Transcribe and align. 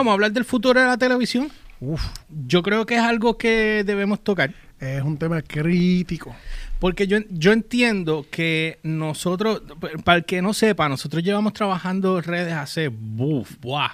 vamos 0.00 0.12
a 0.12 0.14
hablar 0.14 0.32
del 0.32 0.46
futuro 0.46 0.80
de 0.80 0.86
la 0.86 0.96
televisión. 0.96 1.48
Uf, 1.78 2.02
Yo 2.46 2.62
creo 2.62 2.86
que 2.86 2.94
es 2.94 3.02
algo 3.02 3.36
que 3.36 3.84
debemos 3.84 4.24
tocar. 4.24 4.52
es 4.78 5.02
un 5.02 5.18
tema 5.18 5.42
crítico. 5.42 6.34
Porque 6.78 7.06
yo, 7.06 7.18
yo 7.28 7.52
entiendo 7.52 8.26
que 8.30 8.78
nosotros, 8.82 9.62
para 10.02 10.18
el 10.18 10.24
que 10.24 10.40
no 10.40 10.54
sepa, 10.54 10.88
nosotros 10.88 11.22
llevamos 11.22 11.52
trabajando 11.52 12.22
redes 12.22 12.54
hace, 12.54 12.88
buf, 12.88 13.56
buah. 13.60 13.90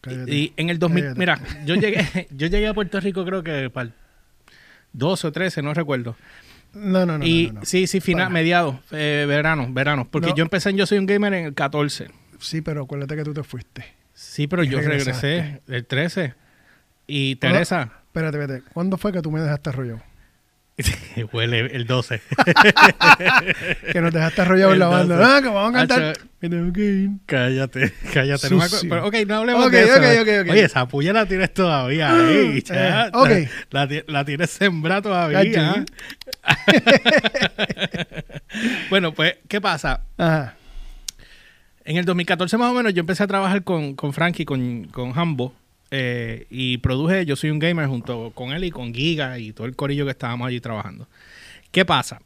Cállate. 0.00 0.34
Y 0.34 0.52
en 0.56 0.70
el 0.70 0.78
2000, 0.78 1.02
Cállate. 1.02 1.18
mira, 1.18 1.40
yo 1.66 1.74
llegué, 1.74 2.28
yo 2.30 2.46
llegué 2.46 2.68
a 2.68 2.72
Puerto 2.74 2.98
Rico 3.00 3.24
creo 3.26 3.42
que 3.42 3.68
para 3.68 3.88
el 3.88 3.92
12 4.94 5.26
o 5.26 5.32
13, 5.32 5.60
no 5.60 5.74
recuerdo. 5.74 6.16
No, 6.72 7.04
no, 7.04 7.18
no. 7.18 7.26
y 7.26 7.48
no, 7.48 7.52
no, 7.52 7.60
no. 7.60 7.66
sí, 7.66 7.86
sí, 7.86 8.00
final, 8.00 8.30
mediados, 8.30 8.76
eh, 8.90 9.26
verano, 9.28 9.66
verano. 9.70 10.08
Porque 10.10 10.32
yo 10.34 10.42
empecé 10.42 10.70
en 10.70 10.78
Yo 10.78 10.86
Soy 10.86 10.96
un 10.98 11.06
Gamer 11.06 11.34
en 11.34 11.44
el 11.46 11.54
14. 11.54 12.08
Sí, 12.38 12.62
pero 12.62 12.84
acuérdate 12.84 13.16
que 13.16 13.24
tú 13.24 13.34
te 13.34 13.42
fuiste. 13.42 13.84
Sí, 14.18 14.46
pero 14.46 14.64
yo 14.64 14.80
regresaste. 14.80 15.36
regresé 15.36 15.60
el 15.68 15.84
13. 15.86 16.34
Y 17.06 17.36
Teresa, 17.36 17.90
Espérate, 18.06 18.38
espérate. 18.40 18.68
¿Cuándo 18.72 18.96
fue 18.96 19.12
que 19.12 19.20
tú 19.20 19.30
me 19.30 19.40
dejaste 19.40 19.68
arrollado? 19.70 20.02
huele 21.32 21.60
el 21.60 21.86
12. 21.86 22.20
Que 23.92 24.00
nos 24.00 24.12
dejaste 24.12 24.40
arrollado 24.42 24.72
en 24.72 24.78
la 24.78 24.86
banda. 24.88 25.36
Ah, 25.36 25.40
que 25.42 25.48
vamos 25.48 25.70
a 25.74 25.78
cantar. 25.86 26.18
Me 26.40 26.48
tengo 26.50 26.72
que 26.72 26.80
ir. 26.82 27.10
cállate, 27.26 27.92
cállate. 28.12 28.50
No 28.50 28.56
me. 28.56 28.64
Pero, 28.88 29.06
ok, 29.06 29.14
no 29.26 29.36
hablemos 29.36 29.66
Ok, 29.66 29.72
de 29.72 29.82
eso. 29.84 29.92
ok, 29.96 30.04
ok, 30.20 30.28
ok. 30.44 30.50
Oye, 30.52 30.64
esa 30.64 30.88
puya 30.88 31.12
la 31.12 31.26
tienes 31.26 31.54
todavía 31.54 32.10
ahí. 32.14 32.62
Eh, 32.68 33.10
ok. 33.12 33.28
La, 33.70 33.86
la 33.86 34.02
la 34.06 34.24
tienes 34.24 34.50
sembrada 34.50 35.02
todavía. 35.02 35.84
Bueno, 38.90 39.12
pues, 39.12 39.36
¿qué 39.48 39.60
pasa? 39.60 40.00
Ajá. 40.16 40.54
En 41.86 41.96
el 41.96 42.04
2014 42.04 42.58
más 42.58 42.70
o 42.70 42.74
menos 42.74 42.92
yo 42.92 43.00
empecé 43.00 43.22
a 43.22 43.26
trabajar 43.28 43.62
con, 43.62 43.94
con 43.94 44.12
Frankie, 44.12 44.44
con, 44.44 44.84
con 44.86 45.16
Hambo, 45.16 45.54
eh, 45.92 46.46
y 46.50 46.78
produje 46.78 47.24
Yo 47.26 47.36
Soy 47.36 47.50
un 47.50 47.60
Gamer 47.60 47.86
junto 47.86 48.32
con 48.32 48.50
él 48.50 48.64
y 48.64 48.72
con 48.72 48.92
Giga 48.92 49.38
y 49.38 49.52
todo 49.52 49.68
el 49.68 49.76
corillo 49.76 50.04
que 50.04 50.10
estábamos 50.10 50.48
allí 50.48 50.60
trabajando. 50.60 51.06
¿Qué 51.70 51.84
pasa? 51.84 52.20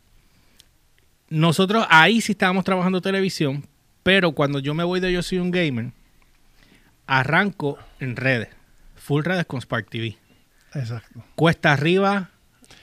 Nosotros 1.29 1.87
ahí 1.91 2.23
sí 2.23 2.33
estábamos 2.33 2.65
trabajando 2.65 3.03
televisión, 3.03 3.65
pero 4.03 4.33
cuando 4.33 4.61
yo 4.61 4.73
me 4.73 4.83
voy 4.83 4.99
de 4.99 5.13
Yo 5.13 5.23
Soy 5.23 5.39
un 5.39 5.51
Gamer, 5.51 5.91
arranco 7.07 7.79
en 8.01 8.17
redes, 8.17 8.49
full 8.97 9.23
redes 9.25 9.45
con 9.45 9.61
Spark 9.61 9.91
TV. 9.91 10.17
Exacto. 10.75 11.23
Cuesta 11.35 11.73
arriba 11.73 12.31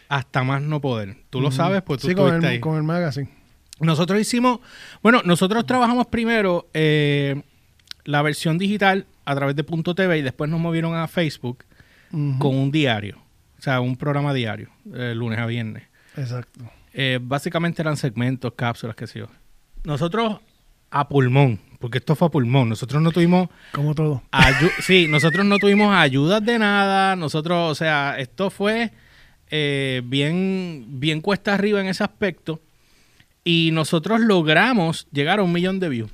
hasta 0.09 0.43
más 0.43 0.61
no 0.61 0.79
poder. 0.79 1.17
Tú 1.31 1.41
lo 1.41 1.51
sabes, 1.51 1.81
pues 1.81 2.01
tú 2.01 2.07
Sí, 2.07 2.13
con 2.15 2.35
el, 2.35 2.45
ahí. 2.45 2.59
con 2.59 2.77
el 2.77 2.83
magazine. 2.83 3.29
Nosotros 3.79 4.19
hicimos, 4.19 4.59
bueno, 5.03 5.21
nosotros 5.23 5.65
trabajamos 5.65 6.07
primero 6.07 6.67
eh, 6.73 7.43
la 8.05 8.21
versión 8.21 8.57
digital 8.57 9.05
a 9.25 9.35
través 9.35 9.55
de 9.55 9.63
Punto 9.63 9.93
TV 9.93 10.17
y 10.17 10.21
después 10.21 10.49
nos 10.49 10.59
movieron 10.59 10.95
a 10.95 11.07
Facebook 11.07 11.65
con 12.39 12.55
un 12.55 12.71
diario, 12.71 13.17
o 13.59 13.61
sea, 13.61 13.81
un 13.81 13.97
programa 13.97 14.33
diario, 14.33 14.69
eh, 14.93 15.13
lunes 15.13 15.39
a 15.39 15.45
viernes. 15.45 15.83
Exacto. 16.15 16.61
Eh, 16.93 17.19
básicamente 17.21 17.81
eran 17.81 17.97
segmentos, 17.97 18.53
cápsulas, 18.55 18.95
qué 18.95 19.05
sé 19.07 19.19
yo. 19.19 19.27
Nosotros 19.83 20.39
a 20.89 21.09
pulmón, 21.09 21.59
porque 21.79 21.97
esto 21.97 22.15
fue 22.15 22.29
a 22.29 22.31
pulmón, 22.31 22.69
nosotros 22.69 23.01
no 23.01 23.11
tuvimos 23.11 23.49
Como 23.73 23.93
todo. 23.93 24.23
sí, 24.79 25.07
nosotros 25.09 25.45
no 25.45 25.59
tuvimos 25.59 25.93
ayudas 25.93 26.43
de 26.43 26.57
nada, 26.57 27.15
nosotros, 27.17 27.71
o 27.71 27.75
sea, 27.75 28.15
esto 28.17 28.49
fue 28.49 28.91
eh, 29.49 30.01
bien, 30.05 30.85
bien 30.87 31.21
cuesta 31.21 31.53
arriba 31.53 31.81
en 31.81 31.87
ese 31.87 32.03
aspecto 32.03 32.61
y 33.47 33.71
nosotros 33.71 34.19
logramos 34.19 35.07
llegar 35.13 35.39
a 35.39 35.43
un 35.43 35.53
millón 35.53 35.79
de 35.79 35.87
views. 35.87 36.11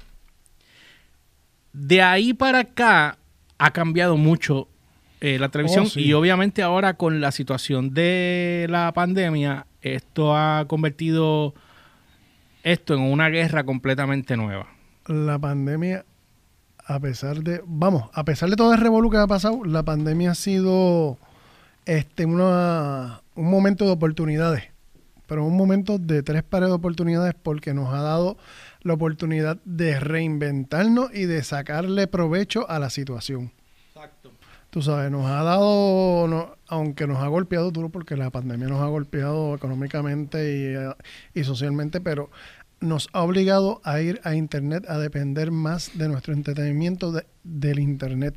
De 1.74 2.00
ahí 2.04 2.32
para 2.36 2.60
acá 2.60 3.18
ha 3.58 3.72
cambiado 3.72 4.18
mucho 4.18 4.68
eh, 5.20 5.40
la 5.40 5.50
televisión 5.50 5.86
Oh, 5.86 5.90
sí. 5.90 6.02
y 6.02 6.14
obviamente 6.14 6.62
ahora 6.62 6.94
con 6.94 7.22
la 7.22 7.32
situación 7.32 7.92
de 7.96 8.68
la 8.70 8.92
pandemia, 8.94 9.66
esto 9.82 10.38
ha 10.38 10.66
convertido 10.68 11.56
esto 12.62 12.94
en 12.94 13.00
una 13.02 13.30
guerra 13.30 13.64
completamente 13.64 14.38
nueva. 14.38 14.68
La 15.08 15.40
pandemia, 15.40 16.06
a 16.86 17.00
pesar 17.00 17.38
de. 17.42 17.64
Vamos, 17.66 18.12
a 18.14 18.24
pesar 18.26 18.52
de 18.52 18.56
todo 18.58 18.76
el 18.76 18.80
revolú 18.80 19.10
que 19.10 19.18
ha 19.18 19.26
pasado, 19.26 19.66
la 19.66 19.82
pandemia 19.82 20.32
ha 20.32 20.36
sido 20.36 21.18
este 21.86 22.28
una, 22.28 23.24
un 23.34 23.50
momento 23.50 23.86
de 23.86 23.92
oportunidades. 23.92 24.73
Pero 25.34 25.46
un 25.46 25.58
momento 25.58 25.98
de 25.98 26.22
tres 26.22 26.44
pares 26.44 26.70
de 26.70 26.76
oportunidades 26.76 27.34
porque 27.34 27.74
nos 27.74 27.92
ha 27.92 28.04
dado 28.04 28.38
la 28.84 28.94
oportunidad 28.94 29.58
de 29.66 30.00
reinventarnos 30.00 31.10
y 31.12 31.26
de 31.26 31.42
sacarle 31.42 32.06
provecho 32.06 32.70
a 32.70 32.78
la 32.78 32.92
situación. 32.92 33.52
Tú 34.70 34.84
sabes, 34.84 35.10
nos 35.10 35.26
ha 35.26 35.42
dado, 35.42 36.28
no- 36.28 36.56
aunque 36.68 37.08
nos 37.08 37.18
ha 37.18 37.28
golpeado 37.30 37.72
duro, 37.72 37.90
porque 37.90 38.16
la 38.16 38.30
pandemia 38.30 38.68
nos 38.68 38.80
ha 38.80 38.86
golpeado 38.86 39.56
económicamente 39.56 40.38
y, 40.56 40.66
eh, 40.76 40.94
y 41.34 41.44
socialmente, 41.44 42.00
pero 42.00 42.30
nos 42.80 43.10
ha 43.12 43.24
obligado 43.24 43.82
a 43.84 44.02
ir 44.02 44.22
a 44.24 44.36
Internet, 44.36 44.86
a 44.88 45.00
depender 45.00 45.50
más 45.50 45.98
de 45.98 46.10
nuestro 46.10 46.34
entretenimiento 46.36 47.12
de- 47.12 47.26
del 47.44 47.80
Internet. 47.80 48.36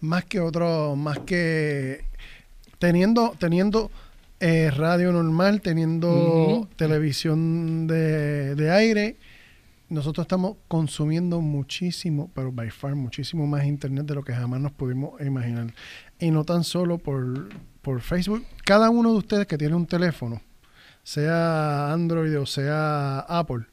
Más 0.00 0.24
que 0.24 0.40
otro, 0.40 0.96
más 0.96 1.18
que 1.18 2.06
teniendo, 2.78 3.34
teniendo 3.38 3.90
eh, 4.40 4.70
radio 4.70 5.12
normal, 5.12 5.60
teniendo 5.60 6.68
televisión 6.76 7.86
de, 7.86 8.54
de 8.54 8.70
aire, 8.70 9.16
nosotros 9.88 10.24
estamos 10.24 10.56
consumiendo 10.68 11.40
muchísimo, 11.40 12.30
pero 12.34 12.52
by 12.52 12.70
far 12.70 12.94
muchísimo 12.94 13.46
más 13.46 13.64
internet 13.64 14.04
de 14.06 14.14
lo 14.14 14.22
que 14.22 14.34
jamás 14.34 14.60
nos 14.60 14.72
pudimos 14.72 15.20
imaginar. 15.20 15.72
Y 16.18 16.30
no 16.30 16.44
tan 16.44 16.62
solo 16.64 16.98
por, 16.98 17.48
por 17.82 18.00
Facebook. 18.00 18.44
Cada 18.64 18.90
uno 18.90 19.12
de 19.12 19.18
ustedes 19.18 19.46
que 19.46 19.56
tiene 19.58 19.74
un 19.74 19.86
teléfono, 19.86 20.40
sea 21.02 21.92
Android 21.92 22.38
o 22.38 22.46
sea 22.46 23.20
Apple, 23.20 23.64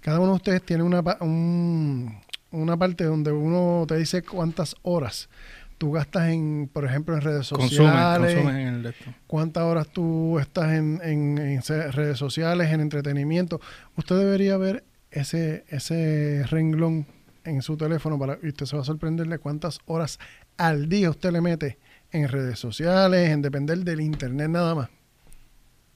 cada 0.00 0.20
uno 0.20 0.28
de 0.30 0.36
ustedes 0.36 0.62
tiene 0.62 0.84
una, 0.84 1.02
un- 1.20 2.14
una 2.50 2.76
parte 2.76 3.04
donde 3.04 3.32
uno 3.32 3.84
te 3.86 3.96
dice 3.96 4.22
cuántas 4.22 4.74
horas 4.82 5.28
tú 5.78 5.92
gastas 5.92 6.28
en, 6.28 6.68
por 6.72 6.84
ejemplo, 6.84 7.14
en 7.14 7.20
redes 7.22 7.46
sociales, 7.46 8.34
consumen 8.34 8.56
en 8.56 8.84
el 8.86 8.94
cuántas 9.26 9.62
horas 9.62 9.86
tú 9.92 10.38
estás 10.38 10.72
en, 10.72 11.00
en- 11.02 11.62
redes 11.92 12.18
sociales, 12.18 12.70
en 12.72 12.80
entretenimiento. 12.80 13.60
Usted 13.96 14.16
debería 14.18 14.56
ver 14.56 14.84
ese, 15.10 15.64
ese 15.68 16.44
renglón 16.50 17.06
en 17.44 17.62
su 17.62 17.76
teléfono 17.76 18.18
para 18.18 18.38
y 18.42 18.48
usted 18.48 18.66
se 18.66 18.76
va 18.76 18.82
a 18.82 18.84
sorprender 18.84 19.26
de 19.28 19.38
cuántas 19.38 19.78
horas 19.86 20.18
al 20.56 20.88
día 20.88 21.08
usted 21.10 21.30
le 21.30 21.40
mete 21.40 21.78
en 22.10 22.28
redes 22.28 22.58
sociales, 22.58 23.30
en 23.30 23.40
depender 23.42 23.78
del 23.78 24.00
internet 24.00 24.48
nada 24.50 24.74
más. 24.74 24.88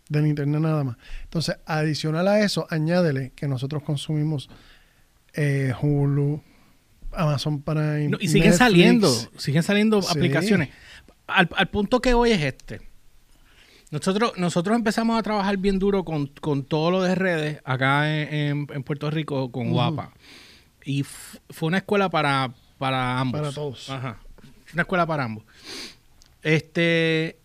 Del 0.08 0.26
internet 0.26 0.60
nada 0.60 0.84
más. 0.84 0.96
Entonces, 1.24 1.56
adicional 1.66 2.28
a 2.28 2.40
eso, 2.40 2.66
añádele 2.70 3.32
que 3.34 3.48
nosotros 3.48 3.82
consumimos 3.82 4.48
eh, 5.34 5.72
Hulu, 5.80 6.42
Amazon 7.14 7.62
Prime. 7.62 8.08
No, 8.08 8.18
y 8.20 8.28
siguen 8.28 8.50
Netflix. 8.50 8.58
saliendo, 8.58 9.08
siguen 9.38 9.62
saliendo 9.62 10.02
Sí. 10.02 10.08
aplicaciones. 10.10 10.68
Al, 11.26 11.48
al 11.56 11.68
punto 11.68 12.00
que 12.00 12.14
hoy 12.14 12.32
es 12.32 12.42
este. 12.42 12.80
Nosotros, 13.90 14.32
nosotros 14.38 14.74
empezamos 14.76 15.18
a 15.18 15.22
trabajar 15.22 15.56
bien 15.58 15.78
duro 15.78 16.04
con, 16.04 16.26
con 16.28 16.64
todo 16.64 16.90
lo 16.90 17.02
de 17.02 17.14
redes 17.14 17.60
acá 17.64 18.10
en, 18.14 18.34
en- 18.34 18.66
en 18.72 18.82
Puerto 18.82 19.10
Rico 19.10 19.50
con. 19.52 19.70
Guapa. 19.70 20.12
Y 20.84 21.04
fue 21.04 21.68
una 21.68 21.78
escuela 21.78 22.08
para, 22.08 22.52
para 22.78 23.20
ambos. 23.20 23.40
Para 23.40 23.52
todos. 23.52 23.90
Ajá. 23.90 24.18
Una 24.72 24.82
escuela 24.82 25.06
para 25.06 25.24
ambos. 25.24 25.44
Este. 26.42 27.36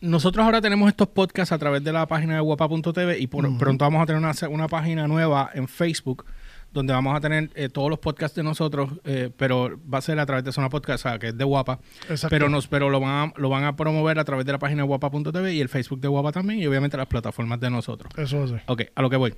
Nosotros 0.00 0.44
ahora 0.44 0.60
tenemos 0.60 0.88
estos 0.88 1.08
podcasts 1.08 1.52
a 1.52 1.58
través 1.58 1.82
de 1.82 1.90
la 1.92 2.06
página 2.06 2.34
de 2.34 2.40
guapa.tv 2.40 3.18
y 3.18 3.26
por, 3.26 3.46
Ujú. 3.46 3.56
pronto 3.56 3.84
vamos 3.86 4.02
a 4.02 4.06
tener 4.06 4.20
una, 4.20 4.32
una 4.50 4.68
página 4.68 5.08
nueva 5.08 5.50
en 5.54 5.66
Facebook 5.66 6.26
donde 6.74 6.92
vamos 6.92 7.16
a 7.16 7.20
tener 7.20 7.50
eh, 7.54 7.68
todos 7.68 7.88
los 7.88 8.00
podcasts 8.00 8.36
de 8.36 8.42
nosotros, 8.42 8.90
eh, 9.04 9.30
pero 9.34 9.80
va 9.88 9.98
a 9.98 10.02
ser 10.02 10.18
a 10.18 10.26
través 10.26 10.44
de 10.44 10.52
Zona 10.52 10.68
Podcast, 10.68 11.06
o 11.06 11.08
sea, 11.08 11.18
que 11.18 11.28
es 11.28 11.38
de 11.38 11.44
Guapa. 11.44 11.78
Exacto. 12.10 12.28
Pero, 12.28 12.48
nos, 12.50 12.66
pero 12.66 12.90
lo, 12.90 13.00
van 13.00 13.30
a, 13.30 13.40
lo 13.40 13.48
van 13.48 13.64
a 13.64 13.76
promover 13.76 14.18
a 14.18 14.24
través 14.24 14.44
de 14.44 14.52
la 14.52 14.58
página 14.58 14.82
de 14.82 14.88
guapa.tv 14.88 15.54
y 15.54 15.60
el 15.60 15.68
Facebook 15.68 16.00
de 16.00 16.08
Guapa 16.08 16.32
también 16.32 16.60
y 16.60 16.66
obviamente 16.66 16.96
las 16.96 17.06
plataformas 17.06 17.60
de 17.60 17.70
nosotros. 17.70 18.12
Eso 18.18 18.38
va 18.40 18.44
a 18.44 18.48
ser. 18.48 18.62
Ok, 18.66 18.82
a 18.94 19.02
lo 19.02 19.08
que 19.08 19.16
voy. 19.16 19.34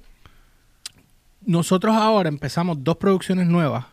Nosotros 1.44 1.94
ahora 1.94 2.28
empezamos 2.28 2.82
dos 2.82 2.96
producciones 2.96 3.46
nuevas 3.46 3.84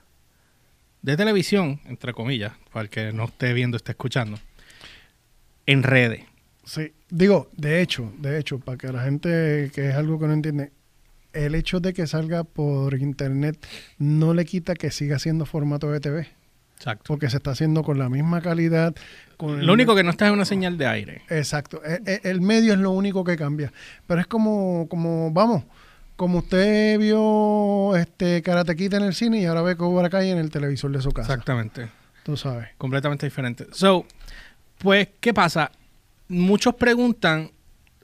de 1.01 1.17
televisión, 1.17 1.81
entre 1.85 2.13
comillas, 2.13 2.53
para 2.71 2.83
el 2.83 2.89
que 2.89 3.11
no 3.11 3.25
esté 3.25 3.53
viendo, 3.53 3.75
esté 3.75 3.91
escuchando, 3.91 4.39
en 5.65 5.83
redes. 5.83 6.23
Sí, 6.63 6.93
digo, 7.09 7.49
de 7.57 7.81
hecho, 7.81 8.11
de 8.19 8.39
hecho, 8.39 8.59
para 8.59 8.77
que 8.77 8.87
la 8.87 9.03
gente 9.03 9.69
que 9.75 9.89
es 9.89 9.95
algo 9.95 10.17
que 10.17 10.27
no 10.27 10.33
entiende, 10.33 10.71
el 11.33 11.55
hecho 11.55 11.79
de 11.79 11.93
que 11.93 12.07
salga 12.07 12.43
por 12.43 12.97
internet 12.99 13.57
no 13.97 14.33
le 14.33 14.45
quita 14.45 14.73
que 14.75 14.91
siga 14.91 15.19
siendo 15.19 15.45
formato 15.45 15.91
de 15.91 15.99
TV, 15.99 16.27
Exacto. 16.77 17.03
porque 17.07 17.29
se 17.29 17.37
está 17.37 17.51
haciendo 17.51 17.83
con 17.83 17.97
la 17.99 18.09
misma 18.09 18.41
calidad. 18.41 18.93
Con 19.37 19.59
el- 19.59 19.65
Lo 19.65 19.73
único 19.73 19.95
que 19.95 20.03
no 20.03 20.11
está 20.11 20.27
es 20.27 20.31
una 20.33 20.45
señal 20.45 20.77
de 20.77 20.85
aire. 20.87 21.21
Exacto, 21.29 21.81
e- 21.85 22.01
e- 22.05 22.21
el, 22.29 22.41
medio 22.41 22.73
es 22.73 22.79
lo 22.79 22.91
único 22.91 23.23
que 23.23 23.35
cambia, 23.35 23.73
pero 24.07 24.21
es 24.21 24.27
como, 24.27 24.87
como 24.89 25.31
vamos, 25.31 25.63
como 26.15 26.39
usted 26.39 26.99
vio 26.99 27.95
este 27.95 28.41
Karate 28.43 28.75
Kid 28.75 28.93
en 28.93 29.03
el 29.03 29.13
cine 29.15 29.41
y 29.41 29.45
ahora 29.45 29.63
ve 29.63 29.75
Cobra 29.75 30.09
Kai 30.09 30.29
en 30.29 30.37
el 30.37 30.51
televisor 30.51 30.91
de 30.91 31.01
su 31.01 31.11
casa. 31.11 31.33
Exactamente. 31.33 31.89
Tú 32.23 32.37
sabes. 32.37 32.69
Completamente 32.77 33.25
diferente. 33.25 33.65
So, 33.71 34.05
pues, 34.77 35.09
¿qué 35.19 35.33
pasa? 35.33 35.71
Muchos 36.29 36.75
preguntan 36.75 37.51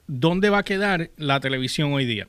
dónde 0.06 0.50
va 0.50 0.58
a 0.58 0.62
quedar 0.64 1.10
la 1.16 1.40
televisión 1.40 1.92
hoy 1.92 2.04
día. 2.04 2.28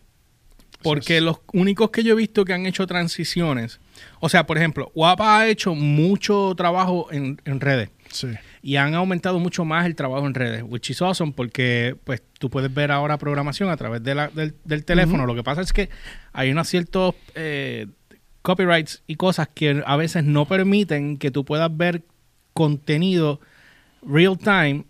Porque 0.83 1.18
es. 1.18 1.24
los 1.24 1.39
únicos 1.54 1.89
que 1.92 2.04
yo 2.04 2.13
he 2.13 2.16
visto 2.16 2.45
que 2.45 2.54
han 2.54 2.66
hecho 2.66 2.86
transiciones, 2.88 3.80
o 4.19 4.30
sea, 4.30 4.45
por 4.45 4.57
ejemplo, 4.57 4.92
Guapa 4.95 5.39
ha 5.39 5.48
hecho 5.48 5.75
mucho 5.75 6.54
trabajo 6.56 7.07
en, 7.12 7.39
en 7.45 7.60
redes 7.60 7.89
Sí. 8.10 8.28
y 8.62 8.75
han 8.75 8.94
aumentado 8.94 9.39
mucho 9.39 9.63
más 9.63 9.86
el 9.86 9.95
trabajo 9.95 10.25
en 10.28 10.33
redes, 10.33 10.63
which 10.68 10.89
is 10.89 11.01
awesome 11.01 11.31
porque 11.33 11.95
pues 12.04 12.22
tú 12.39 12.50
puedes 12.50 12.74
ver 12.74 12.92
ahora 12.92 13.18
programación 13.18 13.69
a 13.69 13.78
través 13.78 14.04
de 14.04 14.16
la- 14.16 14.28
del, 14.30 14.54
del 14.66 14.83
teléfono. 14.86 15.25
Lo 15.25 15.36
que 15.36 15.44
pasa 15.44 15.62
es 15.62 15.72
que 15.72 15.89
hay 16.33 16.51
unos 16.51 16.68
ciertos 16.68 17.16
eh, 17.36 17.88
copyrights 18.42 19.04
y 19.07 19.16
cosas 19.16 19.48
que 19.54 19.81
a 19.86 19.95
veces 19.95 20.24
no 20.25 20.45
permiten 20.45 21.18
que 21.18 21.31
tú 21.31 21.45
puedas 21.45 21.75
ver 21.75 22.04
contenido 22.54 23.39
real 24.06 24.38
time 24.38 24.86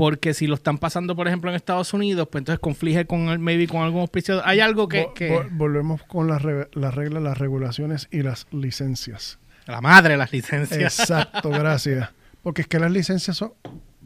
porque 0.00 0.34
si 0.34 0.46
lo 0.46 0.54
están 0.54 0.78
pasando, 0.78 1.14
por 1.14 1.28
ejemplo, 1.28 1.50
en 1.50 1.56
Estados 1.56 1.92
Unidos, 1.94 2.26
pues 2.30 2.40
entonces 2.40 2.58
conflige 2.58 3.06
con 3.06 3.28
el, 3.28 3.38
maybe 3.38 3.66
con 3.68 3.82
algún 3.82 4.00
auspiciador. 4.00 4.42
Hay 4.46 4.60
algo 4.60 4.88
que... 4.88 5.04
Vo- 5.04 5.14
que- 5.14 5.30
vo- 5.30 5.48
volvemos 5.52 6.02
con 6.04 6.26
las 6.26 6.42
reglas, 6.42 7.22
las 7.22 7.38
regulaciones 7.38 8.08
y 8.10 8.22
las 8.22 8.46
licencias. 8.50 9.38
la 9.66 9.80
madre 9.80 10.12
de 10.12 10.18
las 10.18 10.32
licencias. 10.32 10.98
Exacto, 11.00 11.50
gracias. 11.50 12.08
Porque 12.42 12.62
es 12.62 12.66
que 12.68 12.78
las 12.80 12.90
licencias 12.90 13.36
son, 13.36 13.52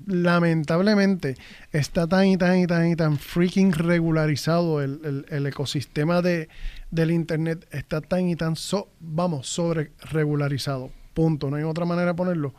lamentablemente, 0.06 1.36
está 1.72 2.06
tan 2.06 2.26
y 2.26 2.36
tan 2.36 2.58
y 2.58 2.66
tan 2.66 2.90
y 2.90 2.96
tan 2.96 3.18
freaking 3.18 3.72
regularizado 3.72 4.82
el, 4.82 5.00
el- 5.04 5.26
el 5.28 5.46
ecosistema 5.46 6.22
de, 6.22 6.48
del 6.90 7.10
Internet, 7.12 7.66
está 7.70 8.00
tan 8.00 8.28
y 8.28 8.36
tan, 8.36 8.56
so- 8.56 8.88
vamos, 9.00 9.46
sobre 9.48 9.92
regularizado. 10.10 10.90
Punto. 11.14 11.48
No 11.48 11.56
hay 11.56 11.62
otra 11.62 11.84
manera 11.84 12.08
de 12.08 12.14
ponerlo. 12.14 12.54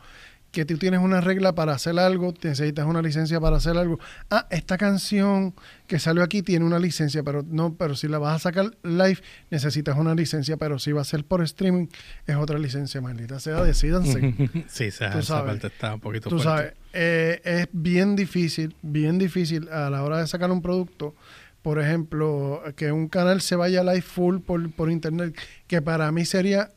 Que 0.56 0.64
tú 0.64 0.78
tienes 0.78 1.00
una 1.00 1.20
regla 1.20 1.54
para 1.54 1.74
hacer 1.74 1.98
algo, 1.98 2.32
necesitas 2.42 2.86
una 2.86 3.02
licencia 3.02 3.38
para 3.38 3.58
hacer 3.58 3.76
algo. 3.76 4.00
Ah, 4.30 4.46
esta 4.50 4.78
canción 4.78 5.54
que 5.86 5.98
salió 5.98 6.22
aquí 6.22 6.40
tiene 6.40 6.64
una 6.64 6.78
licencia, 6.78 7.22
pero 7.22 7.44
no, 7.46 7.74
pero 7.74 7.94
si 7.94 8.08
la 8.08 8.16
vas 8.16 8.36
a 8.36 8.38
sacar 8.38 8.70
live, 8.82 9.18
necesitas 9.50 9.98
una 9.98 10.14
licencia, 10.14 10.56
pero 10.56 10.78
si 10.78 10.92
va 10.92 11.02
a 11.02 11.04
ser 11.04 11.24
por 11.26 11.42
streaming, 11.42 11.88
es 12.26 12.36
otra 12.36 12.58
licencia, 12.58 13.02
maldita 13.02 13.38
sea, 13.38 13.62
decídanse. 13.62 14.34
sí, 14.66 14.84
esa, 14.84 15.10
Tú 15.10 15.18
esa 15.18 15.26
sabes. 15.34 15.52
parte 15.52 15.66
está 15.66 15.92
un 15.92 16.00
poquito 16.00 16.30
Tú 16.30 16.38
fuerte. 16.38 16.62
sabes, 16.62 16.74
eh, 16.94 17.40
es 17.44 17.68
bien 17.72 18.16
difícil, 18.16 18.74
bien 18.80 19.18
difícil 19.18 19.68
a 19.68 19.90
la 19.90 20.04
hora 20.04 20.16
de 20.20 20.26
sacar 20.26 20.50
un 20.50 20.62
producto. 20.62 21.14
Por 21.60 21.78
ejemplo, 21.82 22.62
que 22.76 22.92
un 22.92 23.08
canal 23.08 23.42
se 23.42 23.56
vaya 23.56 23.82
live 23.82 24.00
full 24.00 24.38
por, 24.38 24.72
por 24.72 24.90
internet, 24.90 25.36
que 25.66 25.82
para 25.82 26.10
mí 26.12 26.24
sería 26.24 26.70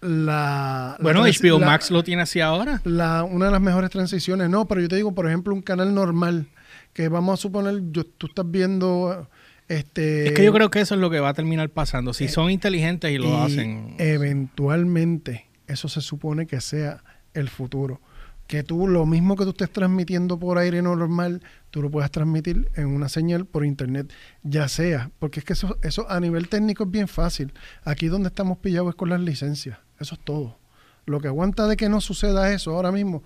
la... 0.00 0.96
Bueno, 1.00 1.22
HBO 1.22 1.58
Max 1.58 1.90
lo 1.90 2.02
tiene 2.02 2.22
así 2.22 2.40
ahora. 2.40 2.80
la, 2.84 3.24
una 3.24 3.46
de 3.46 3.52
las 3.52 3.60
mejores 3.60 3.90
transiciones. 3.90 4.48
No, 4.48 4.66
pero 4.66 4.80
yo 4.80 4.88
te 4.88 4.96
digo, 4.96 5.14
por 5.14 5.26
ejemplo, 5.26 5.54
un 5.54 5.62
canal 5.62 5.94
normal, 5.94 6.46
que 6.92 7.08
vamos 7.08 7.38
a 7.38 7.42
suponer, 7.42 7.80
yo, 7.90 8.04
tú 8.04 8.26
estás 8.26 8.50
viendo... 8.50 9.28
Este, 9.68 10.28
Es 10.28 10.32
que 10.32 10.44
yo 10.44 10.52
creo 10.52 10.70
que 10.70 10.80
eso 10.80 10.94
es 10.94 11.00
lo 11.00 11.10
que 11.10 11.20
va 11.20 11.30
a 11.30 11.34
terminar 11.34 11.68
pasando. 11.68 12.14
Si 12.14 12.24
eh, 12.24 12.28
son 12.28 12.50
inteligentes 12.50 13.10
y 13.10 13.18
lo 13.18 13.28
y 13.28 13.36
hacen. 13.36 13.96
Eventualmente, 13.98 15.46
eso 15.66 15.88
se 15.88 16.00
supone 16.00 16.46
que 16.46 16.60
sea 16.62 17.02
el 17.34 17.50
futuro. 17.50 18.00
Que 18.48 18.64
tú, 18.64 18.88
lo 18.88 19.06
mismo 19.06 19.36
que 19.36 19.44
tú 19.44 19.50
estés 19.50 19.70
transmitiendo 19.70 20.38
por 20.40 20.58
aire 20.58 20.82
normal, 20.82 21.42
tú 21.70 21.82
lo 21.82 21.90
puedas 21.90 22.10
transmitir 22.10 22.68
en 22.74 22.86
una 22.86 23.08
señal 23.08 23.46
por 23.46 23.64
internet, 23.64 24.12
ya 24.42 24.66
sea. 24.66 25.12
Porque 25.20 25.38
es 25.38 25.44
que 25.44 25.52
eso, 25.52 25.78
eso 25.82 26.10
a 26.10 26.18
nivel 26.18 26.48
técnico 26.48 26.82
es 26.82 26.90
bien 26.90 27.06
fácil. 27.06 27.52
Aquí 27.84 28.08
donde 28.08 28.28
estamos 28.28 28.58
pillados 28.58 28.88
es 28.88 28.94
con 28.96 29.10
las 29.10 29.20
licencias. 29.20 29.78
Eso 30.00 30.16
es 30.16 30.20
todo. 30.24 30.58
Lo 31.06 31.20
que 31.20 31.28
aguanta 31.28 31.68
de 31.68 31.76
que 31.76 31.88
no 31.88 32.00
suceda 32.00 32.52
eso 32.52 32.72
ahora 32.72 32.90
mismo 32.90 33.22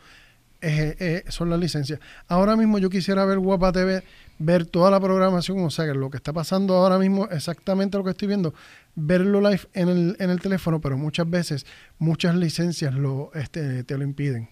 son 1.29 1.51
las 1.51 1.59
licencias. 1.59 1.99
Ahora 2.29 2.57
mismo 2.57 2.79
yo 2.79 2.89
quisiera 2.89 3.25
ver 3.25 3.39
Guapa 3.39 3.73
TV, 3.73 4.05
ver 4.39 4.67
toda 4.67 4.91
la 4.91 5.01
programación, 5.01 5.59
o 5.65 5.71
sea, 5.71 5.87
que 5.87 5.95
lo 5.95 6.11
que 6.11 6.19
está 6.19 6.33
pasando 6.33 6.75
ahora 6.75 6.99
mismo, 6.99 7.27
exactamente 7.31 7.99
lo 7.99 8.05
que 8.05 8.11
estoy 8.11 8.29
viendo, 8.29 8.55
verlo 8.95 9.41
live 9.41 9.63
en 9.73 9.89
el, 9.89 10.17
en 10.21 10.31
el 10.31 10.41
teléfono, 10.41 10.81
pero 10.81 10.97
muchas 10.97 11.29
veces, 11.29 11.67
muchas 11.99 12.37
licencias 12.37 12.95
lo, 12.95 13.33
este, 13.35 13.83
te 13.85 13.99
lo 13.99 14.05
impiden. 14.05 14.49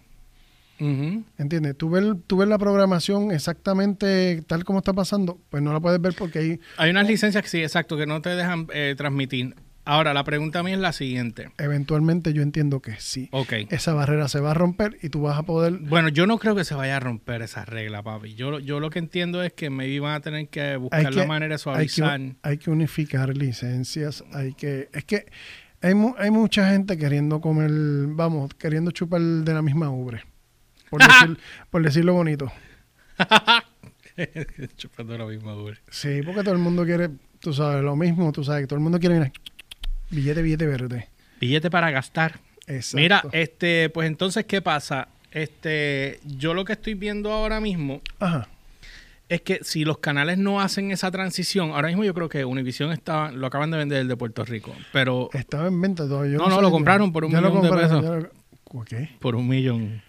Ujú. 0.81 1.25
¿Entiendes? 1.39 1.77
Tú 1.77 1.91
ves, 1.91 2.05
tú 2.27 2.39
ves 2.39 2.49
la 2.49 2.59
programación 2.59 3.31
exactamente 3.33 4.43
tal 4.47 4.65
como 4.65 4.79
está 4.81 4.93
pasando, 4.93 5.39
pues 5.51 5.63
no 5.63 5.73
la 5.73 5.81
puedes 5.81 6.01
ver 6.01 6.15
porque 6.19 6.39
ahí 6.39 6.61
Hay 6.77 6.91
unas 6.91 7.07
licencias 7.07 7.43
que 7.43 7.49
sí, 7.51 7.63
exacto, 7.63 7.97
que 7.97 8.07
no 8.07 8.21
te 8.23 8.31
dejan 8.31 8.67
eh, 8.73 8.95
transmitir. 8.97 9.55
Ahora, 9.87 10.13
la 10.15 10.23
pregunta 10.25 10.59
a 10.61 10.63
mí 10.63 10.73
es 10.73 10.79
la 10.79 10.93
siguiente. 10.93 11.51
eventualmente 11.59 12.33
yo 12.33 12.43
entiendo 12.43 12.81
que 12.81 12.93
sí. 13.01 13.29
Ok. 13.33 13.53
Esa 13.71 13.93
barrera 13.95 14.29
se 14.29 14.39
va 14.39 14.51
a 14.51 14.55
romper 14.55 14.99
y 15.03 15.09
tú 15.09 15.23
vas 15.23 15.39
a 15.39 15.43
poder... 15.43 15.79
Bueno, 15.79 16.11
yo 16.11 16.27
no 16.27 16.39
creo 16.39 16.55
que 16.55 16.65
se 16.65 16.75
vaya 16.75 16.99
a 16.99 17.01
romper 17.01 17.43
esa 17.43 17.65
regla, 17.65 18.03
papi. 18.03 18.35
Yo, 18.35 18.59
yo 18.61 18.79
lo 18.79 18.91
que 18.91 18.99
entiendo 19.01 19.43
es 19.43 19.53
que 19.55 19.71
maybe 19.71 19.99
van 19.99 20.15
a 20.15 20.21
tener 20.21 20.49
que 20.49 20.77
buscar 20.77 21.07
Hay 21.07 21.13
la 21.13 21.25
manera 21.27 21.57
de 21.57 21.71
hay 21.73 21.87
que, 21.87 21.93
suavizar. 21.93 22.21
hay 22.43 22.59
que 22.59 22.71
unificar 22.71 23.37
licencias, 23.37 24.23
hay 24.33 24.53
que... 24.53 24.91
Es 24.93 25.05
que 25.05 25.27
hay, 25.83 25.95
mu- 25.95 26.15
hay 26.19 26.31
mucha 26.31 26.71
gente 26.71 26.99
queriendo 26.99 27.41
comer, 27.41 27.71
vamos, 28.09 28.53
queriendo 28.55 28.91
chupar 28.91 29.21
de 29.23 29.55
la 29.55 29.63
misma 29.63 29.89
ubre, 29.91 30.23
por, 30.91 31.01
decir- 31.03 31.39
por 31.71 31.83
decirlo 31.83 32.15
bonito. 32.15 32.51
Chupando 34.77 35.17
la 35.17 35.25
misma 35.27 35.55
güey. 35.55 35.75
Sí, 35.91 36.21
porque 36.25 36.43
todo 36.43 36.53
el 36.55 36.61
mundo 36.61 36.85
quiere, 36.85 37.11
tú 37.39 37.53
sabes, 37.55 37.83
lo 37.83 37.97
mismo, 37.97 38.33
tú 38.33 38.45
sabes, 38.45 38.63
que 38.63 38.67
todo 38.67 38.77
el 38.77 38.83
mundo 38.83 38.99
quiere, 38.99 39.15
mira, 39.19 39.33
billete, 40.11 40.43
billete 40.43 40.67
verde. 40.67 41.09
Billete 41.41 41.71
para 41.71 41.91
gastar. 41.91 42.39
Exacto. 42.67 42.97
Mira, 42.99 43.23
este, 43.33 43.89
pues 43.91 44.07
entonces, 44.09 44.45
¿qué 44.45 44.61
pasa? 44.61 45.09
Este, 45.31 46.21
yo 46.25 46.55
lo 46.55 46.65
que 46.65 46.73
estoy 46.75 46.95
viendo 46.95 47.31
ahora 47.33 47.61
mismo 47.61 48.01
Ajá, 48.19 48.49
es 49.29 49.41
que 49.43 49.61
si 49.63 49.85
los 49.85 49.99
canales 49.99 50.39
no 50.39 50.61
hacen 50.61 50.91
esa 50.91 51.11
transición, 51.11 51.71
ahora 51.71 51.89
mismo 51.89 52.05
yo 52.05 52.13
creo 52.15 52.29
que 52.29 52.45
Univision 52.45 52.91
está, 52.93 53.31
lo 53.31 53.47
acaban 53.47 53.71
de 53.71 53.79
vender 53.79 53.99
el 54.01 54.09
de 54.09 54.17
Puerto 54.17 54.45
Rico, 54.45 54.75
pero 54.93 55.31
estaba 55.33 55.69
en 55.69 55.81
venta 55.81 56.07
todavía. 56.09 56.37
No, 56.37 56.49
no, 56.49 56.57
sé, 56.57 56.63
lo 56.63 56.71
compraron 56.71 57.13
por 57.13 57.25
un 57.25 57.33
ya 57.33 57.41
lo 57.41 57.51
millón 57.55 57.63
de 57.77 57.83
pesos. 57.83 58.05
lo- 58.05 58.85
¿Qué? 58.85 59.11
por 59.19 59.35
un 59.35 59.49
millón 59.49 60.03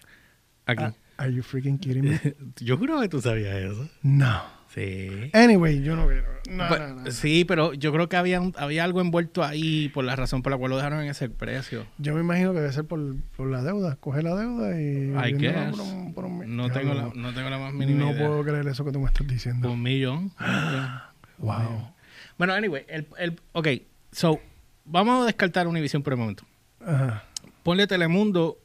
aquí. 0.66 0.82
Ah, 0.84 0.92
Are 1.18 1.32
you 1.32 1.42
freaking 1.42 1.78
kidding 1.78 2.04
me? 2.04 2.20
Yo 2.60 2.78
creo 2.80 3.00
que 3.00 3.08
tú 3.08 3.20
sabías 3.20 3.54
eso. 3.56 3.88
No. 4.02 4.42
Sí. 4.74 5.30
Anyway, 5.34 5.82
yo 5.82 5.96
no 5.96 6.06
quiero. 6.06 6.32
No, 6.50 6.66
Pues, 6.66 6.80
no, 6.80 6.94
no. 6.94 7.10
Sí, 7.10 7.44
pero 7.44 7.74
yo 7.74 7.92
creo 7.92 8.08
que 8.08 8.16
había, 8.16 8.40
un- 8.40 8.54
había 8.56 8.84
algo 8.84 9.02
envuelto 9.02 9.44
ahí 9.44 9.90
por 9.90 10.02
la 10.02 10.16
razón 10.16 10.42
por 10.42 10.50
la 10.50 10.56
cual 10.56 10.70
lo 10.70 10.76
dejaron 10.78 11.02
en 11.02 11.10
ese 11.10 11.28
precio. 11.28 11.84
Yo 11.98 12.14
me 12.14 12.20
imagino 12.22 12.54
que 12.54 12.60
debe 12.60 12.72
ser 12.72 12.86
por, 12.86 12.98
por 13.36 13.50
la 13.50 13.62
deuda. 13.62 13.96
Coge 13.96 14.22
la 14.22 14.34
deuda 14.34 14.80
y. 14.80 15.12
Por 15.12 15.80
un- 15.80 16.14
por 16.14 16.24
un- 16.24 16.56
No 16.56 16.70
Diablo, 16.70 16.80
tengo, 16.80 16.94
la, 16.94 17.12
no 17.14 17.34
tengo 17.34 17.50
la 17.50 17.58
más 17.58 17.74
mínima 17.74 17.98
No 18.06 18.12
idea. 18.12 18.26
puedo 18.26 18.42
creer 18.44 18.66
eso 18.66 18.82
que 18.82 18.92
tú 18.92 19.00
me 19.00 19.08
estás 19.08 19.26
diciendo. 19.26 19.70
Un 19.70 19.82
millón. 19.82 20.32
un 20.40 20.46
millón. 20.70 20.90
Wow. 21.36 21.92
Bueno, 22.38 22.54
anyway, 22.54 22.84
el, 22.88 23.06
el, 23.18 23.38
ok, 23.52 23.68
so, 24.10 24.40
vamos 24.86 25.22
a 25.22 25.26
descartar 25.26 25.66
Univision 25.68 26.02
por 26.02 26.14
el 26.14 26.18
momento. 26.18 26.44
Ajá. 26.80 27.24
Ponle 27.62 27.86
Telemundo, 27.86 28.56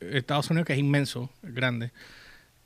Estados 0.00 0.50
Unidos, 0.50 0.66
que 0.66 0.72
es 0.74 0.78
inmenso, 0.78 1.30
grande, 1.42 1.92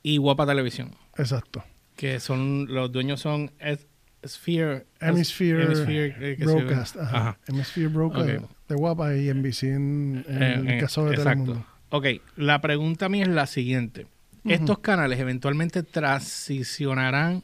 y 0.03 0.17
Guapa 0.19 0.47
Televisión, 0.47 0.95
Exacto. 1.17 1.65
que 1.97 2.21
son, 2.21 2.67
los 2.69 2.91
dueños 2.93 3.21
son 3.21 3.51
Es- 3.59 3.87
Sphere, 4.27 4.87
Hemisphere, 5.01 6.37
Broadcast. 6.39 6.97
Ajá. 6.97 7.17
Ajá. 7.17 7.39
Hemisphere 7.47 7.89
Broadcast 7.89 8.31
Ok. 8.43 8.51
de 8.69 8.75
Guapa 8.75 9.15
y 9.17 9.29
NBC 9.29 9.65
en, 9.65 10.25
en 10.27 10.43
Eh, 10.43 10.55
el 10.55 10.69
eh, 10.71 10.79
caso 10.79 11.05
de 11.05 11.11
exacto. 11.15 11.43
Telemundo. 11.45 11.67
Ok, 11.91 12.07
la 12.37 12.61
pregunta 12.63 13.09
mía 13.11 13.25
es 13.25 13.29
la 13.29 13.47
siguiente. 13.47 14.07
¿Estos 14.47 14.79
canales 14.79 15.19
eventualmente 15.21 15.83
transicionarán 15.83 17.43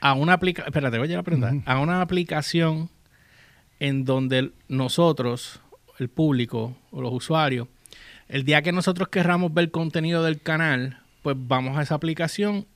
a 0.00 0.14
una 0.14 0.32
aplicación, 0.34 0.68
espérate, 0.68 0.98
voy 0.98 1.12
a 1.12 1.16
la 1.16 1.22
pregunta, 1.22 1.52
Ujú. 1.52 1.62
a 1.66 1.78
una 1.80 2.00
aplicación 2.02 2.90
en 3.78 4.04
donde 4.04 4.52
nosotros, 4.68 5.60
el 5.98 6.08
público 6.08 6.76
o 6.90 7.00
los 7.00 7.12
usuarios, 7.12 7.68
el 8.32 8.44
día 8.44 8.62
que 8.62 8.72
nosotros 8.72 9.08
querramos 9.08 9.52
ver 9.52 9.70
contenido 9.70 10.22
del 10.24 10.40
canal, 10.40 10.98
pues 11.22 11.36
vamos 11.38 11.76
a 11.78 11.82
esa 11.82 11.94
aplicación 11.94 12.66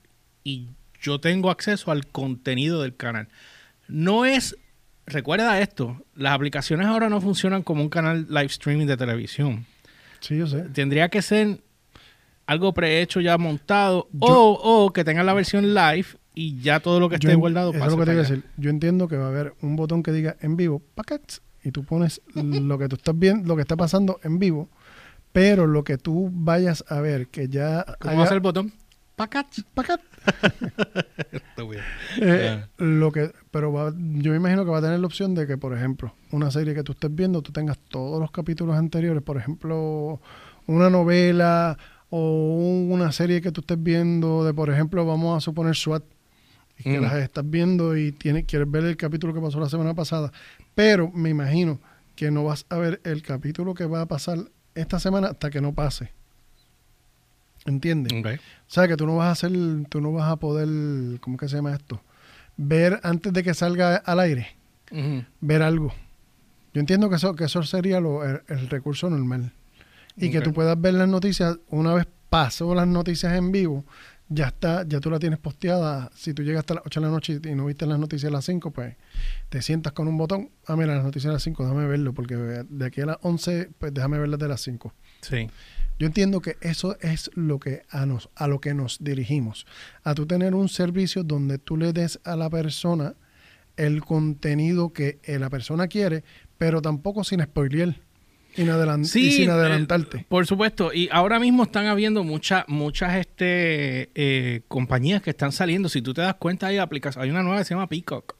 y 0.43 0.67
yo 1.01 1.19
tengo 1.19 1.49
acceso 1.49 1.91
al 1.91 2.05
contenido 2.07 2.81
del 2.81 2.95
canal. 2.95 3.27
No 3.87 4.23
es, 4.25 4.55
recuerda 5.05 5.59
esto, 5.59 6.05
las 6.15 6.33
aplicaciones 6.33 6.85
ahora 6.87 7.09
no 7.09 7.19
funcionan 7.21 7.63
como 7.63 7.81
un 7.81 7.89
canal 7.89 8.27
live 8.29 8.45
streaming 8.45 8.85
de 8.85 8.97
televisión 8.97 9.65
Sí, 10.19 10.37
yo 10.37 10.45
sé. 10.47 10.61
tendría 10.73 11.09
que 11.09 11.21
ser 11.21 11.59
algo 12.45 12.73
prehecho 12.73 13.19
ya 13.19 13.37
montado 13.37 14.07
Yo- 14.13 14.27
o, 14.27 14.85
o 14.85 14.93
que 14.93 15.03
tengan 15.03 15.25
la 15.25 15.33
versión 15.33 15.73
live 15.73 16.05
y 16.35 16.59
ya 16.61 16.79
todo 16.79 16.99
lo 16.99 17.09
que 17.09 17.15
esté 17.15 17.33
guardado 17.33 17.71
eso 17.73 17.83
es 17.83 17.91
lo 17.91 17.97
que 17.97 18.05
te 18.05 18.11
iba 18.11 18.19
a 18.21 18.23
decir. 18.23 18.43
Yo 18.57 18.69
entiendo 18.69 19.07
que 19.07 19.17
va 19.17 19.25
a 19.25 19.29
haber 19.29 19.53
un 19.61 19.75
botón 19.75 20.03
que 20.03 20.11
diga 20.11 20.37
en 20.39 20.55
vivo, 20.55 20.83
packets, 20.93 21.41
y 21.63 21.71
tú 21.71 21.83
pones 21.83 22.21
lo 22.35 22.77
que 22.77 22.87
tú 22.87 22.95
estás 22.95 23.17
viendo, 23.17 23.47
lo 23.47 23.55
que 23.55 23.63
está 23.63 23.75
pasando 23.75 24.19
en 24.23 24.37
vivo, 24.37 24.69
pero 25.37 25.67
lo 25.67 25.83
que 25.83 25.99
tú 25.99 26.31
vayas 26.33 26.83
a 26.89 26.99
ver 26.99 27.27
que 27.27 27.47
ya 27.47 27.85
¿Cómo 27.99 28.09
haya- 28.11 28.17
va 28.21 28.23
a 28.23 28.27
ser 28.27 28.35
el 28.37 28.41
botón? 28.41 28.73
Packet. 29.15 29.45
packet, 29.75 30.01
Estúpido. 31.31 31.81
eh, 32.21 32.65
lo 32.77 33.11
que, 33.11 33.31
pero 33.51 33.71
va- 33.71 33.93
yo 33.95 34.31
me 34.31 34.37
imagino 34.37 34.65
que 34.65 34.71
va 34.71 34.79
a 34.79 34.81
tener 34.81 34.99
la 34.99 35.05
opción 35.05 35.35
de 35.35 35.45
que, 35.45 35.55
por 35.57 35.75
ejemplo, 35.77 36.13
una 36.31 36.49
serie 36.49 36.73
que 36.73 36.81
tú 36.83 36.93
estés 36.93 37.13
viendo, 37.13 37.41
tú 37.43 37.51
tengas 37.51 37.77
todos 37.89 38.19
los 38.19 38.31
capítulos 38.31 38.75
anteriores, 38.77 39.21
por 39.21 39.37
ejemplo, 39.37 40.19
una 40.65 40.89
novela 40.89 41.77
o 42.09 42.87
una 42.89 43.11
serie 43.11 43.39
que 43.41 43.51
tú 43.51 43.61
estés 43.61 43.81
viendo 43.81 44.43
de, 44.43 44.53
por 44.55 44.69
ejemplo, 44.71 45.05
vamos 45.05 45.37
a 45.37 45.41
suponer 45.41 45.75
SWAT, 45.75 46.03
y 46.79 46.83
que 46.83 46.99
Mm. 46.99 47.03
las 47.03 47.13
estás 47.15 47.47
viendo 47.47 47.95
y 47.95 48.11
tienes, 48.11 48.45
quieres 48.45 48.69
ver 48.71 48.85
el 48.85 48.97
capítulo 48.97 49.33
que 49.35 49.41
pasó 49.41 49.59
la 49.59 49.69
semana 49.69 49.93
pasada, 49.93 50.31
pero 50.73 51.11
me 51.11 51.29
imagino 51.29 51.79
que 52.15 52.31
no 52.31 52.43
vas 52.43 52.65
a 52.69 52.77
ver 52.77 53.01
el 53.03 53.21
capítulo 53.21 53.73
que 53.75 53.85
va 53.85 54.01
a 54.01 54.05
pasar 54.07 54.39
esta 54.79 54.99
semana 54.99 55.27
hasta 55.29 55.49
que 55.49 55.61
no 55.61 55.73
pase. 55.73 56.11
¿Entiendes? 57.65 58.13
O 58.67 58.69
sea 58.71 58.87
que 58.87 58.95
tú 58.95 59.05
no 59.05 59.17
vas 59.17 59.27
a 59.27 59.31
hacer, 59.31 59.51
tú 59.89 59.99
no 59.99 60.11
vas 60.13 60.31
a 60.31 60.37
poder, 60.37 61.19
¿cómo 61.19 61.37
que 61.37 61.49
se 61.49 61.55
llama 61.57 61.73
esto? 61.73 62.01
Ver 62.55 62.99
antes 63.03 63.33
de 63.33 63.43
que 63.43 63.53
salga 63.53 63.97
al 63.97 64.19
aire, 64.21 64.55
ver 65.41 65.61
algo. 65.61 65.93
Yo 66.73 66.79
entiendo 66.79 67.09
que 67.09 67.15
eso, 67.17 67.35
que 67.35 67.45
eso 67.45 67.61
sería 67.63 67.99
lo- 67.99 68.23
el, 68.23 68.41
el 68.47 68.69
recurso 68.69 69.09
normal. 69.09 69.51
Y 70.15 70.31
que 70.31 70.37
tú 70.41 70.53
puedas 70.53 70.79
ver 70.79 70.93
las 70.93 71.09
noticias, 71.09 71.57
una 71.69 71.93
vez 71.93 72.07
pasó 72.29 72.73
las 72.73 72.87
noticias 72.87 73.33
en 73.33 73.51
vivo, 73.51 73.83
ya 74.29 74.47
está, 74.47 74.85
ya 74.87 74.99
tú 74.99 75.09
la 75.09 75.19
tienes 75.19 75.39
posteada. 75.39 76.11
Si 76.15 76.33
tú 76.33 76.43
llegas 76.43 76.59
hasta 76.59 76.75
las 76.75 76.83
8 76.85 76.99
de 76.99 77.05
la 77.05 77.11
noche 77.11 77.39
y 77.43 77.55
no 77.55 77.65
viste 77.65 77.85
las 77.85 77.99
noticias 77.99 78.29
a 78.29 78.33
las 78.33 78.45
5, 78.45 78.71
pues 78.71 78.95
te 79.49 79.61
sientas 79.61 79.93
con 79.93 80.07
un 80.07 80.17
botón, 80.17 80.51
ah, 80.65 80.75
mira, 80.75 80.95
las 80.95 81.03
noticias 81.03 81.29
a 81.29 81.33
las 81.33 81.43
5, 81.43 81.63
déjame 81.63 81.87
verlo, 81.87 82.13
porque 82.13 82.35
de 82.35 82.85
aquí 82.85 83.01
a 83.01 83.05
las 83.05 83.17
11, 83.21 83.69
pues 83.77 83.93
déjame 83.93 84.19
verlas 84.19 84.39
de 84.39 84.47
las 84.47 84.61
5. 84.61 84.93
Sí. 85.21 85.49
Yo 85.99 86.05
entiendo 86.05 86.41
que 86.41 86.57
eso 86.61 86.97
es 86.99 87.31
lo 87.33 87.59
que 87.59 87.81
a, 87.89 88.05
nos, 88.05 88.29
a 88.35 88.47
lo 88.47 88.59
que 88.59 88.73
nos 88.73 89.03
dirigimos. 89.03 89.65
A 90.03 90.13
tú 90.13 90.27
tener 90.27 90.53
un 90.53 90.69
servicio 90.69 91.23
donde 91.23 91.57
tú 91.57 91.75
le 91.77 91.93
des 91.93 92.19
a 92.23 92.35
la 92.35 92.49
persona 92.49 93.15
el 93.77 94.03
contenido 94.03 94.91
que 94.91 95.19
eh, 95.23 95.39
la 95.39 95.49
persona 95.49 95.87
quiere, 95.87 96.23
pero 96.57 96.81
tampoco 96.81 97.23
sin 97.23 97.41
spoilear 97.41 97.95
y, 98.06 98.06
sin 98.65 99.05
Sí, 99.05 99.31
sin 99.31 99.49
eh, 99.49 99.53
adelantarte. 99.53 100.25
por 100.27 100.45
supuesto. 100.45 100.91
Y 100.93 101.09
ahora 101.11 101.39
mismo 101.39 101.63
están 101.63 101.85
habiendo 101.85 102.23
muchas, 102.23 102.65
muchas 102.67 103.15
este, 103.15 104.09
eh, 104.15 104.61
compañías 104.67 105.21
que 105.21 105.29
están 105.29 105.51
saliendo. 105.51 105.89
Si 105.89 106.01
tú 106.01 106.13
te 106.13 106.21
das 106.21 106.35
cuenta, 106.35 106.67
hay 106.67 106.77
aplicaciones. 106.77 107.25
Hay 107.25 107.29
una 107.31 107.43
nueva 107.43 107.59
que 107.59 107.65
se 107.65 107.73
llama 107.73 107.87
Peacock. 107.87 108.35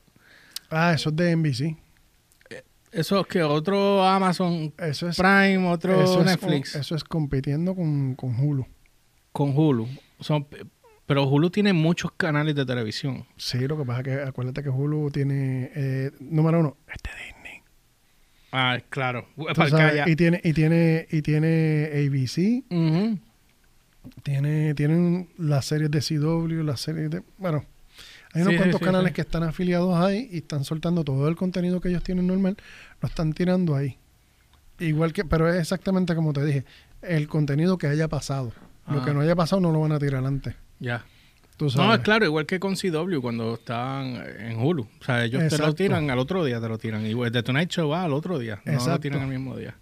ah, 0.69 0.93
eso 0.93 1.09
es 1.09 1.15
de 1.15 1.35
NBC. 1.35 1.77
Eso 2.91 3.19
es 3.19 3.27
que 3.27 3.43
otro 3.43 4.03
Amazon 4.03 4.73
Eso 4.77 5.09
es, 5.09 5.17
Prime, 5.17 5.67
otro 5.67 6.01
eso 6.01 6.21
es, 6.21 6.25
Netflix 6.25 6.73
eso 6.73 6.95
es 6.95 7.03
compitiendo 7.03 7.75
con, 7.75 8.15
con 8.15 8.33
Hulu. 8.39 8.65
con 9.33 9.55
Hulu. 9.55 9.87
Son, 10.21 10.47
pero 11.05 11.23
Hulu 11.27 11.49
tiene 11.49 11.73
muchos 11.73 12.11
canales 12.13 12.55
de 12.55 12.65
televisión. 12.65 13.25
Sí, 13.35 13.59
lo 13.67 13.77
que 13.77 13.85
pasa 13.85 13.99
es 13.99 14.05
que 14.05 14.13
acuérdate 14.23 14.63
que 14.63 14.69
Hulu 14.69 15.11
tiene, 15.11 15.69
eh, 15.75 16.11
número 16.19 16.59
uno, 16.59 16.77
este 16.91 17.09
Disney. 17.11 17.36
Ah, 18.51 18.79
claro. 18.89 19.27
Sabes, 19.55 20.07
y 20.07 20.15
tiene 20.15 20.41
y 20.43 20.53
tiene 20.53 21.07
y 21.11 21.21
tiene 21.21 21.89
ABC. 21.93 22.63
Tiene, 24.23 24.73
tienen 24.73 25.29
las 25.37 25.65
series 25.65 25.91
de 25.91 25.99
CW, 25.99 26.63
las 26.63 26.79
series 26.79 27.09
de... 27.09 27.23
Bueno, 27.37 27.65
hay 28.33 28.41
unos 28.41 28.53
Sí, 28.53 28.57
cuantos 28.57 28.79
sí, 28.79 28.85
canales 28.85 29.09
sí. 29.09 29.13
que 29.15 29.21
están 29.21 29.43
afiliados 29.43 29.95
ahí 29.97 30.29
y 30.31 30.37
están 30.37 30.63
soltando 30.63 31.03
todo 31.03 31.27
el 31.27 31.35
contenido 31.35 31.81
que 31.81 31.89
ellos 31.89 32.03
tienen 32.03 32.27
normal, 32.27 32.55
lo 33.01 33.07
están 33.09 33.33
tirando 33.33 33.75
ahí. 33.75 33.97
Igual 34.79 35.11
que, 35.11 35.25
pero 35.25 35.49
es 35.51 35.59
exactamente 35.59 36.15
como 36.15 36.31
te 36.31 36.45
dije, 36.45 36.63
el 37.01 37.27
contenido 37.27 37.77
que 37.77 37.87
haya 37.87 38.07
pasado. 38.07 38.53
Lo 38.87 39.01
Ah. 39.01 39.05
que 39.05 39.13
no 39.13 39.19
haya 39.19 39.35
pasado 39.35 39.59
no 39.59 39.71
lo 39.73 39.81
van 39.81 39.91
a 39.91 39.99
tirar 39.99 40.15
adelante. 40.23 40.55
Ya. 40.79 41.03
Tú 41.57 41.65
No, 41.65 41.71
sabes. 41.71 41.97
es 41.97 42.03
claro, 42.03 42.25
igual 42.25 42.45
que 42.45 42.59
con 42.59 42.75
CW 42.75 43.19
cuando 43.19 43.55
están 43.55 44.23
en 44.39 44.59
Hulu. 44.59 44.83
O 45.01 45.03
sea, 45.03 45.25
ellos 45.25 45.41
te 45.49 45.57
lo 45.57 45.73
tiran 45.73 46.09
al 46.11 46.19
otro 46.19 46.45
día, 46.45 46.61
te 46.61 46.69
lo 46.69 46.77
tiran. 46.77 47.05
Y 47.05 47.11
el 47.19 47.31
de 47.31 47.41
Tonight 47.43 47.69
Show 47.69 47.89
va 47.89 48.03
al 48.03 48.13
otro 48.13 48.37
día. 48.39 48.61
No 48.65 48.85
lo 48.87 48.99
tiran 48.99 49.21
al 49.21 49.27
mismo 49.29 49.55
día. 49.57 49.75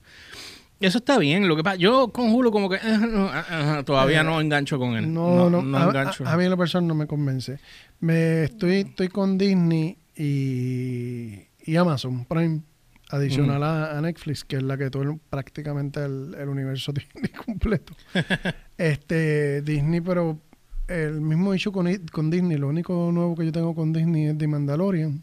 Eso 0.80 0.98
está 1.00 1.18
bien. 1.18 1.48
Lo 1.48 1.56
que 1.56 1.64
pasa, 1.64 1.78
yo 1.78 2.10
con 2.10 2.30
Hulu 2.34 2.52
como 2.52 2.70
que 2.70 2.76
eh, 2.76 2.98
no, 3.00 3.28
ah, 3.32 3.46
ah, 3.50 3.84
todavía 3.86 4.22
Eh, 4.22 4.24
no 4.26 4.40
engancho 4.42 4.78
con 4.78 4.96
él. 4.96 5.12
No, 5.14 5.50
no, 5.50 5.60
a, 5.78 5.84
engancho. 5.86 6.26
a- 6.28 6.34
a 6.34 6.38
mí 6.38 6.48
la 6.50 6.58
persona 6.58 6.86
no 6.88 6.96
me 6.96 7.08
convence. 7.08 7.60
Me 8.02 8.44
estoy, 8.44 8.76
estoy 8.82 9.08
con 9.08 9.38
Disney 9.38 9.98
y, 10.16 11.48
y 11.66 11.76
Amazon 11.78 12.26
Prime, 12.26 12.62
adicional 13.10 13.64
a, 13.64 13.98
a 13.98 14.02
Netflix, 14.02 14.44
que 14.44 14.58
es 14.58 14.64
la 14.64 14.78
que 14.78 14.90
todo 14.90 15.04
el- 15.04 15.18
prácticamente 15.30 16.04
el, 16.04 16.36
el 16.38 16.50
universo 16.50 16.92
Disney 16.94 17.32
completo. 17.32 17.94
este 18.78 19.62
Disney, 19.62 20.02
pero 20.02 20.40
el 20.88 21.22
mismo 21.22 21.54
issue 21.54 21.72
con, 21.72 21.94
con 22.12 22.30
Disney, 22.30 22.58
lo 22.58 22.68
único 22.68 23.10
nuevo 23.12 23.36
que 23.36 23.46
yo 23.46 23.52
tengo 23.52 23.74
con 23.76 23.92
Disney 23.94 24.28
es 24.28 24.38
The 24.38 24.48
Mandalorian. 24.48 25.22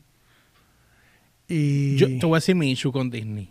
Y 1.48 1.96
Yo 1.96 2.06
te 2.06 2.26
voy 2.26 2.36
a 2.36 2.38
decir 2.38 2.54
mi 2.54 2.70
issue 2.70 2.92
con 2.92 3.10
Disney. 3.10 3.48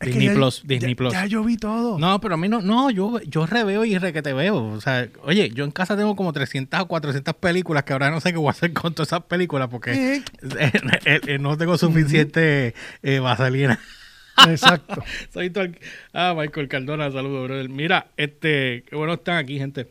Es 0.00 0.06
que 0.08 0.14
Disney 0.14 0.26
ya- 0.28 0.34
Plus, 0.34 0.62
ya- 0.62 0.68
Disney 0.68 0.94
Plus. 0.94 1.12
Ya 1.12 1.26
yo 1.26 1.44
vi 1.44 1.56
todo. 1.56 1.98
No, 1.98 2.20
pero 2.20 2.34
a 2.34 2.36
mí 2.36 2.48
no, 2.48 2.60
no, 2.60 2.90
yo, 2.90 3.20
yo 3.20 3.46
reveo 3.46 3.84
y 3.84 3.96
re 3.98 4.12
que 4.12 4.22
te 4.22 4.32
veo. 4.32 4.56
O 4.64 4.80
sea, 4.80 5.08
oye, 5.22 5.50
yo 5.50 5.64
en 5.64 5.70
casa 5.70 5.96
tengo 5.96 6.16
como 6.16 6.32
300 6.32 6.80
o 6.80 6.86
400 6.88 7.34
películas 7.34 7.84
que 7.84 7.92
ahora 7.92 8.10
no 8.10 8.20
sé 8.20 8.32
qué 8.32 8.38
voy 8.38 8.48
a 8.48 8.50
hacer 8.50 8.72
con 8.72 8.94
todas 8.94 9.08
esas 9.10 9.24
películas 9.24 9.68
porque 9.68 10.22
Eh, 10.42 11.20
eh, 11.26 11.38
no 11.38 11.56
tengo 11.56 11.76
suficiente 11.78 12.74
eh, 13.02 13.18
vaselina. 13.20 13.78
exacto. 14.48 15.04
Soy 15.32 15.52
el- 15.54 15.78
Ah, 16.12 16.34
Michael 16.36 16.66
Cardona, 16.68 17.10
saludos, 17.12 17.44
brother. 17.48 17.68
Mira, 17.68 18.08
este, 18.16 18.82
qué 18.88 18.96
bueno 18.96 19.14
están 19.14 19.36
aquí, 19.36 19.58
gente. 19.58 19.88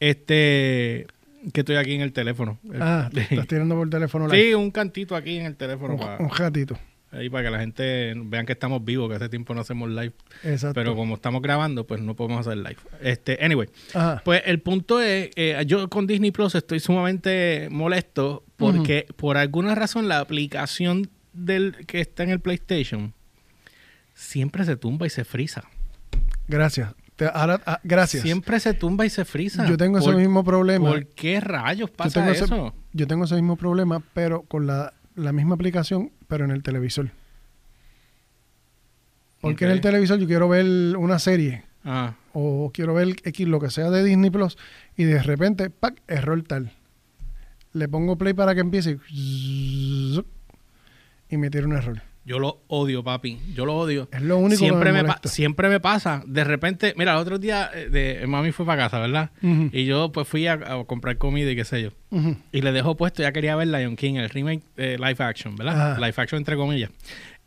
Este, 0.00 1.06
que 1.52 1.60
estoy 1.60 1.76
aquí 1.76 1.94
en 1.94 2.00
el 2.00 2.12
teléfono. 2.12 2.58
Ah, 2.80 3.10
te 3.14 3.22
estás 3.22 3.46
tirando 3.46 3.74
por 3.74 3.88
teléfono. 3.90 4.28
sí, 4.30 4.54
un 4.54 4.70
cantito 4.70 5.16
aquí 5.16 5.36
en 5.36 5.46
el 5.46 5.56
teléfono 5.56 5.94
un, 5.94 6.00
para, 6.00 6.18
un 6.18 6.28
gatito. 6.28 6.78
ahí 7.10 7.28
para 7.28 7.44
que 7.44 7.50
la 7.50 7.60
gente 7.60 8.14
vean 8.16 8.46
que 8.46 8.52
estamos 8.52 8.84
vivos, 8.84 9.08
que 9.08 9.16
hace 9.16 9.28
tiempo 9.28 9.54
no 9.54 9.60
hacemos 9.60 9.90
live. 9.90 10.12
Exacto. 10.42 10.74
Pero 10.74 10.94
como 10.96 11.14
estamos 11.14 11.42
grabando, 11.42 11.86
pues 11.86 12.00
no 12.00 12.14
podemos 12.14 12.46
hacer 12.46 12.58
live. 12.58 12.76
Este, 13.02 13.38
anyway, 13.44 13.68
Ajá. 13.94 14.22
pues 14.24 14.42
el 14.46 14.60
punto 14.60 15.00
es, 15.00 15.30
eh, 15.36 15.62
yo 15.66 15.88
con 15.88 16.06
Disney 16.06 16.30
Plus 16.30 16.54
estoy 16.54 16.80
sumamente 16.80 17.68
molesto 17.70 18.44
porque 18.56 19.06
por 19.16 19.36
alguna 19.36 19.74
razón 19.74 20.08
la 20.08 20.20
aplicación 20.20 21.10
del 21.32 21.84
que 21.86 22.00
está 22.00 22.22
en 22.22 22.30
el 22.30 22.40
PlayStation 22.40 23.12
siempre 24.14 24.64
se 24.64 24.76
tumba 24.76 25.06
y 25.06 25.10
se 25.10 25.24
frisa. 25.24 25.64
Gracias. 26.46 26.94
Te- 27.16 27.30
ahora, 27.32 27.60
ah, 27.66 27.80
gracias. 27.84 28.22
Siempre 28.22 28.58
se 28.60 28.74
tumba 28.74 29.06
y 29.06 29.10
se 29.10 29.24
frisa. 29.24 29.66
Yo 29.66 29.76
tengo 29.76 29.98
ese 29.98 30.08
¿Por- 30.10 30.16
mismo 30.16 30.42
problema. 30.42 30.88
¿Por 30.90 31.06
qué 31.06 31.40
rayos 31.40 31.90
Yo 31.90 31.96
pasa 31.96 32.20
tengo, 32.20 32.32
ese, 32.32 32.44
eso? 32.44 32.74
yo 32.92 33.06
tengo 33.06 33.24
ese 33.24 33.36
mismo 33.36 33.56
problema, 33.56 34.02
pero 34.14 34.42
con 34.42 34.66
la, 34.66 34.92
la 35.14 35.32
misma 35.32 35.54
aplicación, 35.54 36.10
pero 36.26 36.44
en 36.44 36.50
el 36.50 36.62
televisor. 36.62 37.10
Porque 39.40 39.64
en 39.66 39.70
el 39.72 39.80
televisor 39.80 40.18
yo 40.18 40.26
quiero 40.26 40.48
ver 40.48 40.96
una 40.96 41.18
serie 41.18 41.64
Ah, 41.86 42.14
o 42.32 42.70
quiero 42.72 42.94
ver 42.94 43.08
X, 43.24 43.46
lo 43.46 43.60
que 43.60 43.68
sea 43.70 43.90
de 43.90 44.02
Disney 44.02 44.30
Plus, 44.30 44.56
y 44.96 45.04
de 45.04 45.22
repente, 45.22 45.68
¡pac! 45.68 46.00
error 46.08 46.42
tal. 46.42 46.72
Le 47.74 47.88
pongo 47.88 48.16
play 48.16 48.32
para 48.32 48.54
que 48.54 48.60
empiece 48.62 48.98
y, 49.10 50.24
y 51.28 51.36
me 51.36 51.50
tira 51.50 51.66
un 51.66 51.74
error. 51.74 52.00
Yo 52.24 52.38
lo 52.38 52.62
odio, 52.68 53.04
papi. 53.04 53.38
Yo 53.54 53.66
lo 53.66 53.76
odio. 53.76 54.08
Es 54.10 54.22
lo 54.22 54.38
único 54.38 54.58
Siempre 54.58 54.90
que 54.90 54.92
me, 54.92 55.02
me, 55.02 55.14
siempre 55.24 55.68
me 55.68 55.80
pasa. 55.80 56.22
De 56.26 56.42
repente, 56.44 56.94
mira, 56.96 57.12
el 57.12 57.18
otro 57.18 57.38
día 57.38 57.70
eh, 57.74 57.88
de, 57.90 58.26
mami 58.26 58.50
fue 58.52 58.64
para 58.64 58.84
casa, 58.84 58.98
¿verdad? 58.98 59.30
Y 59.42 59.84
yo 59.84 60.10
pues 60.10 60.26
fui 60.26 60.46
a, 60.46 60.54
a 60.54 60.84
comprar 60.84 61.18
comida 61.18 61.50
y 61.50 61.56
qué 61.56 61.64
sé 61.64 61.82
yo. 61.82 61.90
Y 62.52 62.62
le 62.62 62.72
dejo 62.72 62.96
puesto, 62.96 63.22
ya 63.22 63.32
quería 63.32 63.56
ver 63.56 63.68
Lion 63.68 63.96
King, 63.96 64.14
el 64.14 64.30
remake 64.30 64.62
eh, 64.76 64.96
live 64.98 65.16
action, 65.18 65.56
¿verdad? 65.56 65.98
Live 65.98 66.14
action 66.16 66.38
entre 66.38 66.56
comillas. 66.56 66.90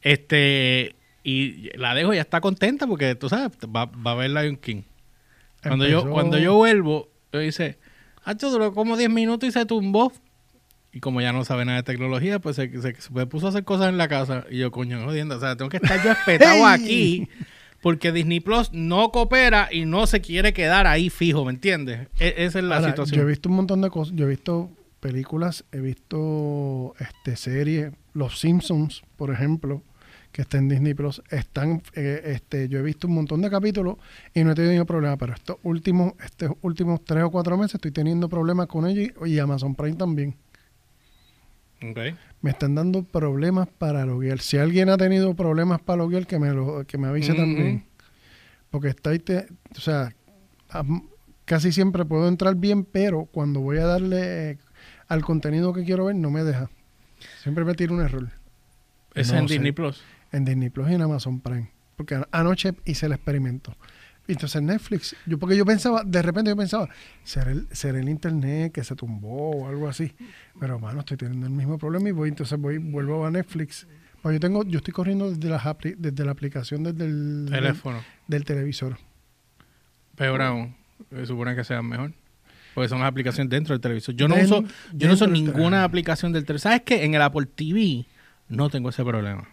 Este, 0.02 0.96
y 1.24 1.70
la 1.78 1.96
dejo, 1.96 2.14
ya 2.14 2.22
está 2.22 2.42
contenta 2.42 2.86
porque 2.86 3.16
tú 3.16 3.30
sabes, 3.30 3.52
va, 3.64 3.86
va 3.86 4.12
a 4.12 4.16
ver 4.16 4.30
Lion 4.32 4.58
King. 4.58 4.84
Cuando 5.64 5.88
yo, 5.88 6.10
cuando 6.10 6.38
yo 6.38 6.56
vuelvo, 6.56 7.10
yo 7.32 7.40
dice, 7.40 7.78
ah, 8.24 8.34
duró 8.36 8.74
como 8.74 8.96
10 8.96 9.10
minutos 9.10 9.50
y 9.50 9.52
se 9.52 9.66
tumbó. 9.66 10.12
Y 10.94 11.00
como 11.00 11.22
ya 11.22 11.32
no 11.34 11.44
sabe 11.46 11.66
nada 11.66 11.78
de 11.78 11.84
tecnología, 11.84 12.40
pues 12.40 12.56
se, 12.56 12.70
se- 12.82 12.96
se 12.96 13.26
puso 13.28 13.46
a 13.48 13.50
hacer 13.50 13.64
cosas 13.64 13.90
en 13.90 13.98
la 13.98 14.08
casa. 14.08 14.46
Y 14.50 14.58
yo, 14.60 14.72
coño, 14.72 15.04
jodiendo. 15.06 15.36
O 15.38 15.40
sea, 15.40 15.56
tengo 15.56 15.70
que 15.70 15.78
estar 15.78 16.04
yo 16.04 16.12
espetado 16.14 16.66
aquí. 16.66 17.28
Porque 17.82 18.12
Disney 18.12 18.40
Plus 18.40 18.72
no 18.74 19.12
coopera 19.12 19.70
y 19.72 19.86
no 19.86 20.08
se 20.08 20.20
quiere 20.22 20.52
quedar 20.54 20.88
ahí 20.88 21.10
fijo, 21.12 21.46
¿me 21.46 21.52
entiendes? 21.52 22.08
E- 22.20 22.34
esa 22.38 22.58
es 22.60 22.66
la 22.66 22.78
Ahora, 22.78 22.88
situación. 22.90 23.18
Yo 23.20 23.24
he 23.24 23.30
visto 23.30 23.50
un 23.50 23.56
montón 23.56 23.82
de 23.82 23.90
cosas. 23.92 24.16
Yo 24.16 24.26
he 24.26 24.30
visto 24.30 24.72
películas, 25.00 25.64
he 25.72 25.80
visto 25.80 26.96
este 27.00 27.36
series. 27.36 27.92
Los 28.14 28.40
Simpsons, 28.40 29.04
por 29.16 29.32
ejemplo, 29.32 29.84
que 30.32 30.42
está 30.42 30.58
en 30.58 30.70
Disney 30.70 30.96
Plus, 30.96 31.22
están. 31.30 31.84
eh, 31.94 32.22
este, 32.34 32.68
yo 32.68 32.80
he 32.80 32.82
visto 32.82 33.08
un 33.08 33.14
montón 33.14 33.42
de 33.42 33.50
capítulos 33.52 33.98
y 34.34 34.44
no 34.44 34.52
he 34.52 34.56
tenido 34.56 34.86
problema. 34.86 35.16
Pero 35.18 35.34
estos 35.34 35.58
últimos, 35.64 36.14
estos 36.26 36.52
últimos 36.62 37.06
tres 37.06 37.24
o 37.24 37.30
cuatro 37.30 37.58
meses 37.58 37.76
estoy 37.76 37.92
teniendo 37.92 38.28
problemas 38.28 38.66
con 38.68 38.88
ellos 38.88 39.12
y, 39.26 39.30
y 39.34 39.40
Amazon 39.40 39.76
Prime 39.76 39.96
también. 39.98 40.36
Me 42.42 42.50
están 42.52 42.76
dando 42.76 43.04
problemas 43.04 43.68
para 43.68 44.06
loguear. 44.06 44.40
Si 44.40 44.58
alguien 44.58 44.90
ha 44.90 44.98
tenido 44.98 45.34
problemas 45.36 45.82
para 45.82 45.98
loguear, 45.98 46.26
que 46.28 46.40
me, 46.40 46.54
lo, 46.54 46.86
que 46.86 46.98
me 46.98 47.08
avise 47.08 47.34
también. 47.34 47.86
Porque 48.70 48.90
está 48.90 49.12
ahí, 49.12 49.20
te- 49.20 49.48
o 49.76 49.80
sea, 49.80 50.14
casi 51.46 51.72
siempre 51.72 52.06
puedo 52.06 52.28
entrar 52.28 52.56
bien, 52.56 52.84
pero 52.84 53.26
cuando 53.26 53.60
voy 53.62 53.78
a 53.78 53.86
darle 53.86 54.52
eh, 54.52 54.58
al 55.08 55.24
contenido 55.24 55.74
que 55.74 55.84
quiero 55.84 56.06
ver, 56.06 56.16
no 56.16 56.30
me 56.32 56.44
deja. 56.44 56.70
Siempre 57.42 57.64
me 57.66 57.74
tira 57.74 57.94
un 57.94 58.02
error. 58.02 58.30
Es 59.16 59.32
No 59.32 59.40
en 59.40 59.48
sé. 59.48 59.56
Disney 59.56 59.72
Plus. 59.72 60.04
En 60.32 60.46
Disney 60.46 60.70
Plus 60.70 60.90
y 60.90 60.94
en 60.96 61.02
Amazon 61.02 61.40
Prime. 61.40 61.72
Porque 61.96 62.16
an- 62.16 62.28
anoche 62.32 62.74
hice 62.86 63.06
el 63.08 63.14
experimento. 63.14 63.76
Y 64.28 64.34
entonces 64.34 64.62
Netflix, 64.62 65.16
yo 65.26 65.38
porque 65.40 65.56
yo 65.56 65.66
pensaba, 65.66 66.04
de 66.04 66.22
repente 66.22 66.50
yo 66.52 66.58
pensaba, 66.58 66.90
será 67.24 67.52
el, 67.52 67.68
será 67.72 68.00
el 68.00 68.10
internet 68.10 68.74
que 68.74 68.84
se 68.84 68.94
tumbó 68.96 69.52
o 69.52 69.68
algo 69.70 69.88
así. 69.88 70.14
Pero 70.60 70.80
mano, 70.80 71.00
estoy 71.00 71.16
teniendo 71.18 71.48
el 71.48 71.54
mismo 71.54 71.78
problema 71.78 72.10
y 72.10 72.12
voy, 72.12 72.30
entonces 72.30 72.60
voy, 72.60 72.78
vuelvo 72.78 73.26
a 73.26 73.32
Netflix. 73.32 73.88
Pues 74.22 74.34
yo 74.34 74.40
tengo, 74.40 74.64
yo 74.66 74.80
estoy 74.80 74.94
corriendo 74.94 75.30
desde 75.32 75.48
la, 75.50 75.78
desde 75.98 76.26
la 76.26 76.32
aplicación 76.32 76.84
desde 76.84 77.06
el 77.06 77.46
del, 77.46 77.54
Teléfono. 77.54 78.04
del 78.28 78.44
televisor. 78.44 78.98
Peor 80.16 80.42
aún. 80.42 80.76
Se 81.12 81.26
supone 81.26 81.56
que 81.56 81.64
sean 81.64 81.86
mejor. 81.88 82.12
Porque 82.74 82.90
son 82.90 83.00
las 83.00 83.08
aplicaciones 83.10 83.50
dentro 83.50 83.74
del 83.74 83.82
televisor. 83.82 84.14
Yo 84.16 84.28
no 84.28 84.36
Den- 84.36 84.46
uso, 84.46 84.64
yo 84.94 85.08
no 85.08 85.14
uso 85.14 85.26
del 85.26 85.34
ninguna 85.34 85.84
aplicación 85.84 86.34
del 86.34 86.44
televisor. 86.46 86.72
¿Sabes 86.72 86.82
qué? 86.86 87.06
En 87.06 87.14
el 87.14 87.22
Apple 87.22 87.46
TV 87.46 88.06
no 88.50 88.70
tengo 88.70 88.90
ese 88.90 89.04
problema. 89.06 89.48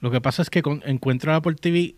Lo 0.00 0.10
que 0.10 0.20
pasa 0.20 0.42
es 0.42 0.50
que 0.50 0.62
con- 0.62 0.82
encuentro 0.84 1.30
el 1.32 1.36
Apple 1.38 1.54
TV 1.54 1.96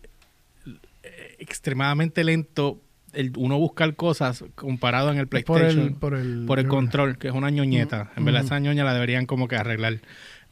extremadamente 1.39 2.23
lento 2.23 2.81
el 3.13 3.31
uno 3.37 3.57
buscar 3.57 3.95
cosas 3.95 4.43
comparado 4.55 5.11
en 5.11 5.17
el 5.17 5.27
Por 5.27 5.43
PlayStation 5.43 5.87
el, 5.87 5.93
por 5.93 6.15
el, 6.15 6.43
por 6.45 6.59
el 6.59 6.67
control, 6.67 7.17
que 7.17 7.29
es 7.29 7.33
una 7.33 7.49
ñoñeta. 7.49 8.11
En 8.17 8.25
verdad, 8.25 8.43
esa 8.43 8.59
ñoña 8.59 8.83
la 8.83 8.93
deberían 8.93 9.25
como 9.25 9.47
que 9.47 9.55
arreglar. 9.55 9.99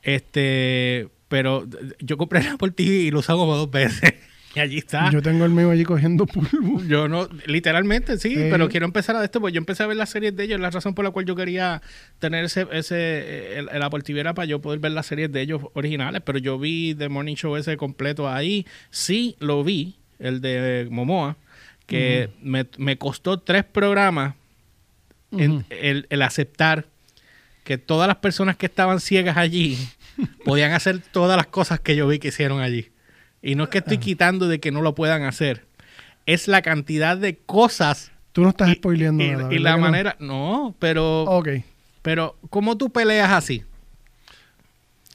Este, 0.01 1.09
pero 1.27 1.67
yo 1.99 2.17
compré 2.17 2.39
el 2.41 2.47
Apple 2.47 2.71
TV 2.71 2.89
y 2.95 3.11
lo 3.11 3.19
usaba 3.19 3.39
como 3.39 3.55
dos 3.55 3.69
veces. 3.71 4.13
Y 4.55 4.59
allí 4.59 4.77
está. 4.77 5.09
Yo 5.09 5.23
tengo 5.23 5.45
el 5.45 5.49
mío 5.49 5.71
allí 5.71 5.83
cogiendo 5.83 6.27
polvo. 6.27 6.79
Yo 6.83 7.07
no, 7.07 7.27
literalmente 7.47 8.19
sí, 8.19 8.35
Eh. 8.37 8.49
pero 8.51 8.69
quiero 8.69 8.85
empezar 8.85 9.15
a 9.15 9.23
esto, 9.23 9.41
pues 9.41 9.51
yo 9.51 9.57
empecé 9.57 9.81
a 9.81 9.87
ver 9.87 9.97
las 9.97 10.11
series 10.11 10.35
de 10.35 10.43
ellos, 10.43 10.59
la 10.59 10.69
razón 10.69 10.93
por 10.93 11.03
la 11.03 11.09
cual 11.09 11.25
yo 11.25 11.35
quería 11.35 11.81
tener 12.19 12.45
ese, 12.45 12.67
ese 12.71 13.57
el, 13.57 13.69
el 13.69 13.81
Apple 13.81 14.03
TV 14.03 14.19
era 14.19 14.35
para 14.35 14.45
yo 14.45 14.61
poder 14.61 14.77
ver 14.79 14.91
las 14.91 15.07
series 15.07 15.31
de 15.31 15.41
ellos 15.41 15.63
originales, 15.73 16.21
pero 16.23 16.37
yo 16.37 16.59
vi 16.59 16.93
The 16.93 17.09
Morning 17.09 17.33
Show 17.33 17.55
ese 17.55 17.77
completo 17.77 18.29
ahí, 18.29 18.67
sí 18.91 19.35
lo 19.39 19.63
vi, 19.63 19.95
el 20.19 20.41
de 20.41 20.87
Momoa, 20.89 21.35
que 21.85 22.29
me, 22.41 22.65
me 22.77 22.97
costó 22.97 23.39
tres 23.39 23.63
programas 23.65 24.35
el, 25.31 26.05
el 26.09 26.21
aceptar 26.21 26.85
que 27.63 27.77
todas 27.77 28.07
las 28.07 28.17
personas 28.17 28.55
que 28.55 28.65
estaban 28.67 28.99
ciegas 28.99 29.37
allí 29.37 29.77
podían 30.45 30.71
hacer 30.73 30.99
todas 30.99 31.37
las 31.37 31.47
cosas 31.47 31.79
que 31.79 31.95
yo 31.95 32.07
vi 32.07 32.19
que 32.19 32.27
hicieron 32.29 32.59
allí. 32.61 32.89
Y 33.41 33.55
no 33.55 33.63
es 33.65 33.69
que 33.69 33.79
estoy 33.79 33.97
quitando 33.97 34.47
de 34.47 34.59
que 34.59 34.71
no 34.71 34.81
lo 34.81 34.95
puedan 34.95 35.23
hacer. 35.23 35.65
Es 36.25 36.47
la 36.47 36.61
cantidad 36.61 37.17
de 37.17 37.37
cosas 37.37 38.11
Tú 38.31 38.41
no 38.41 38.49
estás 38.49 38.69
y, 38.69 38.73
spoileando 38.75 39.23
y- 39.23 39.27
nada. 39.31 39.43
y 39.53 39.57
¿verdad 39.57 39.61
la 39.63 39.71
no? 39.75 39.77
manera... 39.81 40.15
No, 40.19 40.75
pero... 40.79 41.23
Ok. 41.23 41.49
Pero, 42.01 42.37
¿cómo 42.49 42.77
tú 42.77 42.89
peleas 42.89 43.31
así? 43.31 43.63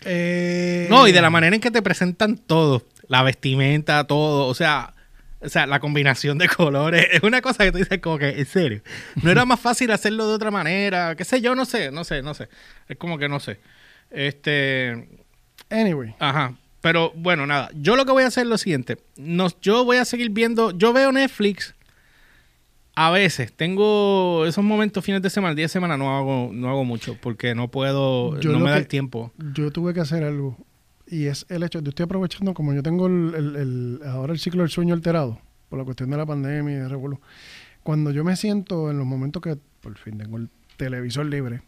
Eh, 0.04 0.86
No, 0.90 1.06
y 1.08 1.12
de 1.12 1.20
la 1.20 1.30
manera 1.30 1.54
en 1.56 1.60
que 1.60 1.70
te 1.70 1.82
presentan 1.82 2.36
todo. 2.36 2.84
La 3.08 3.22
vestimenta, 3.22 4.04
todo. 4.04 4.46
O 4.46 4.54
sea, 4.54 4.94
o 5.40 5.48
sea, 5.48 5.66
la 5.66 5.80
combinación 5.80 6.38
de 6.38 6.48
colores. 6.48 7.06
Es 7.12 7.22
una 7.22 7.40
cosa 7.40 7.64
que 7.64 7.72
tú 7.72 7.78
dices 7.78 8.00
como 8.00 8.18
que, 8.18 8.28
en 8.28 8.46
serio. 8.46 8.82
No 9.22 9.30
era 9.30 9.44
más 9.44 9.60
fácil 9.60 9.90
hacerlo 9.90 10.28
de 10.28 10.34
otra 10.34 10.50
manera. 10.50 11.14
Qué 11.16 11.24
sé 11.24 11.40
yo, 11.40 11.54
no 11.54 11.64
sé, 11.64 11.90
no 11.90 12.04
sé, 12.04 12.22
no 12.22 12.34
sé. 12.34 12.48
Es 12.88 12.96
como 12.96 13.18
que 13.18 13.28
no 13.28 13.40
sé. 13.40 13.60
Este... 14.10 15.08
Anyway. 15.70 16.14
Ajá. 16.18 16.54
Pero 16.80 17.12
bueno, 17.14 17.46
nada. 17.46 17.70
Yo 17.74 17.96
lo 17.96 18.04
que 18.04 18.12
voy 18.12 18.24
a 18.24 18.28
hacer 18.28 18.44
es 18.44 18.48
lo 18.48 18.58
siguiente. 18.58 18.98
Nos, 19.16 19.60
yo 19.60 19.84
voy 19.84 19.98
a 19.98 20.04
seguir 20.04 20.30
viendo. 20.30 20.70
Yo 20.72 20.92
veo 20.92 21.12
Netflix. 21.12 21.74
A 22.94 23.10
veces. 23.10 23.52
Tengo 23.52 24.44
esos 24.46 24.64
momentos 24.64 25.04
fines 25.04 25.22
de 25.22 25.30
semana, 25.30 25.54
día 25.54 25.66
de 25.66 25.68
semana 25.68 25.96
no 25.96 26.16
hago, 26.16 26.50
no 26.52 26.68
hago 26.68 26.84
mucho. 26.84 27.16
Porque 27.20 27.54
no 27.54 27.68
puedo. 27.68 28.40
Yo 28.40 28.52
no 28.52 28.58
me 28.58 28.70
da 28.70 28.76
el 28.76 28.88
tiempo. 28.88 29.32
Yo 29.54 29.70
tuve 29.70 29.94
que 29.94 30.00
hacer 30.00 30.24
algo. 30.24 30.56
Y 31.10 31.26
es 31.26 31.46
el 31.48 31.62
hecho, 31.62 31.80
yo 31.80 31.88
estoy 31.88 32.04
aprovechando, 32.04 32.52
como 32.54 32.74
yo 32.74 32.82
tengo 32.82 33.06
el, 33.06 33.34
el- 33.34 33.56
el- 33.56 34.00
ahora 34.06 34.32
el 34.32 34.38
ciclo 34.38 34.62
del 34.62 34.70
sueño 34.70 34.94
alterado, 34.94 35.40
por 35.68 35.78
la 35.78 35.84
cuestión 35.84 36.10
de 36.10 36.16
la 36.16 36.26
pandemia 36.26 36.74
y 36.74 36.78
de 36.80 36.88
revolú. 36.88 37.18
Cuando 37.82 38.10
yo 38.10 38.24
me 38.24 38.36
siento 38.36 38.90
en 38.90 38.98
los 38.98 39.06
momentos 39.06 39.40
que 39.42 39.56
por 39.80 39.96
fin 39.96 40.18
tengo 40.18 40.36
el 40.36 40.50
televisor 40.76 41.24
libre 41.26 41.62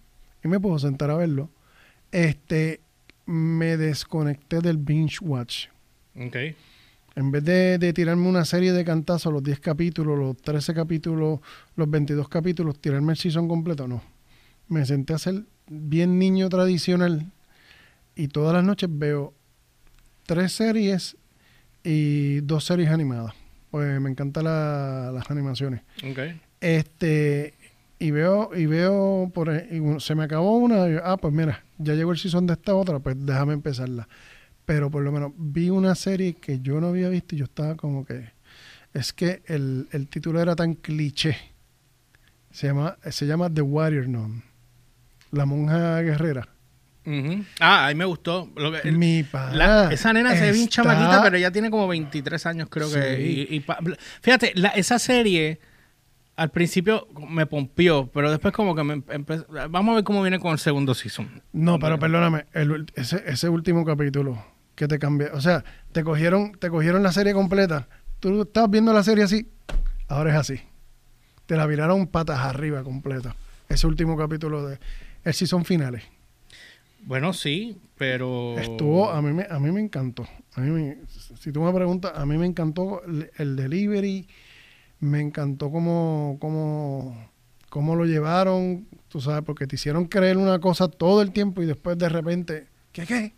y 0.44 0.48
me 0.48 0.60
puedo 0.60 0.78
sentar 0.78 1.10
a 1.10 1.16
verlo, 1.16 1.48
este 2.12 2.80
me 3.26 3.76
desconecté 3.76 4.60
del 4.60 4.76
binge 4.76 5.18
watch. 5.22 5.66
Ok. 6.16 6.36
En 7.16 7.30
vez 7.30 7.44
de, 7.44 7.78
de 7.78 7.92
tirarme 7.92 8.28
una 8.28 8.44
serie 8.44 8.72
de 8.72 8.84
cantazos, 8.84 9.32
los 9.32 9.42
10 9.42 9.60
capítulos, 9.60 10.18
los 10.18 10.36
13 10.36 10.74
capítulos, 10.74 11.40
los 11.76 11.90
22 11.90 12.28
capítulos, 12.28 12.78
tirarme 12.78 13.12
el 13.12 13.18
season 13.18 13.48
completo, 13.48 13.86
no. 13.88 14.02
Me 14.68 14.84
senté 14.86 15.14
a 15.14 15.18
ser 15.18 15.42
bien 15.68 16.18
niño 16.18 16.48
tradicional 16.48 17.26
y 18.22 18.28
todas 18.28 18.54
las 18.54 18.64
noches 18.64 18.88
veo 18.92 19.34
tres 20.26 20.52
series 20.52 21.16
y 21.82 22.40
dos 22.40 22.64
series 22.64 22.90
animadas. 22.90 23.32
Pues 23.70 24.00
me 24.00 24.10
encantan 24.10 24.44
la- 24.44 25.10
las 25.12 25.30
animaciones. 25.30 25.82
Este, 26.60 27.54
y 27.98 28.10
veo, 28.10 28.50
y 28.56 28.66
veo, 28.66 29.30
por, 29.32 29.48
e- 29.50 29.68
y 29.70 30.00
se 30.00 30.14
me 30.14 30.24
acabó 30.24 30.56
una, 30.58 30.88
y 30.88 30.92
yo, 30.94 31.00
ah, 31.04 31.16
pues 31.16 31.32
mira, 31.32 31.62
ya 31.78 31.94
llegó 31.94 32.12
el 32.12 32.18
season 32.18 32.46
de 32.46 32.54
esta 32.54 32.74
otra, 32.74 32.98
pues 32.98 33.16
déjame 33.18 33.52
empezarla. 33.54 34.08
Pero 34.66 34.90
por 34.90 35.02
lo 35.02 35.10
menos 35.12 35.32
vi 35.36 35.70
una 35.70 35.94
serie 35.94 36.34
que 36.34 36.60
yo 36.60 36.80
no 36.80 36.88
había 36.88 37.08
visto 37.08 37.34
y 37.34 37.38
yo 37.38 37.44
estaba 37.44 37.76
como 37.76 38.04
que, 38.04 38.28
es 38.94 39.12
que 39.12 39.42
el, 39.46 39.88
el 39.92 40.08
título 40.08 40.40
era 40.40 40.54
tan 40.56 40.74
cliché. 40.74 41.36
Se 42.50 42.66
llama, 42.66 42.96
se 43.10 43.26
llama 43.26 43.48
The 43.52 43.62
Warrior 43.62 44.08
Nun, 44.08 44.42
la 45.32 45.46
monja 45.46 46.00
guerrera. 46.02 46.48
Ujú. 47.06 47.44
Ah, 47.60 47.86
a 47.86 47.88
mí 47.88 47.94
me 47.94 48.04
gustó. 48.04 48.50
Lo 48.56 48.70
que- 48.72 48.92
Mi 48.92 49.24
la- 49.32 49.90
esa 49.92 50.12
nena 50.12 50.34
se 50.34 50.42
ve 50.42 50.52
bien 50.52 50.68
chamaquita, 50.68 51.22
pero 51.22 51.36
ella 51.36 51.50
tiene 51.50 51.70
como 51.70 51.88
23 51.88 52.44
años, 52.46 52.68
creo 52.70 52.92
que. 52.92 53.20
Y- 53.22 53.56
y 53.56 53.64
fíjate, 54.20 54.52
la- 54.54 54.68
esa 54.70 54.98
serie 54.98 55.60
al 56.36 56.50
principio 56.50 57.06
me 57.28 57.46
pompió, 57.46 58.06
pero 58.12 58.30
después 58.30 58.52
como 58.54 58.74
que 58.74 58.82
me 58.84 58.96
empe- 58.98 59.44
Vamos 59.70 59.92
a 59.92 59.94
ver 59.96 60.04
cómo 60.04 60.22
viene 60.22 60.38
con 60.38 60.52
el 60.52 60.58
segundo 60.58 60.94
season. 60.94 61.42
No, 61.52 61.78
pero 61.78 61.98
perdóname, 61.98 62.46
el 62.52 62.86
ese, 62.94 63.22
ese 63.26 63.48
último 63.48 63.84
capítulo 63.84 64.42
que 64.74 64.88
te 64.88 64.98
cambió, 64.98 65.28
o 65.34 65.40
sea, 65.40 65.64
te 65.92 66.02
cogieron, 66.04 66.52
te 66.52 66.70
cogieron 66.70 67.02
la 67.02 67.12
serie 67.12 67.32
completa. 67.34 67.88
Tú 68.20 68.42
estabas 68.42 68.70
viendo 68.70 68.92
la 68.92 69.02
serie 69.02 69.24
así, 69.24 69.48
ahora 70.08 70.30
es 70.30 70.36
así. 70.36 70.60
Te 71.46 71.56
la 71.56 71.66
viraron 71.66 72.06
patas 72.06 72.38
arriba 72.40 72.82
completa. 72.84 73.34
Ese 73.68 73.86
último 73.86 74.16
capítulo 74.16 74.66
de 74.66 74.78
el 75.24 75.34
season 75.34 75.64
finales. 75.64 76.04
Bueno, 77.02 77.32
sí, 77.32 77.76
pero... 77.96 78.56
Estuvo, 78.58 79.10
a 79.10 79.20
mí 79.22 79.32
me, 79.32 79.46
a 79.48 79.58
mí 79.58 79.70
me 79.72 79.80
encantó. 79.80 80.26
A 80.54 80.60
mí 80.60 80.70
me- 80.70 80.98
si 81.08 81.52
tú 81.52 81.62
me 81.62 81.72
preguntas, 81.72 82.12
a 82.14 82.26
mí 82.26 82.36
me 82.36 82.46
encantó 82.46 83.02
el, 83.04 83.30
el 83.38 83.56
delivery, 83.56 84.28
me 85.00 85.20
encantó 85.20 85.70
cómo, 85.70 86.36
cómo, 86.40 87.28
cómo 87.68 87.96
lo 87.96 88.04
llevaron, 88.04 88.86
tú 89.08 89.20
sabes, 89.20 89.42
porque 89.44 89.66
te 89.66 89.76
hicieron 89.76 90.06
creer 90.06 90.36
una 90.36 90.58
cosa 90.60 90.88
todo 90.88 91.22
el 91.22 91.32
tiempo 91.32 91.62
y 91.62 91.66
después 91.66 91.96
de 91.98 92.08
repente, 92.08 92.66
¿qué 92.92 93.06
qué? 93.06 93.32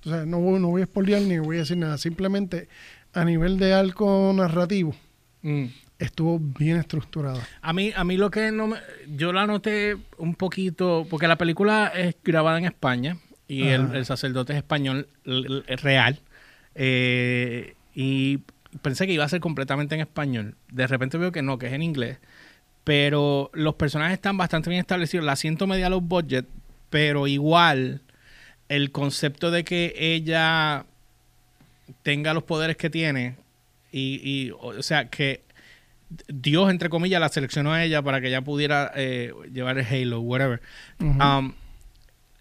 Tú 0.00 0.10
sabes, 0.10 0.26
no, 0.26 0.38
voy- 0.40 0.60
no 0.60 0.68
voy 0.68 0.82
a 0.82 0.86
spoilear 0.86 1.22
ni 1.22 1.38
voy 1.38 1.56
a 1.56 1.60
decir 1.60 1.76
nada, 1.76 1.98
simplemente 1.98 2.68
a 3.12 3.24
nivel 3.24 3.58
de 3.58 3.72
arco 3.74 4.32
narrativo 4.34 4.94
Mm. 5.42 5.66
Estuvo 5.98 6.38
bien 6.38 6.76
estructurada. 6.76 7.46
A 7.62 7.72
mí, 7.72 7.92
a 7.94 8.04
mí 8.04 8.16
lo 8.16 8.30
que 8.30 8.52
no 8.52 8.66
me... 8.68 8.78
Yo 9.08 9.32
la 9.32 9.46
noté 9.46 9.96
un 10.18 10.34
poquito... 10.34 11.06
Porque 11.08 11.28
la 11.28 11.38
película 11.38 11.92
es 11.94 12.16
grabada 12.22 12.58
en 12.58 12.66
España 12.66 13.18
y 13.48 13.68
el, 13.68 13.94
el 13.94 14.04
sacerdote 14.04 14.52
es 14.52 14.58
español 14.58 15.08
l- 15.24 15.46
l- 15.46 15.62
es 15.66 15.82
real. 15.82 16.20
Eh, 16.74 17.74
y 17.94 18.40
pensé 18.82 19.06
que 19.06 19.12
iba 19.12 19.24
a 19.24 19.28
ser 19.28 19.40
completamente 19.40 19.94
en 19.94 20.00
español. 20.02 20.54
De 20.70 20.86
repente 20.86 21.16
veo 21.16 21.32
que 21.32 21.42
no, 21.42 21.58
que 21.58 21.66
es 21.68 21.72
en 21.72 21.82
inglés. 21.82 22.18
Pero 22.84 23.50
los 23.54 23.74
personajes 23.76 24.14
están 24.14 24.36
bastante 24.36 24.70
bien 24.70 24.80
establecidos. 24.80 25.24
La 25.24 25.36
siento 25.36 25.66
media 25.66 25.88
low 25.88 26.00
budget, 26.00 26.46
pero 26.90 27.26
igual 27.26 28.02
el 28.68 28.92
concepto 28.92 29.50
de 29.50 29.64
que 29.64 29.94
ella 29.96 30.84
tenga 32.02 32.34
los 32.34 32.42
poderes 32.42 32.76
que 32.76 32.90
tiene 32.90 33.36
y, 33.92 34.20
y, 34.22 34.50
o 34.50 34.82
sea, 34.82 35.08
que 35.08 35.40
Dios, 36.28 36.70
entre 36.70 36.88
comillas, 36.88 37.20
la 37.20 37.28
seleccionó 37.28 37.72
a 37.72 37.82
ella 37.84 38.02
para 38.02 38.20
que 38.20 38.28
ella 38.28 38.42
pudiera 38.42 38.92
eh, 38.94 39.32
llevar 39.52 39.78
el 39.78 39.86
Halo, 39.86 40.20
whatever. 40.20 40.60
Um, 41.00 41.52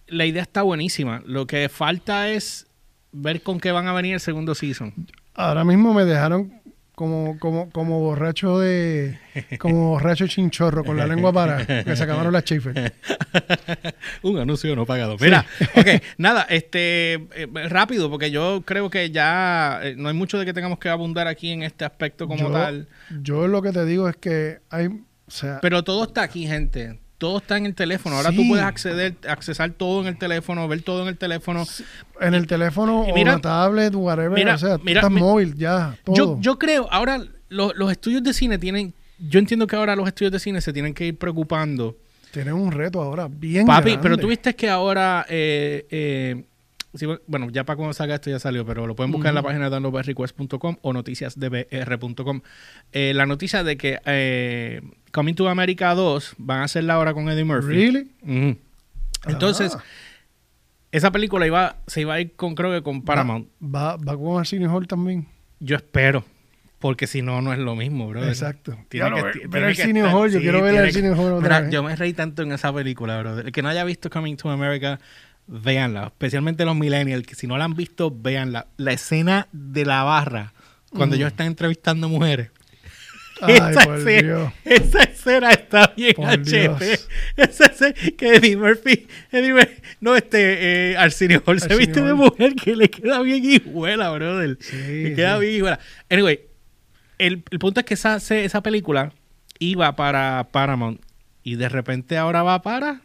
la 0.08 0.25
idea 0.25 0.43
está 0.43 0.62
buenísima. 0.62 1.21
Lo 1.25 1.47
que 1.47 1.67
falta 1.69 2.30
es 2.30 2.67
ver 3.12 3.41
con 3.41 3.60
qué 3.60 3.71
van 3.71 3.88
a 3.88 3.93
venir 3.93 4.13
el 4.13 4.19
segundo 4.19 4.56
season. 4.56 4.93
Ahora 5.34 5.63
mismo 5.63 5.93
me 5.93 6.06
dejaron 6.06 6.54
como, 6.95 7.38
como, 7.39 7.69
como 7.71 7.99
borracho 7.99 8.60
de. 8.60 9.17
como 9.60 9.89
borracho 9.89 10.27
chinchorro 10.27 10.84
con 10.84 10.97
la 10.97 11.05
lengua 11.05 11.31
para 11.34 11.65
que 11.65 11.95
se 11.95 12.03
acabaron 12.03 12.31
las 12.34 12.43
Schaefer. 12.43 12.93
Un 14.23 14.39
anuncio 14.39 14.75
no 14.75 14.86
pagado. 14.86 15.17
Mira, 15.19 15.45
ok, 15.75 15.88
nada, 16.17 16.43
este, 16.49 17.13
eh, 17.13 17.47
rápido, 17.69 18.10
porque 18.10 18.31
yo 18.31 18.63
creo 18.65 18.89
que 18.89 19.12
ya 19.12 19.79
eh, 19.84 19.95
no 19.97 20.10
hay 20.10 20.15
mucho 20.15 20.39
de 20.39 20.45
que 20.45 20.53
tengamos 20.53 20.79
que 20.79 20.89
abundar 20.89 21.27
aquí 21.27 21.51
en 21.51 21.63
este 21.63 21.86
aspecto 21.86 22.27
como 22.27 22.39
Yo- 22.47 22.51
tal. 22.51 22.88
Yo 23.21 23.47
lo 23.47 23.62
que 23.62 23.71
te 23.71 23.86
digo 23.86 24.08
es 24.10 24.15
que 24.15 24.60
hay. 24.69 24.88
O 24.88 25.31
sea, 25.31 25.60
Pero 25.62 25.84
todo 25.84 26.03
está 26.05 26.21
aquí, 26.23 26.47
gente. 26.47 26.99
Todo 27.17 27.38
está 27.38 27.56
en 27.58 27.65
el 27.65 27.75
teléfono. 27.75 28.17
Ahora 28.17 28.32
Sí. 28.32 28.36
tú 28.38 28.47
puedes 28.49 28.65
acceder, 28.65 29.15
accesar 29.28 29.71
todo 29.71 30.01
en 30.01 30.08
el 30.08 30.17
teléfono, 30.17 30.67
ver 30.67 30.82
todo 30.82 31.01
en 31.04 31.08
el 31.08 31.17
teléfono. 31.17 31.65
en 32.19 32.34
el 32.34 32.45
teléfono 32.47 33.01
o 33.04 33.13
mira- 33.13 33.34
una 33.34 33.41
tablet, 33.41 33.93
whatever. 33.95 34.32
mira- 34.32 34.56
o 34.56 34.58
sea, 34.58 34.78
mira- 34.84 34.99
estás 35.01 35.12
móvil 35.12 35.56
ya, 35.56 35.97
todo. 36.04 36.15
Yo, 36.15 36.38
yo 36.41 36.60
creo, 36.60 36.88
ahora 36.91 37.21
los, 37.49 37.75
los 37.75 37.91
estudios 37.91 38.21
de 38.23 38.34
cine 38.34 38.58
tienen. 38.58 38.93
Yo 39.17 39.39
entiendo 39.39 39.65
que 39.65 39.75
ahora 39.78 39.95
los 39.95 40.08
estudios 40.08 40.32
de 40.34 40.39
cine 40.39 40.60
se 40.60 40.73
tienen 40.73 40.93
que 40.93 41.06
ir 41.08 41.17
preocupando. 41.17 41.95
Tienen 42.32 42.54
un 42.54 42.71
reto 42.73 43.01
ahora 43.01 43.30
bien 43.30 43.65
Papi, 43.65 43.91
grande. 43.91 44.04
pero 44.04 44.17
tú 44.17 44.28
viste 44.28 44.54
que 44.56 44.69
ahora. 44.69 45.25
eh, 45.30 45.86
eh, 45.89 46.43
sí, 46.95 47.05
bueno, 47.27 47.49
ya 47.51 47.63
para 47.63 47.77
cuando 47.77 47.93
salga 47.93 48.15
esto 48.15 48.29
ya 48.29 48.39
salió, 48.39 48.65
pero 48.65 48.88
lo 48.88 48.95
pueden 48.95 49.12
buscar 49.12 49.29
en 49.29 49.36
la 49.36 49.43
página 49.43 49.65
de 49.65 49.69
downloadbyrequest.com 49.71 50.77
o 50.81 50.93
noticiasdbr.com. 50.93 52.41
Eh, 52.91 53.13
la 53.15 53.25
noticia 53.25 53.63
de 53.63 53.77
que 53.77 53.99
eh, 54.05 54.81
Coming 55.12 55.36
to 55.36 55.47
America 55.49 55.93
2 55.93 56.36
van 56.38 56.60
a 56.60 56.63
hacerla 56.65 56.95
ahora 56.95 57.13
con 57.13 57.29
Eddie 57.29 57.43
Murphy. 57.45 57.67
¿Really? 57.73 58.12
Ujú. 58.21 58.58
Entonces, 59.27 59.75
Ah. 59.75 59.84
esa 60.91 61.12
película 61.12 61.45
iba, 61.47 61.77
se 61.88 62.01
iba 62.01 62.13
a 62.15 62.21
ir 62.21 62.34
con, 62.36 62.55
creo 62.55 62.71
que 62.71 62.81
con 62.84 63.01
Paramount. 63.01 63.47
Va, 63.63 63.95
va 63.97 64.17
con 64.17 64.39
el 64.39 64.45
Cine 64.45 64.67
Hall 64.67 64.88
también. 64.88 65.27
Yo 65.60 65.75
espero. 65.75 66.23
Porque 66.79 67.08
si 67.08 67.21
no, 67.21 67.41
no 67.41 67.51
es 67.53 67.58
lo 67.60 67.75
mismo, 67.75 68.08
bro. 68.10 68.23
Exacto. 68.27 68.77
Tiene 68.89 69.08
Claro, 69.08 69.15
que- 69.15 69.23
ver- 69.23 69.34
tiene 69.34 69.47
ver 69.49 69.63
el 69.63 69.75
Cine 69.75 70.03
Hall, 70.03 70.29
yo 70.29 70.38
sí, 70.38 70.43
quiero 70.43 70.62
ver 70.62 70.75
el 70.75 70.86
que- 70.88 70.91
Cine 70.93 71.10
Hall 71.10 71.31
otra 71.34 71.39
Mira, 71.41 71.62
vez. 71.62 71.71
yo 71.71 71.81
me 71.81 71.95
reí 71.95 72.13
tanto 72.13 72.43
en 72.43 72.51
esa 72.51 72.71
película, 72.73 73.17
bro. 73.19 73.39
El 73.39 73.51
que 73.51 73.62
no 73.63 73.69
haya 73.69 73.84
visto 73.86 74.10
Coming 74.10 74.36
to 74.36 74.49
America, 74.51 74.99
véanla. 75.47 76.05
Especialmente 76.08 76.65
los 76.65 76.75
millennials, 76.75 77.25
que 77.25 77.36
si 77.36 77.47
no 77.47 77.58
la 77.58 77.65
han 77.65 77.75
visto, 77.75 78.12
véanla. 78.15 78.67
La 78.77 78.93
escena 78.93 79.47
de 79.51 79.86
la 79.86 80.03
barra, 80.03 80.53
cuando 80.89 81.15
Mm. 81.15 81.19
ellos 81.19 81.27
están 81.31 81.47
entrevistando 81.47 82.10
mujeres. 82.10 82.51
Ay, 83.41 83.55
esa, 83.71 83.84
por 83.84 83.97
escena, 83.97 84.21
Dios. 84.21 84.53
esa 84.63 85.03
escena 85.03 85.51
está 85.51 85.93
bien 85.97 86.13
Por 86.15 86.25
HP. 86.29 86.86
Dios. 86.86 87.08
Esa 87.36 87.65
escena 87.65 87.93
que 88.17 88.36
Eddie 88.36 88.55
Murphy, 88.55 89.08
Eddie 89.31 89.53
Murphy- 89.53 89.81
no, 89.99 90.15
este, 90.15 90.91
eh, 90.91 90.97
Arsenio 90.97 91.43
Hall 91.45 91.60
se 91.60 91.75
viste 91.75 92.01
de 92.01 92.13
mujer 92.13 92.55
que 92.55 92.75
le 92.77 92.89
queda 92.89 93.21
bien 93.21 93.43
hijuela, 93.43 94.10
brother. 94.12 94.58
Sí, 94.62 94.77
le 95.03 95.15
queda 95.15 95.36
sí. 95.36 95.41
bien 95.41 95.55
hijuela. 95.58 95.79
Anyway, 96.10 96.39
el, 97.17 97.43
el 97.51 97.60
punto 97.60 97.81
es 97.81 97.86
que 97.86 97.95
esa, 97.95 98.15
esa 98.15 98.63
película 98.63 99.12
iba 99.60 99.93
para 99.97 100.47
Paramount 100.51 101.01
y 101.43 101.55
de 101.55 101.67
repente 101.67 102.17
ahora 102.17 102.41
va 102.41 102.62
para 102.62 103.01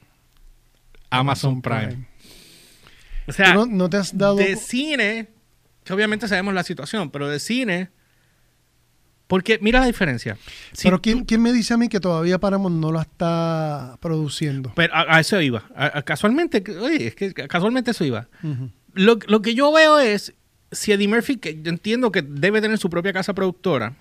Amazon, 1.11 1.61
Prime. 1.61 2.07
O 3.31 3.33
sea, 3.33 3.55
no, 3.55 3.66
no 3.66 3.88
te 3.90 3.97
has 3.97 4.16
dado... 4.16 4.37
de 4.37 4.57
cine, 4.57 5.29
que 5.85 5.93
obviamente 5.93 6.29
sabemos 6.29 6.53
la 6.55 6.62
situación, 6.62 7.11
pero 7.11 7.29
de 7.29 7.40
cine, 7.40 7.90
porque 9.27 9.59
mira 9.62 9.81
la 9.81 9.87
diferencia. 9.87 10.37
Si 10.73 10.85
pero 10.85 11.01
tú- 11.01 11.25
¿quién, 11.27 11.40
me 11.43 11.53
dice 11.53 11.75
a 11.75 11.77
mí 11.77 11.88
que 11.88 12.01
todavía 12.01 12.38
Paramount 12.40 12.77
no 12.81 12.90
la 12.93 13.03
está 13.03 13.97
produciendo? 14.01 14.73
pero 14.75 14.93
a, 14.95 15.16
a 15.16 15.21
eso 15.21 15.40
iba. 15.40 15.64
A- 15.77 15.99
a- 15.99 16.03
casualmente, 16.03 16.62
oye, 16.81 17.09
es 17.09 17.14
que 17.14 17.33
casualmente 17.33 17.93
eso 17.93 18.05
iba. 18.05 18.29
Lo, 18.95 19.19
lo 19.29 19.40
que 19.40 19.55
yo 19.55 19.73
veo 19.73 20.01
es, 20.01 20.35
si 20.73 20.90
Eddie 20.93 21.07
Murphy, 21.09 21.37
que 21.37 21.62
yo 21.62 21.71
entiendo 21.71 22.11
que 22.11 22.23
debe 22.23 22.61
tener 22.61 22.79
su 22.79 22.90
propia 22.90 23.12
casa 23.12 23.33
productora, 23.35 23.95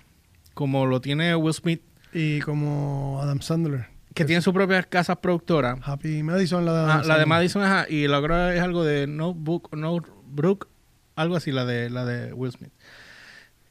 como 0.54 0.84
lo 0.86 1.00
tiene 1.00 1.34
Will 1.36 1.54
Smith, 1.54 1.80
Y 2.12 2.40
como 2.40 3.20
Adam 3.22 3.40
Sandler. 3.40 3.86
Que 4.14 4.24
tiene 4.24 4.42
su 4.42 4.52
propia 4.52 4.82
casa 4.82 5.20
productora, 5.20 5.76
Happy 5.82 6.22
Madison, 6.22 6.64
la 6.64 6.72
de 6.72 6.78
Adam 6.80 7.00
Ah, 7.00 7.02
la 7.06 7.18
de. 7.18 7.26
Madison 7.26 7.62
ajá, 7.62 7.86
y 7.88 8.08
la 8.08 8.18
otra 8.18 8.54
es 8.54 8.60
algo 8.60 8.84
de 8.84 9.06
Notebook, 9.06 9.74
Notebook, 9.76 10.68
algo 11.16 11.36
así, 11.36 11.52
la 11.52 11.64
de, 11.64 11.90
la 11.90 12.04
de 12.04 12.32
Will 12.32 12.52
Smith. 12.52 12.72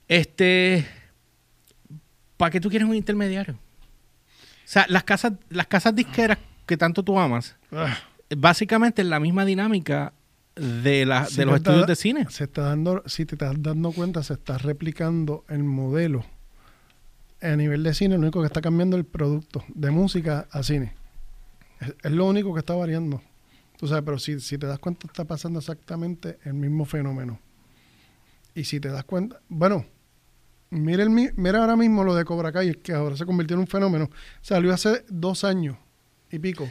Este, 0.07 0.85
¿para 2.37 2.51
qué 2.51 2.59
tú 2.59 2.69
quieres 2.69 2.87
un 2.87 2.95
intermediario? 2.95 3.53
O 3.55 3.57
sea, 4.71 4.85
las 4.89 5.03
casas, 5.03 5.33
las 5.49 5.67
casas 5.67 5.95
disqueras 5.95 6.37
que 6.65 6.77
tanto 6.77 7.03
tú 7.03 7.19
amas, 7.19 7.55
Ah, 7.71 7.97
básicamente 8.35 9.01
es 9.01 9.07
la 9.07 9.19
misma 9.19 9.43
dinámica 9.45 10.13
de, 10.55 11.05
la, 11.05 11.27
de 11.35 11.45
los 11.45 11.55
estudios 11.57 11.87
de 11.87 11.95
cine. 11.95 12.25
se 12.29 12.43
está 12.45 12.63
dando, 12.63 13.03
si 13.05 13.25
te 13.25 13.35
estás 13.35 13.55
dando 13.61 13.91
cuenta, 13.91 14.23
se 14.23 14.33
está 14.33 14.57
replicando 14.57 15.43
el 15.49 15.63
modelo. 15.63 16.25
A 17.41 17.55
nivel 17.55 17.83
de 17.83 17.93
cine, 17.93 18.15
lo 18.15 18.21
único 18.21 18.41
que 18.41 18.47
está 18.47 18.61
cambiando 18.61 18.97
es 18.97 19.01
el 19.01 19.05
producto 19.05 19.63
de 19.69 19.91
música 19.91 20.47
a 20.51 20.61
cine. 20.63 20.93
Es, 21.79 21.93
es 22.03 22.11
lo 22.11 22.25
único 22.25 22.53
que 22.53 22.59
está 22.59 22.73
variando. 22.75 23.21
Tú 23.77 23.87
sabes, 23.87 24.03
pero 24.03 24.19
si, 24.19 24.39
si 24.41 24.57
te 24.57 24.67
das 24.67 24.79
cuenta, 24.79 25.07
está 25.07 25.23
pasando 25.25 25.59
exactamente 25.59 26.37
el 26.43 26.53
mismo 26.53 26.83
fenómeno. 26.85 27.39
Y 28.53 28.65
si 28.65 28.79
te 28.81 28.89
das 28.89 29.05
cuenta, 29.05 29.39
bueno, 29.47 29.85
mira, 30.69 31.01
el, 31.03 31.09
mi- 31.09 31.29
mira 31.37 31.59
ahora 31.59 31.77
mismo 31.77 32.03
lo 32.03 32.13
de 32.13 32.25
Cobra 32.25 32.51
Kai, 32.51 32.73
que 32.75 32.91
ahora 32.93 33.15
se 33.15 33.25
convirtió 33.25 33.55
en 33.55 33.61
un 33.61 33.67
fenómeno. 33.67 34.09
Salió 34.41 34.73
hace 34.73 35.05
dos 35.07 35.45
años 35.45 35.77
y 36.29 36.39
pico 36.39 36.69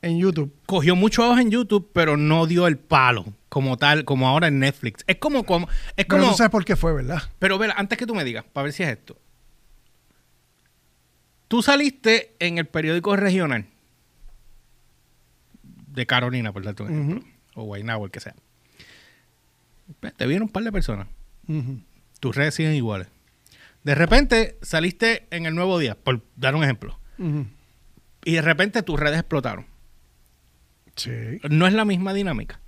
en 0.00 0.18
YouTube. 0.18 0.54
Cogió 0.64 0.96
mucho 0.96 1.26
ojos 1.28 1.40
en 1.40 1.50
YouTube, 1.50 1.90
pero 1.92 2.16
no 2.16 2.46
dio 2.46 2.66
el 2.66 2.78
palo 2.78 3.26
como 3.50 3.76
tal, 3.76 4.06
como 4.06 4.26
ahora 4.26 4.48
en 4.48 4.58
Netflix. 4.60 5.04
Es 5.06 5.16
como, 5.16 5.44
como 5.44 5.68
es 5.96 6.06
Pero 6.06 6.20
como, 6.20 6.30
tú 6.30 6.36
sabes 6.38 6.50
por 6.50 6.64
qué 6.64 6.74
fue, 6.76 6.94
¿verdad? 6.94 7.22
Pero 7.38 7.58
ver, 7.58 7.72
antes 7.76 7.98
que 7.98 8.06
tú 8.06 8.14
me 8.14 8.24
digas, 8.24 8.44
para 8.50 8.64
ver 8.64 8.72
si 8.72 8.82
es 8.82 8.88
esto. 8.88 9.18
Tú 11.48 11.62
saliste 11.62 12.34
en 12.38 12.58
el 12.58 12.66
periódico 12.66 13.16
regional 13.16 13.66
de 15.62 16.06
Carolina, 16.06 16.52
por 16.52 16.64
darte 16.64 16.82
un 16.82 16.90
ejemplo, 16.90 17.16
Ujú, 17.18 17.60
o 17.60 17.64
Guaynabo, 17.64 18.04
el 18.04 18.10
que 18.10 18.20
sea. 18.20 18.34
Te 20.16 20.26
vieron 20.26 20.48
un 20.48 20.52
par 20.52 20.64
de 20.64 20.72
personas. 20.72 21.06
Tus 22.20 22.34
redes 22.34 22.54
siguen 22.54 22.74
iguales. 22.74 23.08
De 23.84 23.94
repente 23.94 24.58
saliste 24.62 25.26
en 25.30 25.46
el 25.46 25.54
Nuevo 25.54 25.78
Día, 25.78 25.94
por 25.94 26.22
dar 26.36 26.54
un 26.54 26.64
ejemplo. 26.64 26.98
Y 28.24 28.32
de 28.32 28.42
repente 28.42 28.82
tus 28.82 28.98
redes 28.98 29.20
explotaron. 29.20 29.66
Sí. 30.96 31.12
No 31.48 31.66
es 31.66 31.72
la 31.72 31.84
misma 31.84 32.12
dinámica. 32.12 32.60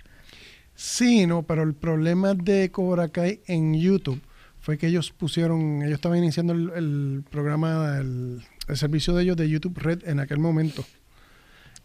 Sí, 0.75 1.27
no, 1.27 1.43
pero 1.43 1.63
el 1.63 1.73
problema 1.73 2.33
de 2.35 2.71
Cobra 2.71 3.09
Kai 3.09 3.41
en 3.47 3.73
YouTube 3.77 4.21
fue 4.59 4.77
que 4.77 4.87
ellos 4.87 5.11
pusieron, 5.11 5.81
ellos 5.81 5.95
estaban 5.95 6.19
iniciando 6.19 6.53
el, 6.53 6.71
el 6.75 7.23
programa, 7.29 7.97
el, 7.97 8.43
el 8.69 8.77
servicio 8.77 9.13
de 9.13 9.23
ellos 9.23 9.37
de 9.37 9.49
YouTube 9.49 9.77
Red 9.77 10.07
en 10.07 10.19
aquel 10.19 10.39
momento. 10.39 10.85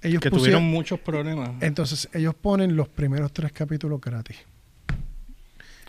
Ellos 0.03 0.21
que 0.21 0.31
pusieron, 0.31 0.61
tuvieron 0.61 0.65
muchos 0.65 1.01
problemas. 1.01 1.51
entonces 1.63 2.09
ellos 2.13 2.35
ponen 2.35 2.77
los 2.77 2.89
primeros 2.89 3.33
tres 3.33 3.53
capítulos 3.53 4.01
gratis. 4.01 4.37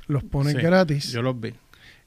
Los 0.07 0.23
ponen 0.23 0.55
Sí, 0.55 0.61
gratis 0.61 1.11
Yo 1.11 1.21
los 1.21 1.39
vi. 1.39 1.53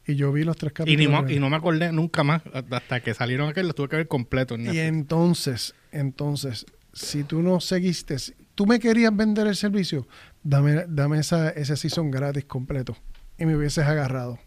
y 0.06 0.14
yo 0.14 0.32
vi 0.32 0.44
los 0.44 0.56
tres 0.56 0.70
Y, 0.72 0.74
capítulos. 0.74 0.98
ni 0.98 1.06
gratis. 1.18 1.36
y 1.36 1.40
no 1.40 1.50
me 1.50 1.56
acordé 1.56 1.92
nunca 1.92 2.22
más 2.24 2.42
hasta 2.70 3.00
que 3.00 3.12
salieron 3.14 3.48
aquel, 3.48 3.66
los 3.66 3.74
tuve 3.74 3.88
que 3.88 3.96
ver 3.96 4.08
completo. 4.08 4.54
en 4.54 4.72
Y 4.72 4.78
entonces, 4.78 5.74
entonces, 5.92 6.64
si 6.92 7.24
tú 7.24 7.42
no 7.42 7.60
seguiste, 7.60 8.16
tú 8.54 8.66
me 8.66 8.78
querías 8.78 9.14
vender 9.14 9.46
el 9.46 9.56
servicio, 9.56 10.06
dame, 10.42 10.84
dame 10.88 11.18
esa, 11.18 11.50
ese 11.50 11.76
season 11.76 12.10
gratis 12.10 12.44
completo 12.44 12.96
y 13.38 13.44
me 13.46 13.54
hubieses 13.56 13.84
agarrado. 13.84 14.38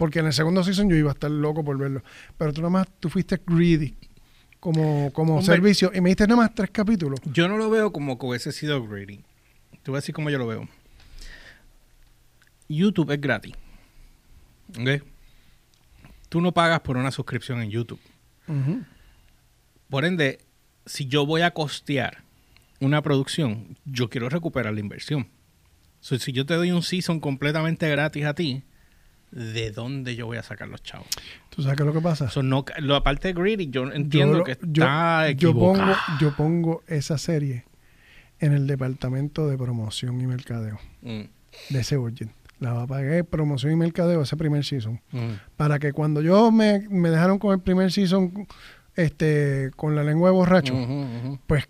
Porque 0.00 0.20
en 0.20 0.24
el 0.24 0.32
segundo 0.32 0.64
season 0.64 0.88
yo 0.88 0.96
iba 0.96 1.10
a 1.10 1.12
estar 1.12 1.30
loco 1.30 1.62
por 1.62 1.76
verlo. 1.76 2.02
Pero 2.38 2.54
tú 2.54 2.62
nada 2.62 2.70
más, 2.70 2.88
tú 3.00 3.10
fuiste 3.10 3.38
greedy 3.46 3.94
como, 4.58 5.12
como 5.12 5.34
Hombre. 5.34 5.44
servicio 5.44 5.92
y 5.94 6.00
me 6.00 6.08
diste 6.08 6.26
nada 6.26 6.40
más 6.40 6.54
tres 6.54 6.70
capítulos. 6.70 7.20
Yo 7.26 7.48
no 7.48 7.58
lo 7.58 7.68
veo 7.68 7.92
como 7.92 8.18
que 8.18 8.24
hubiese 8.24 8.50
sido 8.50 8.82
greedy. 8.88 9.18
Te 9.82 9.90
voy 9.90 9.96
a 9.96 10.00
decir 10.00 10.14
cómo 10.14 10.30
yo 10.30 10.38
lo 10.38 10.46
veo. 10.46 10.66
YouTube 12.66 13.10
es 13.10 13.20
gratis. 13.20 13.52
¿Ok? 14.70 15.04
Tú 16.30 16.40
no 16.40 16.52
pagas 16.52 16.80
por 16.80 16.96
una 16.96 17.10
suscripción 17.10 17.60
en 17.60 17.68
YouTube. 17.68 18.00
Por 19.90 20.06
ende, 20.06 20.38
si 20.86 21.08
yo 21.08 21.26
voy 21.26 21.42
a 21.42 21.50
costear 21.50 22.22
una 22.80 23.02
producción, 23.02 23.76
yo 23.84 24.08
quiero 24.08 24.30
recuperar 24.30 24.72
la 24.72 24.80
inversión. 24.80 25.28
So, 26.00 26.18
si 26.18 26.32
yo 26.32 26.46
te 26.46 26.54
doy 26.54 26.70
un 26.70 26.82
season 26.82 27.20
completamente 27.20 27.86
gratis 27.90 28.24
a 28.24 28.32
ti, 28.34 28.62
¿de 29.30 29.70
dónde 29.70 30.16
yo 30.16 30.26
voy 30.26 30.38
a 30.38 30.42
sacar 30.42 30.68
los 30.68 30.82
chavos? 30.82 31.06
¿Tú 31.50 31.62
sabes 31.62 31.76
qué 31.76 31.82
es 31.82 31.86
lo 31.86 31.92
que 31.92 32.00
pasa? 32.00 32.28
So, 32.30 32.42
no, 32.42 32.64
lo 32.78 32.96
aparte 32.96 33.28
de 33.28 33.34
greedy, 33.34 33.68
yo 33.70 33.90
entiendo 33.92 34.38
lo- 34.38 34.44
que 34.44 34.58
yo- 34.62 34.82
está 34.84 35.30
yo 35.32 35.52
pongo, 35.52 35.74
equivocado. 35.74 35.96
yo 36.20 36.36
pongo 36.36 36.82
esa 36.88 37.16
serie 37.18 37.64
en 38.40 38.52
el 38.54 38.66
departamento 38.66 39.46
de 39.48 39.56
promoción 39.58 40.20
y 40.20 40.26
mercadeo 40.26 40.78
Mm, 41.02 41.20
de 41.70 41.80
ese 41.80 41.96
budget. 41.96 42.28
La 42.58 42.86
pagar 42.86 43.24
promoción 43.24 43.72
y 43.72 43.76
mercadeo 43.76 44.20
ese 44.22 44.36
primer 44.36 44.64
season. 44.64 45.00
mm. 45.12 45.30
para 45.56 45.78
que 45.78 45.92
cuando 45.92 46.20
yo 46.22 46.50
me, 46.50 46.86
me 46.90 47.08
dejaron 47.10 47.38
con 47.38 47.52
el 47.54 47.60
primer 47.60 47.90
season 47.92 48.46
este 48.96 49.70
con 49.76 49.94
la 49.94 50.02
lengua 50.04 50.30
de 50.30 50.34
borracho, 50.34 50.74
pues 51.46 51.68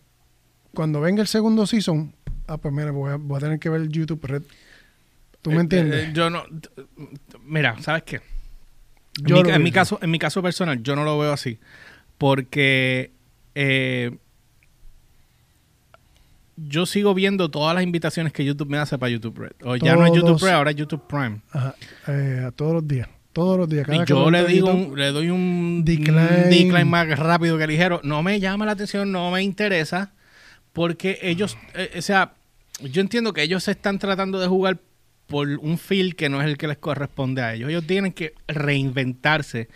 cuando 0.74 1.00
venga 1.00 1.20
el 1.22 1.28
segundo 1.28 1.66
season, 1.66 2.12
ah, 2.46 2.56
pues 2.56 2.72
mira, 2.74 2.90
voy 2.90 3.10
a, 3.12 3.16
voy 3.16 3.36
a 3.36 3.40
tener 3.40 3.58
que 3.58 3.68
ver 3.68 3.88
YouTube 3.88 4.24
Red. 4.24 4.42
¿Tú 5.42 5.50
me 5.50 5.56
Eh, 5.56 5.60
entiendes? 5.60 6.08
eh, 6.08 6.10
yo 6.14 6.30
no. 6.30 6.44
Mira, 7.44 7.76
¿sabes 7.80 8.02
qué? 8.04 8.20
En, 9.26 9.62
mi, 9.62 9.68
en 9.68 9.72
caso, 9.72 9.98
en 10.02 10.10
mi 10.10 10.18
caso 10.18 10.42
personal, 10.42 10.82
yo 10.82 10.94
no 10.96 11.04
lo 11.04 11.18
veo 11.18 11.32
así. 11.32 11.58
Porque 12.18 13.10
eh, 13.54 14.16
yo 16.56 16.84
sigo 16.86 17.14
viendo 17.14 17.50
todas 17.50 17.74
las 17.74 17.82
invitaciones 17.84 18.32
que 18.32 18.44
YouTube 18.44 18.68
me 18.68 18.78
hace 18.78 18.98
para 18.98 19.10
YouTube 19.10 19.38
Red. 19.38 19.52
O 19.64 19.76
ya 19.76 19.96
no 19.96 20.04
es 20.06 20.12
YouTube. 20.12 20.40
Red, 20.42 20.50
ahora 20.52 20.70
es 20.70 20.76
YouTube 20.76 21.02
Prime. 21.08 21.40
Ajá, 21.50 21.74
eh, 22.08 22.50
todos 22.54 22.74
los 22.74 22.86
días. 22.86 23.08
Todos 23.32 23.56
los 23.58 23.68
días. 23.68 23.86
Cada 23.86 24.02
Y 24.02 24.06
yo 24.06 24.30
le 24.30 24.44
digo 24.46 24.70
un- 24.72 24.98
le 24.98 25.12
doy 25.12 25.30
un 25.30 25.82
Decline. 25.84 26.18
un 26.44 26.50
decline 26.50 26.84
más 26.84 27.08
rápido 27.18 27.56
que 27.56 27.66
ligero. 27.66 28.00
No 28.02 28.22
me 28.22 28.40
llama 28.40 28.66
la 28.66 28.72
atención, 28.72 29.10
no 29.12 29.30
me 29.30 29.42
interesa. 29.42 30.12
Porque 30.72 31.18
ellos, 31.22 31.56
eh, 31.74 31.90
o 31.98 32.02
sea, 32.02 32.32
yo 32.82 33.00
entiendo 33.00 33.32
que 33.32 33.42
ellos 33.42 33.64
se 33.64 33.70
están 33.72 33.98
tratando 33.98 34.38
de 34.38 34.46
jugar 34.46 34.78
por 35.30 35.48
un 35.48 35.78
feel 35.78 36.14
que 36.16 36.28
no 36.28 36.40
es 36.42 36.46
el 36.48 36.58
que 36.58 36.68
les 36.68 36.76
corresponde 36.76 37.40
a 37.40 37.54
ellos. 37.54 37.70
Ellos 37.70 37.86
tienen 37.86 38.12
que 38.12 38.34
reinventarse. 38.48 39.68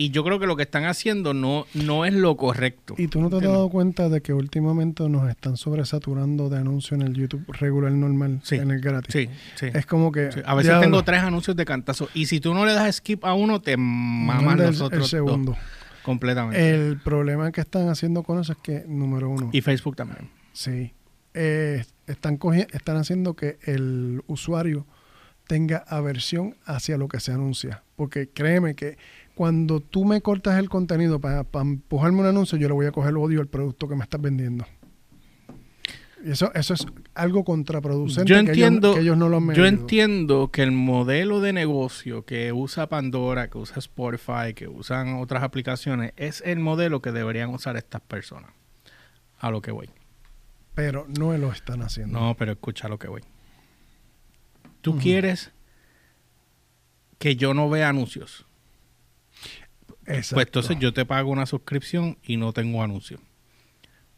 Y 0.00 0.10
yo 0.10 0.22
creo 0.22 0.38
que 0.38 0.46
lo 0.46 0.54
que 0.54 0.62
están 0.62 0.84
haciendo 0.84 1.34
no, 1.34 1.66
no 1.74 2.04
es 2.04 2.14
lo 2.14 2.36
correcto. 2.36 2.94
¿Y 2.96 3.08
tú 3.08 3.20
no 3.20 3.28
te 3.30 3.36
has 3.38 3.42
dado 3.42 3.68
cuenta 3.68 4.08
de 4.08 4.20
que 4.20 4.32
últimamente 4.32 5.08
nos 5.08 5.28
están 5.28 5.56
sobresaturando 5.56 6.48
de 6.48 6.58
anuncios 6.58 7.00
en 7.00 7.04
el 7.04 7.14
YouTube 7.14 7.44
regular 7.48 7.90
normal, 7.90 8.38
Sí. 8.44 8.54
en 8.54 8.70
el 8.70 8.80
gratis? 8.80 9.12
Sí, 9.12 9.28
sí. 9.56 9.66
Es 9.74 9.86
como 9.86 10.12
que... 10.12 10.30
Sí, 10.30 10.40
A 10.44 10.54
veces 10.54 10.78
tengo 10.80 11.02
tres 11.02 11.20
anuncios 11.22 11.56
de 11.56 11.64
cantazo. 11.64 12.08
Y 12.14 12.26
si 12.26 12.38
tú 12.38 12.54
no 12.54 12.64
le 12.64 12.74
das 12.74 12.94
skip 12.96 13.24
a 13.24 13.34
uno, 13.34 13.60
te 13.60 13.76
maman 13.76 14.60
el- 14.60 14.66
los 14.66 14.80
otros 14.82 15.12
el 15.12 15.24
dos 15.24 15.56
completamente. 16.04 16.70
El 16.88 16.98
problema 17.00 17.50
que 17.50 17.60
están 17.60 17.88
haciendo 17.88 18.22
con 18.22 18.38
eso 18.38 18.52
es 18.52 18.58
que, 18.58 18.84
número 18.86 19.28
uno, 19.28 19.50
y 19.52 19.60
Facebook 19.62 19.96
también. 19.96 20.30
sí, 20.52 20.92
eh, 21.34 21.84
están, 22.06 22.38
están 22.72 22.96
haciendo 22.98 23.34
que 23.34 23.58
el 23.64 24.22
usuario 24.28 24.86
tenga 25.48 25.78
aversión 25.88 26.54
hacia 26.64 26.96
lo 26.96 27.08
que 27.08 27.18
se 27.18 27.32
anuncia. 27.32 27.82
Porque 27.96 28.28
créeme 28.28 28.76
que 28.76 28.96
cuando 29.34 29.80
tú 29.80 30.04
me 30.04 30.20
cortas 30.20 30.58
el 30.58 30.68
contenido 30.68 31.20
para 31.20 31.44
empujarme 31.54 32.20
un 32.20 32.26
anuncio, 32.26 32.56
yo 32.58 32.68
le 32.68 32.74
voy 32.74 32.86
a 32.86 32.92
coger 32.92 33.14
odio 33.16 33.40
al 33.40 33.48
producto 33.48 33.88
que 33.88 33.96
me 33.96 34.04
estás 34.04 34.20
vendiendo. 34.20 34.64
Y 36.24 36.32
eso, 36.32 36.52
eso 36.54 36.74
es 36.74 36.84
algo 37.14 37.44
contraproducente 37.44 38.28
Yo 38.28 38.34
que 38.34 38.40
ellos- 38.40 38.48
entiendo, 38.50 38.94
que 38.94 39.00
ellos, 39.00 39.16
no 39.16 39.28
lo 39.28 39.36
han 39.36 39.54
yo 39.54 39.66
entiendo 39.66 40.50
que 40.50 40.64
el 40.64 40.72
modelo 40.72 41.40
de 41.40 41.52
negocio 41.52 42.24
que 42.24 42.52
usa 42.52 42.88
Pandora, 42.88 43.48
que 43.48 43.58
usa 43.58 43.76
Spotify, 43.78 44.52
que 44.54 44.66
usan 44.66 45.14
otras 45.14 45.44
aplicaciones, 45.44 46.12
es 46.16 46.42
el 46.44 46.58
modelo 46.58 47.00
que 47.00 47.12
deberían 47.12 47.50
usar 47.50 47.76
estas 47.76 48.00
personas. 48.00 48.50
A 49.38 49.52
lo 49.52 49.62
que 49.62 49.70
voy. 49.70 49.88
Pero 50.74 51.06
no 51.18 51.36
lo 51.38 51.52
están 51.52 51.82
haciendo. 51.82 52.18
No, 52.18 52.34
pero 52.36 52.52
escucha 52.52 52.88
lo 52.88 52.98
que 52.98 53.06
voy. 53.06 53.22
Tú 54.92 54.98
quieres 54.98 55.50
que 57.18 57.36
yo 57.36 57.54
no 57.54 57.68
vea 57.68 57.88
anuncios. 57.88 58.44
Exacto. 60.06 60.34
Pues 60.34 60.46
entonces 60.46 60.78
yo 60.78 60.92
te 60.92 61.04
pago 61.04 61.30
una 61.30 61.46
suscripción 61.46 62.16
y 62.22 62.36
no 62.36 62.52
tengo 62.52 62.82
anuncios. 62.82 63.20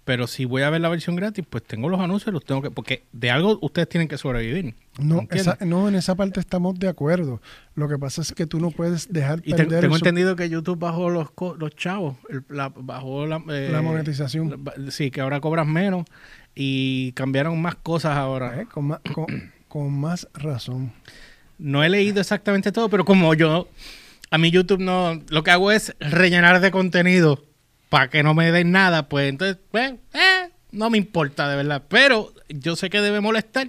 Pero 0.05 0.27
si 0.27 0.45
voy 0.45 0.63
a 0.63 0.71
ver 0.71 0.81
la 0.81 0.89
versión 0.89 1.15
gratis, 1.15 1.45
pues 1.49 1.63
tengo 1.63 1.89
los 1.89 2.01
anuncios, 2.01 2.33
los 2.33 2.45
tengo 2.45 2.63
que. 2.63 2.71
Porque 2.71 3.05
de 3.13 3.31
algo 3.31 3.59
ustedes 3.61 3.89
tienen 3.89 4.09
que 4.09 4.19
sobrevivir. 4.19 4.75
No, 4.99 5.21
¿entiendes? 5.21 5.41
esa- 5.55 5.65
no, 5.65 5.89
en 5.89 5.95
esa 5.95 6.15
parte 6.15 6.41
estamos 6.41 6.79
de 6.79 6.89
acuerdo. 6.89 7.41
Lo 7.75 7.89
que 7.89 7.99
pasa 7.99 8.23
es 8.23 8.33
que 8.33 8.47
tú 8.47 8.59
no 8.61 8.71
puedes 8.71 9.13
dejar 9.13 9.41
Y 9.45 9.51
te- 9.53 9.57
perder 9.59 9.81
tengo 9.83 9.95
el 9.97 10.01
entendido 10.01 10.37
que 10.37 10.49
YouTube 10.49 10.79
bajó 10.79 11.11
los, 11.11 11.29
chavos, 11.77 12.17
el- 12.29 12.45
la- 12.49 12.71
bajó 12.75 13.27
la, 13.27 13.43
eh, 13.51 13.69
la 13.71 13.83
monetización. 13.83 14.65
la- 14.65 14.91
sí, 14.91 15.11
que 15.11 15.21
ahora 15.21 15.41
cobras 15.41 15.67
menos 15.67 16.07
y 16.55 17.13
cambiaron 17.13 17.61
más 17.61 17.77
cosas 17.77 18.17
ahora. 18.17 18.63
Eh, 18.63 18.67
con, 18.67 18.87
más, 18.89 19.01
con, 19.15 19.27
con 19.71 19.99
más 19.99 20.29
razón. 20.35 20.93
No 21.59 21.83
he 21.85 21.89
leído 21.89 22.21
exactamente 22.21 22.73
todo, 22.73 22.91
pero 22.91 23.05
como 23.07 23.33
yo, 23.35 23.69
a 24.31 24.37
mí 24.37 24.51
YouTube 24.51 24.81
no, 24.81 25.23
lo 25.31 25.43
que 25.45 25.51
hago 25.53 25.71
es 25.73 25.95
rellenar 26.01 26.61
de 26.61 26.71
contenido 26.71 27.43
para 27.89 28.11
que 28.11 28.23
no 28.23 28.35
me 28.35 28.51
den 28.53 28.73
nada, 28.73 29.09
pues 29.09 29.29
entonces, 29.31 29.57
pues, 29.71 29.93
eh, 30.13 30.51
no 30.73 30.91
me 30.91 30.99
importa 30.99 31.49
de 31.49 31.57
verdad. 31.57 31.83
Pero 31.89 32.33
yo 32.49 32.75
sé 32.77 32.91
que 32.91 33.01
debe 33.01 33.21
molestar 33.21 33.69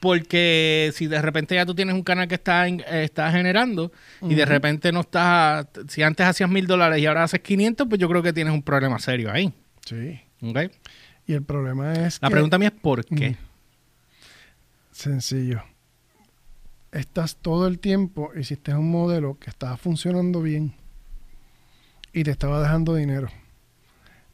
porque 0.00 0.90
si 0.94 1.06
de 1.06 1.22
repente 1.22 1.54
ya 1.54 1.64
tú 1.64 1.74
tienes 1.74 1.94
un 1.94 2.02
canal 2.02 2.26
que 2.28 2.34
está, 2.34 2.66
en- 2.66 2.80
eh, 2.80 3.04
está 3.04 3.30
generando 3.30 3.92
y 4.20 4.34
de 4.34 4.44
repente 4.44 4.90
no 4.92 5.00
estás, 5.00 5.66
si 5.88 6.02
antes 6.02 6.26
hacías 6.26 6.50
mil 6.50 6.66
dólares 6.66 6.98
y 7.00 7.06
ahora 7.06 7.22
haces 7.24 7.40
500, 7.40 7.86
pues 7.88 8.00
yo 8.00 8.08
creo 8.08 8.22
que 8.22 8.32
tienes 8.32 8.52
un 8.52 8.62
problema 8.62 8.98
serio 8.98 9.30
ahí. 9.32 9.52
Sí. 9.86 10.20
¿ok? 10.42 10.58
Y 11.26 11.34
el 11.34 11.42
problema 11.44 11.92
es 11.94 12.18
La 12.20 12.28
que... 12.28 12.32
pregunta 12.32 12.58
mía 12.58 12.68
es 12.74 12.80
¿por 12.80 13.04
qué? 13.04 13.36
Sencillo. 14.92 15.62
Estás 16.92 17.36
todo 17.36 17.66
el 17.66 17.78
tiempo, 17.78 18.30
hiciste 18.38 18.74
un 18.74 18.90
modelo 18.90 19.38
que 19.38 19.48
estaba 19.48 19.78
funcionando 19.78 20.42
bien 20.42 20.74
y 22.12 22.22
te 22.24 22.30
estaba 22.30 22.60
dejando 22.60 22.94
dinero. 22.94 23.28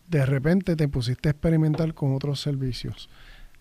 De 0.08 0.26
repente 0.26 0.74
te 0.74 0.88
pusiste 0.88 1.28
a 1.28 1.32
experimentar 1.32 1.94
con 1.94 2.12
otros 2.12 2.40
servicios 2.40 3.08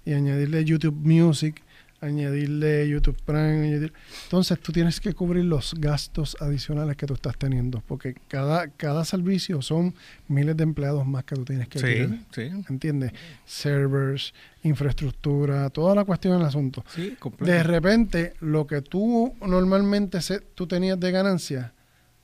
y 0.05 0.13
añadirle 0.13 0.65
YouTube 0.65 0.95
Music, 0.95 1.62
añadirle 2.01 2.88
YouTube 2.88 3.17
Prime. 3.25 3.63
añadir- 3.67 3.93
Entonces 4.25 4.60
tú 4.60 4.71
tienes 4.71 4.99
que 4.99 5.13
cubrir 5.13 5.45
los 5.45 5.73
gastos 5.75 6.38
adicionales 6.39 6.95
que 6.95 7.05
tú 7.07 7.13
estás 7.15 7.38
teniendo, 7.38 7.81
porque 7.88 8.15
cada, 8.27 8.67
cada 8.69 9.03
servicio 9.05 9.62
son 9.62 9.93
miles 10.27 10.55
de 10.57 10.63
empleados 10.63 11.05
más 11.07 11.23
que 11.23 11.36
tú 11.36 11.43
tienes 11.45 11.67
que 11.67 11.79
tener. 11.79 12.10
Sí, 12.31 12.49
sí, 12.51 12.63
¿Entiendes? 12.69 13.12
Servers, 13.45 14.33
infraestructura, 14.63 15.69
toda 15.69 15.95
la 15.95 16.05
cuestión 16.05 16.38
del 16.38 16.45
asunto. 16.47 16.83
sí, 16.93 17.15
completo. 17.19 17.51
De 17.51 17.63
repente, 17.63 18.33
lo 18.41 18.67
que 18.67 18.81
tú 18.81 19.33
normalmente 19.45 20.21
se- 20.21 20.39
tú 20.39 20.67
tenías 20.67 20.99
de 20.99 21.12
ganancia 21.12 21.73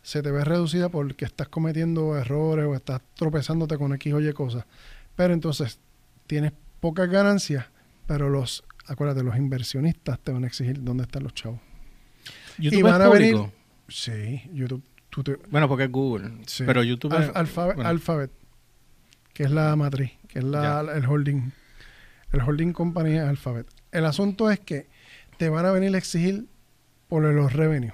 se 0.02 0.22
te 0.22 0.32
ve 0.32 0.44
reducida 0.44 0.90
porque 0.90 1.24
estás 1.26 1.48
cometiendo 1.48 2.18
errores 2.18 2.66
o 2.66 2.76
estás 2.76 3.02
tropezándote 3.16 3.78
con 3.78 3.94
X 3.94 4.14
o 4.14 4.20
Y 4.20 4.34
cosas. 4.34 4.66
Pero 5.16 5.34
entonces, 5.34 5.80
tienes 6.28 6.52
pocas 6.82 7.10
ganancias, 7.10 7.66
pero 8.06 8.30
los, 8.30 8.64
acuérdate, 8.88 9.24
los 9.24 9.36
inversionistas 9.38 10.20
te 10.20 10.32
van 10.32 10.44
a 10.44 10.48
exigir 10.48 10.84
dónde 10.84 11.04
están 11.04 11.24
los 11.24 11.34
chavos. 11.34 11.60
YouTube 12.58 12.80
y 12.80 12.82
van 12.82 13.02
es 13.02 13.08
a 13.08 13.10
venir- 13.10 13.36
público. 13.36 13.54
Sí, 13.88 14.42
YouTube. 14.54 14.84
tú 15.10 15.24
te- 15.24 15.38
Bueno, 15.50 15.68
porque 15.68 15.84
es 15.86 15.92
Google. 15.92 16.32
sí. 16.48 16.64
Pero 16.66 16.84
YouTube 16.84 17.12
Alf- 17.14 17.30
es- 17.30 17.36
Alphabet, 17.36 17.76
bueno. 17.76 17.90
Alphabet, 17.90 18.32
que 19.34 19.44
es 19.44 19.52
la 19.52 19.76
matriz, 19.76 20.12
que 20.28 20.40
es 20.40 20.46
la, 20.46 20.82
el 20.96 21.06
holding. 21.06 21.52
El 22.32 22.42
holding 22.42 22.72
company 22.74 23.12
es 23.18 23.22
Alphabet. 23.24 23.68
El 23.92 24.06
asunto 24.06 24.50
es 24.50 24.60
que 24.60 24.88
te 25.38 25.50
van 25.50 25.66
a 25.66 25.72
venir 25.72 25.94
a 25.94 25.98
exigir 25.98 26.48
por 27.08 27.24
los 27.24 27.54
revenues. 27.54 27.94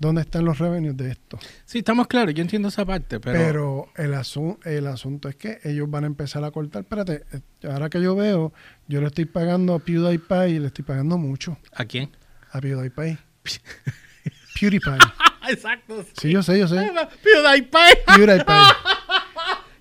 ¿Dónde 0.00 0.20
están 0.22 0.44
los 0.44 0.58
revenues 0.58 0.96
de 0.96 1.10
esto? 1.10 1.38
Sí, 1.64 1.78
estamos 1.78 2.06
claros, 2.06 2.32
yo 2.34 2.42
entiendo 2.42 2.68
esa 2.68 2.84
parte, 2.84 3.18
pero, 3.18 3.38
Pero, 3.38 3.86
el, 3.96 4.14
asun- 4.14 4.58
el 4.64 4.86
asunto 4.86 5.28
es 5.28 5.34
que 5.36 5.58
ellos 5.64 5.90
van 5.90 6.04
a 6.04 6.06
empezar 6.06 6.44
a 6.44 6.50
cortar. 6.52 6.82
Espérate, 6.82 7.24
eh, 7.32 7.40
ahora 7.68 7.90
que 7.90 8.00
yo 8.00 8.14
veo, 8.14 8.52
yo 8.86 9.00
le 9.00 9.08
estoy 9.08 9.24
pagando 9.24 9.74
a 9.74 9.80
PewDiePie 9.80 10.48
y 10.50 10.58
le 10.60 10.68
estoy 10.68 10.84
pagando 10.84 11.18
mucho 11.18 11.58
¿a 11.74 11.84
quién? 11.84 12.10
a 12.52 12.60
PewDiePie. 12.60 13.18
PewDiePie. 14.60 14.98
Exacto. 15.48 16.04
Sí, 16.20 16.30
yo 16.30 16.42
sé, 16.42 16.58
yo 16.58 16.68
sé. 16.68 16.76
PewDiePie. 17.24 18.04
PewDiePie. 18.06 18.54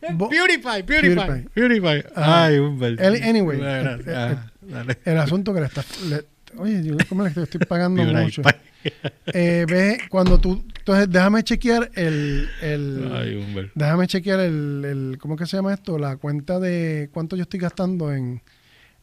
PewDiePie, 0.01 0.83
PewDiePie, 0.83 1.49
PewDiePie. 1.53 2.05
Ay, 2.15 2.57
Humbert. 2.59 2.99
El- 2.99 3.23
anyway, 3.23 3.59
ah, 3.63 4.45
dale. 4.61 4.97
El 5.05 5.17
asunto 5.17 5.53
que 5.53 5.59
le 5.59 5.65
estás... 5.67 6.01
le- 6.03 6.25
oye, 6.57 6.83
yo 6.83 6.95
¿cómo 7.09 7.23
le 7.23 7.29
estoy 7.29 7.59
pagando 7.67 8.03
mucho? 8.03 8.41
Eh, 9.33 9.65
ve, 9.67 9.99
cuando 10.09 10.39
tú... 10.39 10.63
Entonces, 10.79 11.09
déjame 11.09 11.43
chequear 11.43 11.91
el... 11.95 12.49
el 12.61 13.11
Ay, 13.13 13.71
déjame 13.75 14.07
chequear 14.07 14.39
el, 14.39 14.85
el... 14.85 15.17
¿Cómo 15.19 15.35
que 15.35 15.45
se 15.45 15.57
llama 15.57 15.73
esto? 15.73 15.97
La 15.99 16.15
cuenta 16.15 16.59
de 16.59 17.09
cuánto 17.11 17.35
yo 17.35 17.43
estoy 17.43 17.59
gastando 17.59 18.13
en, 18.13 18.41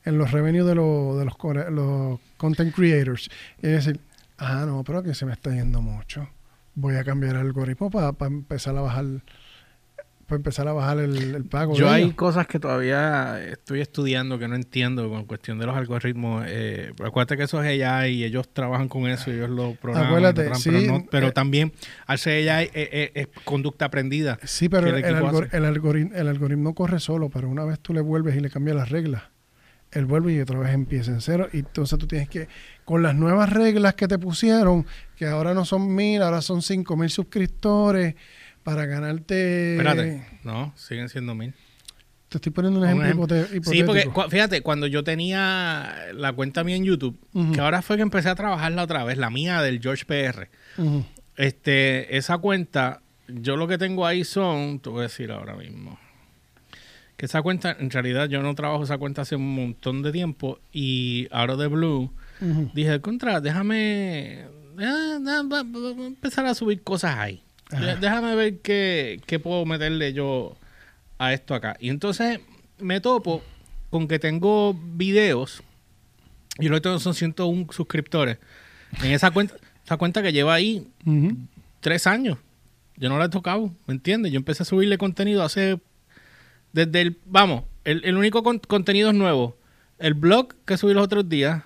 en 0.05 0.19
los 0.19 0.31
revenues 0.31 0.67
de, 0.67 0.75
los 0.75 1.19
de 1.19 1.71
los, 1.71 2.21
content 2.39 2.75
creators. 2.75 3.29
Y 3.63 3.69
decir, 3.69 4.01
ah, 4.39 4.65
no, 4.67 4.83
pero 4.85 5.03
que 5.03 5.15
se 5.15 5.27
me 5.27 5.33
está 5.33 5.51
yendo 5.51 5.83
mucho. 5.83 6.29
Voy 6.75 6.97
a 6.97 7.05
cambiar 7.05 7.35
el 7.35 7.43
algoritmo 7.43 7.91
para 7.91 8.15
empezar 8.27 8.77
a 8.77 8.81
bajar... 8.81 9.05
Para 10.27 10.37
empezar 10.37 10.67
a 10.69 10.73
bajar 10.73 10.99
el, 11.01 11.35
el 11.35 11.45
pago. 11.45 11.75
Yo 11.77 11.91
hay 11.91 12.13
cosas 12.13 12.47
que 12.47 12.59
todavía 12.59 13.45
estoy 13.47 13.81
estudiando 13.81 14.39
que 14.39 14.49
no 14.49 14.55
entiendo 14.55 15.09
con 15.11 15.25
cuestión 15.27 15.59
de 15.59 15.67
los 15.67 15.77
algoritmos. 15.77 16.45
Eh, 16.49 16.93
acuérdate 17.05 17.37
que 17.37 17.43
eso 17.43 17.63
es 17.63 17.83
AI 17.83 18.13
y 18.13 18.25
ellos 18.25 18.49
trabajan 18.53 18.89
con 18.89 19.07
eso 19.07 19.31
y 19.31 19.35
ellos 19.35 19.51
lo 19.51 19.75
programan. 19.75 20.09
Acuérdate, 20.09 20.49
lo 20.49 20.55
sí, 20.55 20.71
pero, 20.71 20.93
no- 20.99 21.07
pero 21.11 21.27
eh, 21.29 21.33
también 21.33 21.73
al 22.07 22.19
ser 22.19 22.49
AI 22.49 22.65
eh, 22.67 22.71
eh, 22.75 23.11
es 23.15 23.29
conducta 23.45 23.85
aprendida. 23.85 24.39
Sí, 24.45 24.69
pero 24.69 24.89
el, 24.89 25.05
el 25.05 25.15
algor- 25.17 25.49
el 25.53 25.65
algoritmo, 25.67 26.15
el 26.15 26.29
algoritmo 26.29 26.75
corre 26.75 27.01
solo, 27.01 27.29
pero 27.29 27.49
una 27.49 27.65
vez 27.65 27.79
tú 27.81 27.93
le 27.93 28.01
vuelves 28.01 28.35
y 28.37 28.41
le 28.41 28.49
cambias 28.51 28.77
las 28.77 28.89
reglas, 28.89 29.25
él 29.93 30.07
vuelve 30.07 30.33
y 30.33 30.41
otra 30.41 30.59
vez 30.59 30.73
empieza 30.73 31.11
en 31.13 31.21
cero. 31.21 31.49
Y 31.53 31.59
entonces 31.59 31.99
tú 31.99 32.07
tienes 32.07 32.29
que, 32.29 32.49
con 32.85 33.03
las 33.03 33.15
nuevas 33.15 33.51
reglas 33.53 33.95
que 33.95 34.09
te 34.09 34.19
pusieron, 34.19 34.87
que 35.17 35.27
ahora 35.27 35.53
no 35.55 35.65
son 35.65 35.95
mil, 35.95 36.23
ahora 36.23 36.41
son 36.43 36.63
cinco 36.63 36.97
mil 36.97 37.11
suscriptores, 37.11 38.15
para 38.65 38.87
ganarte... 38.87 39.77
Espérate, 39.77 40.27
no, 40.43 40.73
siguen 40.77 41.09
siendo 41.09 41.35
mil. 41.37 41.55
Te 42.29 42.39
estoy 42.39 42.51
poniendo 42.51 42.81
un 42.81 42.87
Un 42.89 43.05
ejemplo, 43.05 43.29
Sí, 43.63 43.85
porque 43.85 44.07
cu- 44.07 44.29
fíjate, 44.29 44.63
cuando 44.63 44.89
yo 44.89 45.05
tenía 45.05 45.95
la 46.15 46.33
cuenta 46.33 46.65
mía 46.65 46.75
en 46.75 46.85
YouTube, 46.85 47.17
que 47.53 47.61
ahora 47.61 47.81
fue 47.83 47.95
que 47.97 48.03
empecé 48.03 48.29
a 48.29 48.35
trabajarla 48.35 48.83
otra 48.83 49.05
vez, 49.05 49.19
la 49.19 49.31
mía 49.31 49.63
del 49.63 49.81
George 49.81 50.05
PR. 50.07 50.49
Este, 51.37 52.17
esa 52.17 52.39
cuenta, 52.39 53.03
yo 53.29 53.57
lo 53.57 53.69
que 53.69 53.79
tengo 53.79 54.07
ahí 54.07 54.25
son, 54.25 54.81
te 54.81 54.89
voy 54.91 55.01
a 55.01 55.03
decir 55.05 55.31
ahora 55.31 55.55
mismo, 55.55 55.99
que 57.17 57.27
esa 57.27 57.43
cuenta, 57.43 57.77
en 57.79 57.91
realidad 57.91 58.29
yo 58.29 58.43
no 58.43 58.55
trabajo 58.57 58.83
esa 58.83 58.99
cuenta 58.99 59.23
hace 59.23 59.37
un 59.37 59.55
montón 59.55 60.03
de 60.03 60.11
tiempo 60.11 60.59
y 60.73 61.29
ahora 61.31 61.55
de 61.57 61.69
Blue 61.69 62.11
Ujú. 62.41 62.71
dije, 62.75 63.01
contra, 63.01 63.41
déjame, 63.41 64.47
ah, 64.81 65.19
ah, 65.25 65.43
a 65.53 66.05
empezar 66.07 66.47
a 66.47 66.55
subir 66.55 66.83
cosas 66.83 67.17
ahí. 67.17 67.44
Ajá. 67.71 67.97
Déjame 67.97 68.35
ver 68.35 68.59
qué, 68.61 69.21
qué 69.27 69.39
puedo 69.39 69.65
meterle 69.67 70.13
yo 70.13 70.57
a 71.19 71.33
esto 71.33 71.55
acá. 71.55 71.77
Y 71.81 71.89
entonces 71.89 72.41
me 72.79 73.01
topo 73.01 73.43
con 73.91 74.09
que 74.09 74.19
tengo 74.19 74.75
videos 74.75 75.63
Yo 76.59 76.69
lo 76.71 76.77
que 76.77 76.81
tengo 76.83 76.99
son 76.99 77.15
101 77.15 77.67
suscriptores. 77.73 78.39
En 79.03 79.11
esa 79.13 79.31
cuenta, 79.31 79.55
esa 79.85 79.97
cuenta 79.97 80.23
que 80.23 80.33
lleva 80.33 80.55
ahí 80.55 80.87
tres 81.81 82.07
años. 82.07 82.39
Yo 82.97 83.09
no 83.09 83.19
la 83.19 83.25
he 83.25 83.29
tocado, 83.29 83.73
¿me 83.87 83.95
entiendes? 83.95 84.31
Yo 84.33 84.37
empecé 84.39 84.63
a 84.63 84.67
subirle 84.67 84.99
contenido 84.99 85.43
hace. 85.43 85.81
Desde 86.73 87.01
el. 87.01 87.19
Vamos, 87.27 87.65
el, 87.85 88.05
el 88.05 88.17
único 88.17 88.43
con- 88.45 88.59
contenido 88.61 89.11
es 89.11 89.17
nuevo. 89.17 89.57
El 89.99 90.15
blog 90.15 90.55
que 90.65 90.77
subí 90.77 90.95
los 90.95 91.05
otros 91.05 91.29
días. 91.29 91.63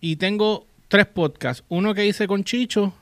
Y 0.00 0.16
tengo 0.16 0.66
tres 0.88 1.06
podcasts. 1.06 1.64
Uno 1.68 1.94
que 1.94 2.06
hice 2.06 2.26
con 2.28 2.44
Chicho. 2.44 2.94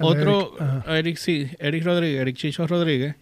Otro, 0.00 0.56
Eric, 0.86 1.16
sí, 1.16 1.50
Eric 1.58 1.84
Rodríguez, 1.84 2.20
Eric 2.20 2.36
Chicho 2.36 2.66
Rodríguez. 2.66 3.16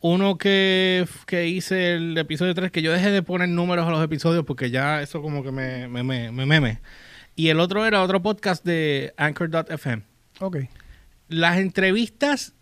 Uno 0.00 0.36
que, 0.36 1.06
que 1.26 1.46
hice 1.46 1.94
el 1.94 2.18
episodio 2.18 2.54
3, 2.54 2.70
que 2.70 2.82
yo 2.82 2.92
dejé 2.92 3.10
de 3.10 3.22
poner 3.22 3.48
números 3.48 3.86
a 3.86 3.90
los 3.90 4.02
episodios 4.02 4.44
porque 4.44 4.70
ya 4.70 5.00
eso 5.00 5.22
como 5.22 5.44
que 5.44 5.52
me, 5.52 5.86
me, 5.88 6.02
me, 6.02 6.32
me 6.32 6.46
meme. 6.46 6.80
Y 7.36 7.48
el 7.48 7.60
otro 7.60 7.86
era 7.86 8.02
otro 8.02 8.20
podcast 8.20 8.64
de 8.64 9.14
Anchor.fm. 9.16 10.02
Ok. 10.40 10.56
Las 11.28 11.58
entrevistas 11.58 12.52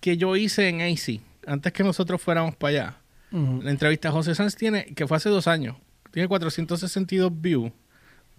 que 0.00 0.16
yo 0.16 0.36
hice 0.36 0.68
en 0.68 0.82
AC, 0.82 1.20
antes 1.46 1.72
que 1.72 1.82
nosotros 1.82 2.20
fuéramos 2.20 2.54
para 2.56 2.68
allá, 2.70 2.96
la 3.32 3.70
entrevista 3.70 4.08
a 4.08 4.12
José 4.12 4.34
Sanz 4.34 4.54
tiene, 4.54 4.86
que 4.94 5.06
fue 5.06 5.16
hace 5.16 5.28
dos 5.28 5.46
años, 5.46 5.76
tiene 6.10 6.28
462 6.28 7.30
views, 7.40 7.72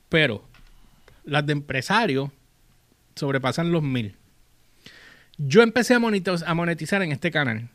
pero 0.10 0.44
las 1.24 1.46
de 1.46 1.54
empresario 1.54 2.32
sobrepasan 3.16 3.72
los 3.72 3.84
mil. 3.84 4.16
Yo 5.38 5.62
empecé 5.62 5.94
a 5.94 6.00
monetiz- 6.00 6.44
a 6.46 6.54
monetizar 6.54 7.02
en 7.02 7.12
este 7.12 7.32
canal 7.32 7.70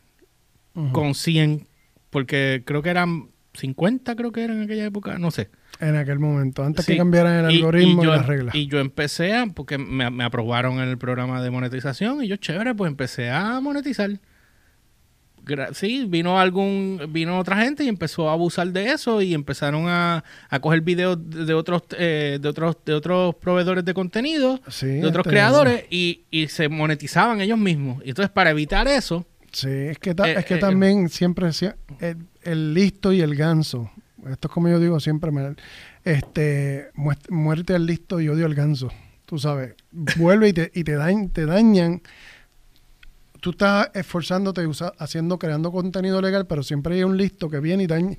con 0.91 1.13
100, 1.13 1.67
porque 2.09 2.63
creo 2.65 2.81
que 2.81 2.89
eran 2.89 3.29
50, 3.53 4.15
creo 4.15 4.31
que 4.31 4.43
era 4.43 4.53
en 4.53 4.63
aquella 4.63 4.85
época, 4.85 5.17
no 5.19 5.29
sé. 5.31 5.49
En 5.79 5.95
aquel 5.95 6.19
momento, 6.19 6.63
antes 6.63 6.85
Sí. 6.85 6.93
que 6.93 6.97
cambiaran 6.97 7.45
el 7.45 7.51
Y- 7.51 7.55
algoritmo 7.57 8.01
y, 8.03 8.05
yo, 8.05 8.15
las 8.15 8.25
reglas. 8.25 8.55
Y 8.55 8.67
yo 8.67 8.79
empecé 8.79 9.33
a, 9.33 9.45
porque 9.47 9.77
me, 9.77 10.09
me 10.09 10.23
aprobaron 10.23 10.79
el 10.79 10.97
programa 10.97 11.41
de 11.43 11.51
monetización 11.51 12.23
y 12.23 12.27
yo, 12.27 12.35
chévere, 12.37 12.73
pues 12.75 12.89
empecé 12.89 13.29
a 13.29 13.59
monetizar. 13.59 14.09
Sí, 15.73 16.05
vino 16.07 16.39
algún, 16.39 17.01
vino 17.09 17.37
otra 17.37 17.57
gente 17.57 17.83
y 17.83 17.87
empezó 17.89 18.29
a 18.29 18.33
abusar 18.33 18.67
de 18.71 18.91
eso 18.91 19.21
y 19.21 19.33
empezaron 19.33 19.87
a, 19.87 20.23
a 20.49 20.59
coger 20.59 20.81
videos 20.81 21.17
de 21.29 21.53
otros, 21.53 21.83
eh, 21.97 22.39
de 22.41 22.47
otros, 22.49 22.77
de 22.85 22.93
otros 22.93 23.35
proveedores 23.35 23.83
de 23.83 23.93
contenido, 23.93 24.61
Sí, 24.69 24.87
de 24.87 25.05
otros 25.05 25.25
este, 25.25 25.29
creadores 25.31 25.85
y, 25.89 26.21
y 26.31 26.47
se 26.47 26.69
monetizaban 26.69 27.41
ellos 27.41 27.57
mismos. 27.57 28.01
Y 28.05 28.09
entonces 28.09 28.31
para 28.31 28.51
evitar 28.51 28.87
eso, 28.87 29.25
Sí, 29.51 29.67
es 29.69 29.99
que, 29.99 30.09
Eh, 30.11 30.35
es 30.37 30.45
que 30.45 30.55
eh, 30.55 30.57
también 30.57 31.09
siempre 31.09 31.47
sie- 31.49 31.75
el, 31.99 32.17
el 32.41 32.73
listo 32.73 33.13
y 33.13 33.21
el 33.21 33.35
ganso. 33.35 33.91
Esto 34.27 34.47
es 34.47 34.51
como 34.53 34.67
yo 34.69 34.79
digo 34.79 34.99
siempre, 34.99 35.29
este, 36.03 36.89
muerte 37.29 37.75
al 37.75 37.85
listo 37.85 38.19
y 38.19 38.29
odio 38.29 38.45
al 38.45 38.55
ganso. 38.55 38.89
Tú 39.25 39.37
sabes, 39.39 39.75
vuelve 40.17 40.49
y 40.49 40.53
te, 40.53 40.71
y 40.73 40.83
te, 40.83 40.97
te 41.33 41.45
dañan. 41.45 42.01
Tú 43.43 43.49
estás 43.49 43.89
esforzándote, 43.93 44.65
usa- 44.65 44.93
haciendo, 44.97 45.37
creando 45.37 45.69
contenido 45.69 46.21
legal, 46.21 46.47
pero 46.47 46.63
siempre 46.63 46.95
hay 46.95 47.03
un 47.03 47.17
listo 47.17 47.49
que 47.49 47.59
viene 47.59 47.83
y 47.83 47.87
daña. 47.87 48.15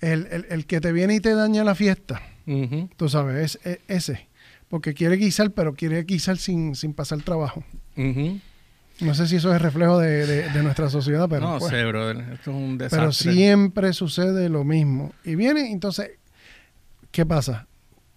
El, 0.00 0.26
el- 0.32 0.46
el 0.50 0.66
que 0.66 0.80
te 0.80 0.90
viene 0.90 1.14
y 1.14 1.20
te 1.20 1.34
daña 1.34 1.62
la 1.62 1.76
fiesta, 1.76 2.20
ujú, 2.48 2.90
tú 2.96 3.08
sabes, 3.08 3.56
es, 3.64 3.66
es 3.66 3.78
ese. 4.10 4.28
Porque 4.68 4.92
quiere 4.92 5.14
guisar, 5.16 5.52
pero 5.52 5.74
quiere 5.74 6.02
guisar 6.02 6.36
sin, 6.36 6.74
sin 6.74 6.94
pasar 6.94 7.22
trabajo. 7.22 7.62
No 7.94 9.14
sé 9.14 9.28
si 9.28 9.36
eso 9.36 9.54
es 9.54 9.62
reflejo 9.62 9.98
de, 10.00 10.26
de- 10.26 10.50
de 10.50 10.62
nuestra 10.64 10.90
sociedad, 10.90 11.28
pero. 11.30 11.42
no 11.42 11.58
pues. 11.60 11.70
sé, 11.70 11.84
brother, 11.84 12.16
esto 12.32 12.50
es 12.50 12.56
un 12.56 12.76
desastre. 12.76 12.98
Pero 12.98 13.12
siempre 13.12 13.92
sucede 13.92 14.48
lo 14.48 14.64
mismo. 14.64 15.12
Y 15.24 15.36
viene, 15.36 15.70
entonces, 15.70 16.10
¿qué 17.12 17.24
pasa? 17.24 17.68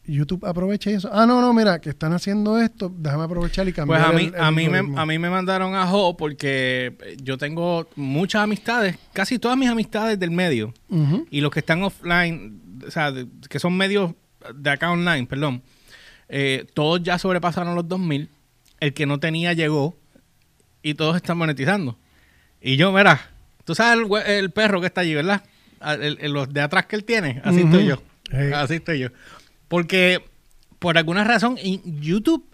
YouTube 0.09 0.45
aprovecha 0.45 0.89
eso. 0.89 1.09
Ah, 1.11 1.25
no, 1.25 1.39
no, 1.41 1.53
mira, 1.53 1.79
que 1.79 1.89
están 1.89 2.13
haciendo 2.13 2.59
esto, 2.59 2.91
déjame 2.97 3.23
aprovechar 3.23 3.67
y 3.67 3.73
cambiar. 3.73 4.01
Pues 4.01 4.09
a 4.11 4.13
mí, 4.17 4.25
el- 4.27 4.35
el 4.35 4.41
a, 4.41 4.51
mí 4.51 4.67
me, 4.69 4.99
a 4.99 5.05
mí 5.05 5.19
me 5.19 5.29
mandaron 5.29 5.75
a 5.75 5.85
Jo 5.87 6.17
porque 6.17 6.95
yo 7.21 7.37
tengo 7.37 7.87
muchas 7.95 8.41
amistades, 8.43 8.97
casi 9.13 9.39
todas 9.39 9.57
mis 9.57 9.69
amistades 9.69 10.19
del 10.19 10.31
medio 10.31 10.73
y 11.31 11.41
los 11.41 11.51
que 11.51 11.59
están 11.59 11.83
offline, 11.83 12.61
o 12.87 12.91
sea, 12.91 13.11
de- 13.11 13.27
que 13.49 13.59
son 13.59 13.75
medios 13.77 14.13
de 14.55 14.69
acá 14.69 14.91
online, 14.91 15.25
perdón, 15.27 15.61
eh, 16.27 16.65
todos 16.73 17.01
ya 17.03 17.17
sobrepasaron 17.17 17.75
los 17.75 17.87
2000. 17.87 18.29
El 18.79 18.93
que 18.93 19.05
no 19.05 19.19
tenía 19.19 19.51
llegó 19.53 19.97
y 20.81 20.93
todos 20.93 21.15
están 21.17 21.37
monetizando. 21.37 21.97
Y 22.61 22.77
yo, 22.77 22.91
mira, 22.93 23.19
tú 23.65 23.75
sabes 23.75 24.05
el, 24.25 24.51
perro 24.51 24.79
que 24.79 24.87
está 24.87 25.01
allí, 25.01 25.13
¿verdad? 25.15 25.43
Ah, 25.81 25.95
el- 25.95 26.17
los 26.31 26.51
de 26.53 26.61
atrás 26.61 26.85
que 26.85 26.95
él 26.95 27.03
tiene, 27.03 27.41
así 27.43 27.61
estoy 27.61 27.85
yo. 27.85 28.01
Sí. 28.31 28.37
Así 28.53 28.75
estoy 28.75 28.99
yo. 28.99 29.07
Porque 29.69 30.25
por 30.79 30.97
alguna 30.97 31.23
razón 31.23 31.57
en 31.57 32.01
YouTube 32.01 32.45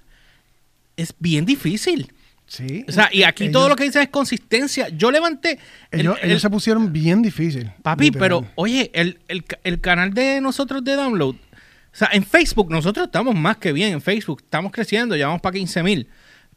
es 0.98 1.14
bien 1.20 1.46
difícil. 1.46 2.14
Sí. 2.48 2.86
O 2.88 2.92
sea, 2.92 3.10
y 3.12 3.24
aquí 3.24 3.46
Ellos- 3.46 3.54
todo 3.54 3.70
lo 3.70 3.76
que 3.76 3.86
dice 3.86 4.02
es 4.04 4.10
consistencia. 4.10 4.90
Yo 4.90 5.10
levanté. 5.10 5.58
el- 5.90 6.02
Ellos, 6.02 6.18
el- 6.22 6.30
ellos 6.30 6.42
se 6.44 6.50
pusieron 6.52 6.94
bien 6.94 7.24
difícil. 7.24 7.72
papi, 7.82 8.06
literal. 8.06 8.22
pero 8.44 8.52
oye, 8.56 8.92
el, 8.94 9.20
el 9.64 9.82
canal 9.82 10.14
de 10.14 10.40
nosotros 10.42 10.84
de 10.84 10.94
download. 10.94 11.36
O 11.36 11.98
sea, 11.98 12.10
en 12.12 12.24
Facebook 12.24 12.70
nosotros 12.70 13.08
estamos 13.08 13.34
más 13.34 13.58
que 13.58 13.72
bien. 13.74 13.94
En 13.94 14.02
Facebook 14.02 14.42
estamos 14.44 14.72
creciendo, 14.72 15.16
ya 15.16 15.28
vamos 15.28 15.42
para 15.42 15.54
15 15.54 15.82
mil. 15.82 16.08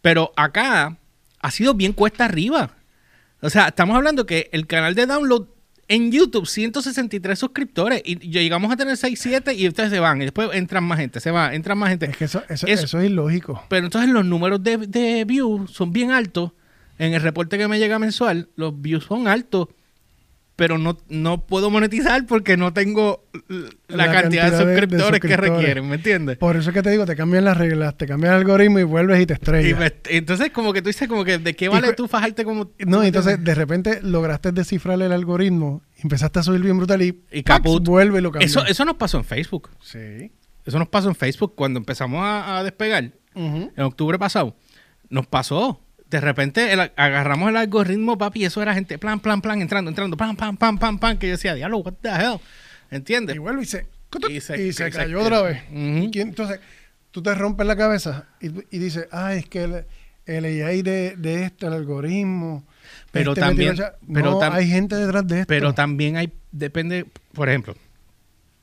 Pero 0.03 0.33
acá 0.37 0.99
ha 1.41 1.51
sido 1.51 1.75
bien 1.75 1.93
cuesta 1.93 2.25
arriba. 2.27 2.75
O 3.41 3.49
sea, 3.49 3.69
estamos 3.69 3.97
hablando 3.97 4.27
que 4.27 4.51
el 4.53 4.67
canal 4.67 4.95
de 4.97 5.07
download 5.07 5.47
en 5.89 6.13
YouTube, 6.13 6.47
163 6.47 7.39
suscriptores. 7.39 8.03
Y 8.05 8.17
llegamos 8.31 8.71
a 8.73 8.77
tener 8.77 8.97
6, 8.97 9.19
7 9.21 9.55
y 9.55 9.67
ustedes 9.69 9.91
se 9.91 9.99
van. 10.01 10.21
Y 10.21 10.25
después 10.27 10.51
entran 10.53 10.85
más 10.85 10.99
gente, 10.99 11.19
se 11.21 11.31
va, 11.31 11.55
entran 11.55 11.79
más 11.79 11.89
gente. 11.91 12.07
Es 12.07 12.17
que 12.17 12.25
eso, 12.27 12.43
eso, 12.49 12.67
Eso- 12.67 12.85
eso 12.85 13.01
es 13.01 13.07
ilógico. 13.11 13.65
Pero 13.69 13.87
entonces 13.87 14.11
los 14.11 14.25
números 14.25 14.63
de, 14.63 14.77
de 14.77 15.25
views 15.25 15.71
son 15.71 15.93
bien 15.93 16.11
altos. 16.11 16.53
En 16.99 17.15
el 17.15 17.23
reporte 17.23 17.57
que 17.59 17.69
me 17.69 17.79
llega 17.79 17.99
mensual, 17.99 18.49
los 18.57 18.81
views 18.81 19.05
son 19.05 19.29
altos. 19.29 19.69
Pero 20.59 20.77
no, 20.77 20.99
no 21.09 21.47
puedo 21.47 21.71
monetizar 21.71 22.27
porque 22.27 22.57
no 22.57 22.73
tengo 22.73 23.23
la, 23.47 24.07
La 24.07 24.11
cantidad, 24.13 24.47
de, 24.47 24.51
cantidad 24.51 24.51
de- 24.51 24.51
de 24.57 24.59
suscriptores 24.75 25.21
que 25.21 25.37
requieren, 25.37 25.89
¿me 25.89 25.95
entiendes? 25.95 26.37
Por 26.37 26.57
eso 26.57 26.71
es 26.71 26.75
que 26.75 26.83
te 26.83 26.91
digo, 26.91 27.07
te 27.07 27.15
cambian 27.15 27.45
las 27.45 27.57
reglas, 27.57 27.97
te 27.97 28.07
cambian 28.09 28.33
el 28.33 28.39
algoritmo 28.41 28.81
y 28.81 28.83
vuelves 28.83 29.21
y 29.23 29.27
te 29.27 29.35
Y 29.35 29.37
estrellas. 29.37 29.79
me- 29.79 29.93
entonces 30.17 30.51
como 30.51 30.73
que 30.73 30.83
tú 30.83 30.89
dices 30.89 31.07
como 31.07 31.23
que 31.25 31.39
de 31.39 31.55
qué 31.55 31.67
Y 31.67 31.69
vale 31.69 31.87
cu- 31.91 31.95
tú 31.95 32.09
fajarte 32.09 32.43
como... 32.43 32.73
No, 32.81 33.05
entonces 33.05 33.43
de 33.45 33.55
repente 33.55 34.01
lograste 34.03 34.51
descifrar 34.51 35.01
el 35.01 35.13
algoritmo, 35.13 35.83
empezaste 36.03 36.41
a 36.41 36.43
subir 36.43 36.61
bien 36.63 36.77
brutal 36.77 37.03
y, 37.03 37.23
Y 37.31 37.45
caput. 37.45 37.87
vuelve 37.87 38.19
y 38.19 38.23
lo 38.23 38.33
cambia. 38.33 38.47
Eso, 38.47 38.67
eso 38.67 38.85
nos 38.85 38.97
pasó 38.97 39.19
en 39.19 39.25
Facebook. 39.25 39.71
Sí. 39.81 40.33
Eso 40.67 40.79
nos 40.81 40.89
pasó 40.89 41.09
en 41.09 41.15
Facebook 41.15 41.55
cuando 41.55 41.79
empezamos 41.79 42.21
a, 42.25 42.59
a 42.59 42.65
despegar. 42.65 43.13
En 43.37 43.71
octubre 43.85 44.19
pasado. 44.19 44.57
Nos 45.09 45.25
pasó. 45.29 45.81
De 46.11 46.21
repente 46.21 46.73
el- 46.73 46.91
agarramos 46.97 47.51
el 47.51 47.57
algoritmo, 47.57 48.17
papi, 48.17 48.41
y 48.41 48.45
eso 48.47 48.63
era 48.63 48.73
gente 48.75 48.99
plan, 48.99 49.21
plan, 49.21 49.41
plan, 49.43 49.61
entrando, 49.61 49.91
entrando, 49.91 50.17
pam, 50.17 50.37
pam, 50.37 50.57
pam, 50.57 50.79
pam, 50.79 50.99
pam, 50.99 51.19
que 51.19 51.27
yo 51.27 51.33
decía, 51.33 51.55
diablo, 51.55 51.79
what 51.79 51.95
the 52.01 52.09
hell. 52.09 52.39
¿Entiendes? 52.91 53.37
Y 53.37 53.39
vuelve 53.39 53.63
y 53.63 53.67
se, 53.67 53.87
Y 54.31 54.41
se- 54.41 54.67
y 54.69 54.73
se 54.73 54.91
cayó 54.91 55.21
otra 55.21 55.43
vez. 55.43 55.63
Ujú. 55.71 56.05
¿Y 56.05 56.11
quién- 56.11 56.29
entonces, 56.29 56.61
tú 57.11 57.23
te 57.23 57.35
rompes 57.35 57.67
la 57.67 57.77
cabeza 57.77 58.27
y, 58.41 58.47
y 58.75 58.79
dices, 58.79 59.07
ah, 59.13 59.35
es 59.35 59.47
que 59.47 59.65
el, 59.65 59.85
el 60.25 60.45
AI 60.65 60.81
de, 60.83 61.15
de 61.17 61.45
esto, 61.45 61.67
el 61.67 61.75
algoritmo. 61.75 62.65
Pero 63.13 63.33
este 63.33 63.41
también- 63.43 63.71
metido- 63.73 63.93
pero 64.15 64.31
no, 64.31 64.41
tam- 64.41 64.53
hay 64.55 64.67
gente 64.69 64.95
detrás 64.97 65.27
de 65.27 65.41
esto. 65.41 65.49
Pero 65.49 65.75
también 65.75 66.17
hay, 66.17 66.33
depende, 66.53 67.05
por 67.35 67.51
ejemplo, 67.51 67.75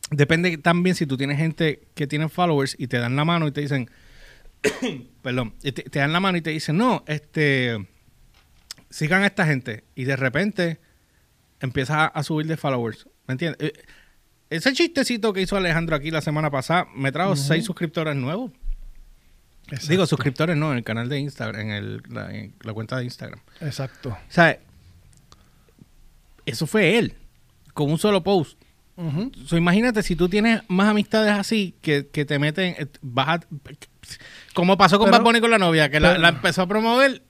depende 0.10 0.58
también 0.58 0.96
si 0.96 1.06
tú 1.06 1.18
tienes 1.18 1.38
gente 1.38 1.82
que 1.94 2.08
tiene 2.08 2.30
followers 2.30 2.76
y 2.80 2.88
te 2.88 2.98
dan 2.98 3.16
la 3.16 3.26
mano 3.26 3.48
y 3.48 3.52
te 3.52 3.62
dicen, 3.62 3.90
perdón, 5.22 5.54
te, 5.62 5.72
te 5.72 6.00
dan 6.00 6.14
la 6.14 6.20
mano 6.20 6.38
y 6.38 6.42
te 6.42 6.52
dicen, 6.52 6.78
no, 6.78 7.04
este, 7.08 7.78
sigan 8.90 9.24
a 9.24 9.28
esta 9.28 9.46
gente 9.46 9.84
y 9.96 10.06
de 10.06 10.16
repente 10.16 10.80
empiezas 11.60 12.12
a, 12.14 12.24
subir 12.24 12.48
de 12.48 12.58
followers, 12.58 13.08
¿me 13.28 13.34
entiendes? 13.34 13.70
Eh, 13.70 13.84
Ese 14.50 14.74
chistecito 14.74 15.34
que 15.34 15.42
hizo 15.42 15.58
Alejandro 15.58 15.96
aquí 15.96 16.12
la 16.12 16.22
semana 16.22 16.50
pasada 16.50 16.88
me 16.96 17.12
trajo 17.12 17.36
seis 17.36 17.66
suscriptores 17.66 18.16
nuevos. 18.16 18.52
Exacto. 19.68 19.88
Digo, 19.90 20.06
suscriptores 20.06 20.56
no, 20.56 20.72
en 20.72 20.78
el 20.78 20.84
canal 20.84 21.10
de 21.10 21.20
Instagram, 21.20 21.62
en, 21.62 21.72
el, 21.72 22.04
la, 22.10 22.34
en 22.34 22.54
la 22.62 22.74
cuenta 22.74 22.98
de 22.98 23.06
Instagram. 23.06 23.40
Exacto. 23.62 24.10
O 24.10 24.32
sea, 24.32 24.60
eso 26.46 26.68
fue 26.68 26.98
él, 26.98 27.16
con 27.74 27.92
un 27.92 27.98
solo 27.98 28.24
post. 28.24 28.62
So, 29.46 29.58
imagínate 29.58 30.02
si 30.04 30.16
tú 30.16 30.30
tienes 30.30 30.62
más 30.70 30.88
amistades 30.90 31.32
así 31.34 31.76
que, 31.82 32.08
que 32.08 32.24
te 32.24 32.40
meten, 32.40 32.76
eh, 32.80 32.88
vas 33.02 33.42
como 34.54 34.78
pasó 34.78 34.98
con 34.98 35.08
Pero- 35.08 35.18
Bad 35.18 35.24
Bunny 35.26 35.42
con 35.42 35.52
la 35.52 35.58
novia, 35.58 35.90
que 35.90 36.00
la, 36.00 36.12
pero- 36.12 36.22
la 36.22 36.30
empezó 36.30 36.62
a 36.62 36.68
promover 36.68 37.22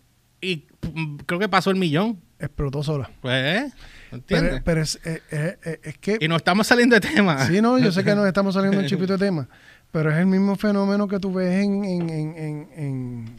y 0.42 0.66
mm, 0.94 1.16
creo 1.26 1.40
que 1.40 1.50
pasó 1.50 1.72
el 1.72 1.78
millón. 1.78 2.20
Explotó 2.38 2.84
sola. 2.84 3.10
Pues. 3.22 3.74
¿entiendes? 4.12 4.52
Pero, 4.52 4.64
pero 4.64 4.82
es, 4.82 5.00
eh, 5.06 5.22
eh, 5.32 5.58
eh, 5.66 5.80
es 5.84 5.98
que... 5.98 6.18
y 6.22 6.28
no 6.28 6.36
estamos 6.36 6.68
saliendo 6.68 6.96
de 6.96 7.02
tema. 7.02 7.48
Sí, 7.48 7.62
no, 7.62 7.80
yo 7.80 7.92
sé 7.92 8.04
que 8.04 8.14
nos 8.14 8.28
estamos 8.28 8.54
saliendo 8.54 8.80
un 8.80 8.86
chipito 8.88 9.18
de 9.18 9.26
tema, 9.26 9.48
pero 9.92 10.12
es 10.12 10.18
el 10.18 10.28
mismo 10.28 10.56
fenómeno 10.58 11.08
que 11.08 11.18
tú 11.20 11.34
ves 11.34 11.64
en, 11.64 11.84
en, 11.86 12.10
en, 12.10 12.38
en- 12.38 12.70
en- 12.76 13.36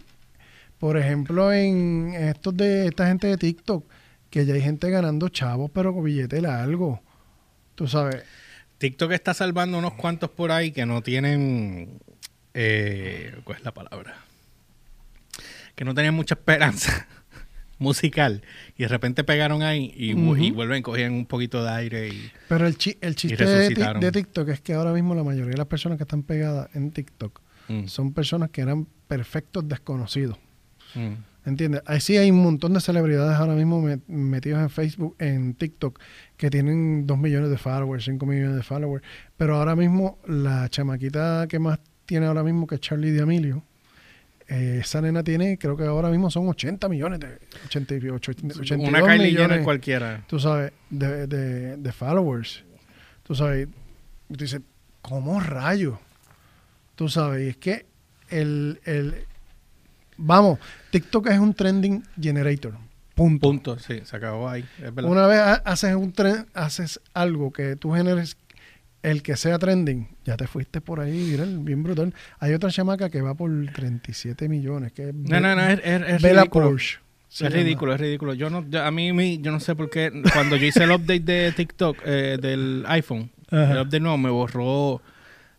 por 0.78 0.96
ejemplo, 0.98 1.52
en 1.52 2.12
estos 2.14 2.56
de 2.56 2.88
esta 2.88 3.06
gente 3.06 3.28
de 3.28 3.36
TikTok, 3.36 3.84
que 4.30 4.44
ya 4.44 4.54
hay 4.54 4.60
gente 4.62 4.90
ganando 4.90 5.28
chavos, 5.28 5.70
pero 5.72 5.94
con 5.94 6.02
billete 6.04 6.40
largo. 6.40 7.00
Tú 7.76 7.86
sabes. 7.86 8.24
TikTok 8.78 9.12
está 9.12 9.32
salvando 9.34 9.78
unos 9.78 9.94
cuantos 9.94 10.28
por 10.30 10.50
ahí 10.50 10.72
que 10.72 10.84
no 10.84 11.02
tienen. 11.02 12.00
Eh, 12.54 13.34
¿Cuál 13.44 13.58
es 13.58 13.64
la 13.64 13.72
palabra? 13.72 14.16
Que 15.74 15.84
no 15.84 15.94
tenían 15.94 16.14
mucha 16.14 16.34
esperanza 16.34 17.06
musical. 17.78 18.42
Y 18.76 18.82
de 18.84 18.88
repente 18.88 19.24
pegaron 19.24 19.62
ahí 19.62 19.92
y, 19.96 20.14
vu- 20.14 20.36
y 20.42 20.50
vuelven, 20.50 20.82
cogían 20.82 21.12
un 21.12 21.26
poquito 21.26 21.62
de 21.62 21.70
aire 21.70 22.08
y. 22.08 22.30
Pero 22.48 22.66
el, 22.66 22.76
chi- 22.78 22.96
el 23.00 23.14
chiste 23.14 23.44
de, 23.44 24.10
TikTok 24.12 24.48
es 24.48 24.60
que 24.60 24.72
ahora 24.74 24.92
mismo 24.92 25.14
la 25.14 25.22
mayoría 25.22 25.50
de 25.52 25.58
las 25.58 25.66
personas 25.66 25.98
que 25.98 26.04
están 26.04 26.22
pegadas 26.22 26.68
en 26.74 26.90
TikTok 26.90 27.40
Mm, 27.68 27.88
son 27.88 28.12
personas 28.12 28.50
que 28.50 28.60
eran 28.60 28.86
perfectos 29.08 29.66
desconocidos. 29.68 30.38
mm. 30.94 31.14
¿Entiendes? 31.46 31.82
Ahí 31.86 32.00
sí 32.00 32.16
hay 32.16 32.30
un 32.30 32.42
montón 32.42 32.74
de 32.74 32.80
celebridades 32.80 33.36
ahora 33.36 33.54
mismo 33.54 33.80
me- 33.82 33.98
metidos 34.08 34.60
en 34.60 34.70
Facebook, 34.70 35.16
en 35.18 35.54
TikTok, 35.54 35.98
que 36.36 36.50
tienen 36.50 37.06
2 37.06 37.18
millones 37.18 37.50
de 37.50 37.58
followers, 37.58 38.04
5 38.04 38.24
millones 38.26 38.56
de 38.56 38.62
followers. 38.62 39.04
Pero 39.36 39.56
ahora 39.56 39.74
mismo 39.76 40.18
la 40.26 40.68
chamaquita 40.68 41.46
que 41.48 41.58
más 41.58 41.78
tiene 42.04 42.26
ahora 42.26 42.42
mismo, 42.42 42.66
que 42.66 42.76
es 42.76 42.80
Charlie 42.80 43.12
D'Amelio, 43.16 43.62
eh, 44.48 44.78
esa 44.80 45.00
nena 45.00 45.24
tiene, 45.24 45.58
creo 45.58 45.76
que 45.76 45.84
ahora 45.84 46.08
mismo 46.08 46.30
son 46.30 46.48
80 46.48 46.88
millones, 46.88 47.18
de 47.18 47.38
88, 47.66 48.30
82 48.30 48.70
Una 48.88 49.02
Kylie 49.02 49.26
millones, 49.32 49.64
cualquiera. 49.64 50.24
tú 50.28 50.38
sabes, 50.38 50.72
de, 50.90 51.26
de, 51.26 51.76
de 51.76 51.92
followers. 51.92 52.62
Tú 53.24 53.34
sabes, 53.34 53.66
y 54.28 54.34
tú 54.34 54.44
dices, 54.44 54.60
¿cómo 55.02 55.40
rayo? 55.40 55.98
Tú 56.94 57.08
sabes, 57.08 57.44
y 57.44 57.48
es 57.48 57.56
que 57.56 57.86
el, 58.28 58.80
el 58.84 59.14
vamos, 60.16 60.60
TikTok 60.90 61.26
es 61.28 61.38
un 61.38 61.52
trending 61.54 62.04
generator. 62.20 62.74
Punto. 63.16 63.48
Punto, 63.48 63.78
sí, 63.80 64.02
se 64.04 64.14
acabó 64.16 64.48
ahí. 64.48 64.64
Es 64.78 64.94
verdad. 64.94 65.10
Una 65.10 65.26
vez 65.26 65.38
ha- 65.40 65.62
haces 65.64 65.94
un 65.96 66.12
tren, 66.12 66.46
haces 66.54 67.00
algo 67.14 67.50
que 67.52 67.74
tú 67.74 67.92
generes 67.92 68.36
el 69.02 69.22
que 69.22 69.36
sea 69.36 69.58
trending, 69.58 70.08
ya 70.24 70.36
te 70.36 70.46
fuiste 70.46 70.80
por 70.80 71.00
ahí, 71.00 71.30
viral, 71.30 71.58
bien 71.60 71.82
brutal. 71.82 72.12
Hay 72.40 72.52
otra 72.54 72.70
chamaca 72.70 73.08
que 73.08 73.22
va 73.22 73.34
por 73.34 73.50
37 73.72 74.48
millones, 74.48 74.92
que 74.92 75.08
es 75.08 75.14
no, 75.14 75.40
no, 75.40 75.54
no, 75.56 75.62
es, 75.66 75.80
es, 75.82 76.22
Bella 76.22 76.40
ridículo. 76.42 76.68
Porsche. 76.70 76.98
Es 77.40 77.52
ridículo, 77.52 77.94
es 77.94 78.00
ridículo. 78.00 78.34
Yo 78.34 78.50
no, 78.50 78.68
yo- 78.68 78.82
a 78.84 78.90
mí, 78.90 79.38
yo 79.40 79.50
no 79.52 79.60
sé 79.60 79.74
por 79.74 79.90
qué 79.90 80.12
cuando 80.32 80.56
yo 80.56 80.66
hice 80.66 80.84
el 80.84 80.90
update 80.92 81.20
de 81.20 81.52
TikTok 81.52 81.98
eh, 82.04 82.38
del 82.40 82.84
iPhone, 82.88 83.30
Ajá. 83.50 83.72
el 83.72 83.78
update 83.78 84.00
nuevo 84.00 84.18
me 84.18 84.30
borró 84.30 85.00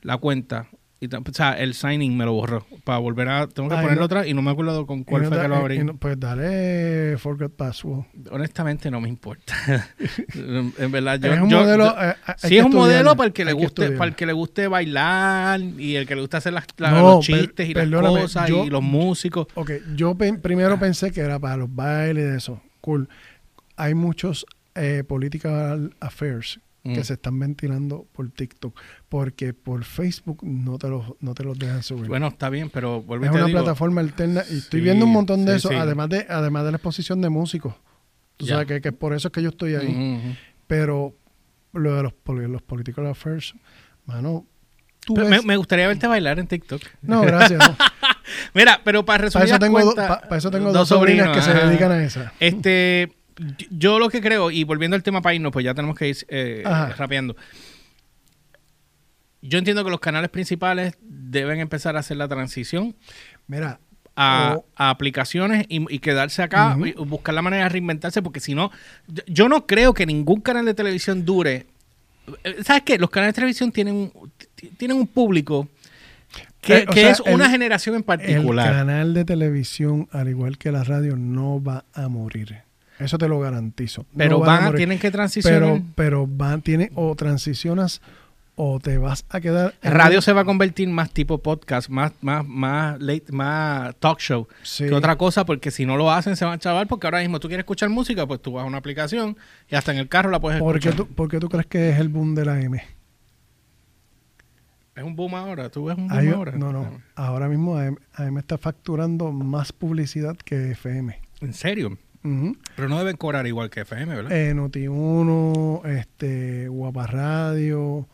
la 0.02 0.18
cuenta. 0.18 0.68
Y, 1.00 1.06
o 1.14 1.22
sea, 1.32 1.52
el 1.54 1.76
signing 1.76 2.18
me 2.18 2.26
lo 2.26 2.34
borró. 2.34 2.66
Para 2.84 2.98
volver 2.98 3.30
a, 3.30 3.46
tengo 3.48 3.70
que 3.70 3.76
Ay, 3.76 3.84
ponerlo 3.84 4.08
no. 4.08 4.26
y 4.26 4.34
no 4.34 4.42
me 4.42 4.50
acuerdo 4.50 4.88
con 4.88 5.04
cuál 5.04 5.22
no 5.24 5.28
fue 5.30 5.38
da- 5.38 5.44
que 5.44 5.50
lo 5.50 5.56
abrí. 5.58 5.84
no- 5.84 5.96
pues 5.96 6.20
dale 6.20 7.16
forget 7.20 7.52
password. 7.52 8.06
Honestamente 8.32 8.90
no 8.90 9.00
me 9.00 9.08
importa. 9.08 9.54
en 10.34 10.92
verdad, 10.92 11.20
yo, 11.20 11.34
es 11.34 11.40
un 11.42 11.50
yo- 11.50 11.60
modelo. 11.60 11.86
yo- 11.86 12.02
eh, 12.02 12.16
sí 12.38 12.58
es 12.58 12.66
un 12.66 12.74
modelo 12.74 13.16
para 13.16 13.28
el 13.28 13.34
que 13.34 13.46
le 13.46 13.54
guste, 13.54 13.92
para 13.92 14.10
el 14.10 14.16
que 14.16 14.26
le 14.26 14.34
guste 14.34 14.68
bailar 14.68 15.60
y 15.62 15.96
el 15.96 16.08
que 16.08 16.16
le 16.16 16.22
guste 16.22 16.38
hacer 16.38 16.54
las, 16.54 16.66
los 16.78 17.24
chistes 17.26 17.70
y 17.70 17.74
las 17.76 17.88
cosas 17.90 18.50
yo- 18.50 18.66
y 18.66 18.70
los 18.70 18.82
músicos. 18.82 19.48
Ok, 19.54 19.72
yo 19.96 20.16
primero 20.16 20.80
pensé 20.80 21.12
que 21.12 21.22
era 21.22 21.38
para 21.38 21.58
los 21.58 21.74
bailes 21.76 22.34
y 22.34 22.38
eso. 22.38 22.62
Cool. 22.82 23.08
Hay 23.76 23.94
muchos 23.94 24.46
eh, 24.74 25.04
political 25.08 25.94
affairs 26.00 26.60
que 26.94 27.00
Mm. 27.02 27.04
se 27.04 27.14
están 27.14 27.38
ventilando 27.40 28.08
por 28.14 28.30
TikTok 28.32 28.80
porque 29.10 29.54
por 29.54 29.84
Facebook 29.84 30.40
no 30.44 30.78
te 30.78 30.88
los, 30.90 31.14
no 31.20 31.34
te 31.34 31.44
los 31.44 31.58
dejan 31.60 31.84
subir. 31.84 32.08
Bueno, 32.08 32.28
está 32.28 32.50
bien, 32.50 32.70
pero 32.70 33.02
vuelvo 33.02 33.26
y 33.26 33.28
es 33.28 33.32
te 33.32 33.38
una 33.38 33.48
digo, 33.48 33.60
plataforma 33.60 34.02
alterna 34.02 34.44
y 34.50 34.58
estoy 34.58 34.80
Sí, 34.80 34.84
viendo 34.84 35.06
un 35.06 35.12
montón 35.14 35.46
de 35.46 35.54
sí, 35.54 35.58
eso, 35.58 35.70
sí. 35.70 35.76
además 35.76 36.10
de 36.10 36.26
además 36.30 36.66
de 36.66 36.72
la 36.72 36.78
exposición 36.78 37.22
de 37.22 37.30
músicos. 37.30 37.74
Tú 38.38 38.46
sabes 38.46 38.68
que, 38.68 38.82
que 38.82 38.92
por 38.92 39.14
eso 39.14 39.28
es 39.30 39.32
que 39.32 39.42
yo 39.42 39.50
estoy 39.50 39.76
ahí. 39.76 40.38
Pero 40.68 41.16
lo 41.74 41.96
de 41.96 42.04
los, 42.04 42.14
los 42.50 42.62
political 42.62 43.08
affairs, 43.08 43.54
mano, 44.06 44.46
me, 45.16 45.42
me 45.42 45.56
gustaría 45.58 45.88
verte 45.88 46.06
bailar 46.08 46.38
en 46.40 46.48
TikTok. 46.48 46.82
No, 47.02 47.22
gracias. 47.22 47.60
no. 47.60 47.76
Mira, 48.54 48.82
pero 48.84 49.06
para 49.06 49.18
Para 49.18 49.26
resumir 49.26 49.48
eso 49.48 49.60
tengo, 49.60 49.80
do- 49.80 49.86
cuentas, 49.86 50.08
pa- 50.08 50.22
para 50.22 50.38
eso 50.38 50.52
tengo 50.52 50.72
dos, 50.74 50.88
sobrinas 50.90 51.36
que 51.36 51.42
se 51.42 51.54
dedican 51.54 51.92
a 51.92 52.04
esa. 52.04 52.34
Este, 52.40 53.16
yo 53.70 54.00
lo 54.00 54.10
que 54.10 54.22
creo, 54.22 54.50
y 54.52 54.64
volviendo 54.64 54.96
al 54.96 55.04
tema 55.04 55.22
país, 55.22 55.40
no, 55.42 55.52
pues 55.52 55.64
ya 55.66 55.74
tenemos 55.74 55.96
que 55.98 56.10
ir 56.10 56.18
eh, 56.30 56.64
rapeando. 56.98 57.36
Yo 59.42 59.60
entiendo 59.60 59.84
que 59.84 59.92
los 59.92 60.00
canales 60.00 60.30
principales 60.30 60.96
deben 61.02 61.60
empezar 61.60 61.96
a 61.96 62.00
hacer 62.00 62.18
la 62.18 62.28
transición 62.28 62.96
Mira, 63.48 63.80
a, 64.16 64.58
aplicaciones 64.76 65.66
y, 65.70 65.94
y 65.94 66.00
quedarse 66.00 66.42
acá 66.42 66.76
y 66.84 66.92
buscar 66.94 67.36
la 67.36 67.42
manera 67.44 67.64
de 67.64 67.70
reinventarse, 67.70 68.22
porque 68.22 68.40
si 68.40 68.56
no, 68.56 68.72
yo, 69.28 69.48
no 69.48 69.68
creo 69.68 69.94
que 69.94 70.06
ningún 70.06 70.42
canal 70.42 70.66
de 70.66 70.74
televisión 70.74 71.24
dure. 71.24 71.68
eh, 72.44 72.64
¿Sabes 72.64 72.82
qué? 72.84 72.98
Los 72.98 73.12
canales 73.12 73.36
de 73.36 73.42
televisión 73.42 73.72
tienen, 73.72 74.12
tienen 74.78 74.98
un 74.98 75.08
público 75.08 75.70
que, 76.60 76.80
Eh, 76.80 76.86
o 76.90 76.94
que 76.94 77.02
sea, 77.02 77.12
es 77.12 77.20
una 77.22 77.46
el- 77.46 77.52
generación 77.52 77.94
en 77.96 78.00
el 78.00 78.06
particular. 78.06 78.74
canal 78.74 79.14
de 79.14 79.24
televisión, 79.24 80.10
al 80.12 80.28
igual 80.30 80.58
que 80.58 80.72
la 80.72 80.84
radio, 80.84 81.16
no 81.16 81.64
va 81.64 81.86
a 81.94 82.08
morir. 82.10 82.64
Eso 83.00 83.18
te 83.18 83.28
lo 83.28 83.40
garantizo. 83.40 84.02
No 84.02 84.08
pero 84.18 84.40
van 84.40 84.64
van, 84.64 84.74
a 84.74 84.76
tienen 84.78 84.98
que 85.00 85.12
transicionar. 85.12 85.60
pero, 85.62 85.82
pero 85.96 86.28
van, 86.28 86.62
tiene, 86.62 86.92
o 86.96 87.16
transicionas 87.16 88.02
o 88.60 88.80
te 88.80 88.98
vas 88.98 89.24
a 89.30 89.40
quedar. 89.40 89.76
Radio 89.84 90.18
un- 90.18 90.22
se 90.24 90.34
va 90.34 90.42
a 90.42 90.46
convertir 90.46 90.90
más 90.90 91.12
tipo 91.12 91.38
podcast, 91.38 91.90
más, 91.90 92.12
más, 92.22 92.44
más 92.48 93.00
late, 93.00 93.26
más 93.32 93.96
talk 93.98 94.18
show 94.20 94.48
Sí. 94.64 94.86
que 94.88 94.94
otra 94.96 95.16
cosa, 95.16 95.46
porque 95.46 95.70
si 95.70 95.86
no 95.86 95.96
lo 95.96 96.12
hacen 96.12 96.36
se 96.36 96.44
van 96.44 96.56
a 96.56 96.58
chaval, 96.58 96.88
porque 96.88 97.06
ahora 97.06 97.20
mismo 97.20 97.40
tú 97.40 97.48
quieres 97.50 97.66
escuchar 97.66 97.90
música, 97.90 98.26
pues 98.26 98.42
tú 98.42 98.54
vas 98.54 98.64
a 98.64 98.66
una 98.68 98.80
aplicación 98.80 99.38
y 99.70 99.76
hasta 99.76 99.92
en 99.92 100.00
el 100.00 100.10
carro 100.10 100.32
la 100.32 100.40
puedes 100.40 100.60
¿Por 100.60 100.80
qué, 100.80 100.90
escuchar. 100.90 101.08
tú, 101.08 101.14
por 101.14 101.30
qué 101.30 101.40
tú 101.40 101.50
crees 101.50 101.68
que 101.68 101.92
es 101.92 102.00
el 102.00 102.10
boom 102.10 102.34
de 102.34 102.46
la 102.46 102.60
M? 102.60 102.82
Es 104.96 105.04
un 105.04 105.16
boom 105.16 105.36
ahora, 105.36 105.70
tú 105.70 105.86
ves 105.86 105.96
un 105.98 106.08
boom 106.08 106.34
ahora. 106.34 106.54
no, 106.54 106.72
no. 106.74 107.00
Ahora 107.14 107.48
mismo 107.48 107.78
AM, 107.78 107.98
AM 108.16 108.40
está 108.40 108.58
facturando 108.58 109.32
más 109.32 109.72
publicidad 109.72 110.36
que 110.36 110.72
FM. 110.72 111.20
En 111.42 111.54
serio. 111.54 111.96
Pero 112.76 112.90
no 112.90 113.00
deben 113.00 113.18
cobrar 113.18 113.48
igual 113.48 113.70
que 113.70 113.82
FM, 113.82 114.16
¿verdad? 114.16 114.32
Eh, 114.32 114.54
Noti1, 114.54 115.86
este, 115.86 116.68
Guapa 116.68 117.08
Radio. 117.08 118.08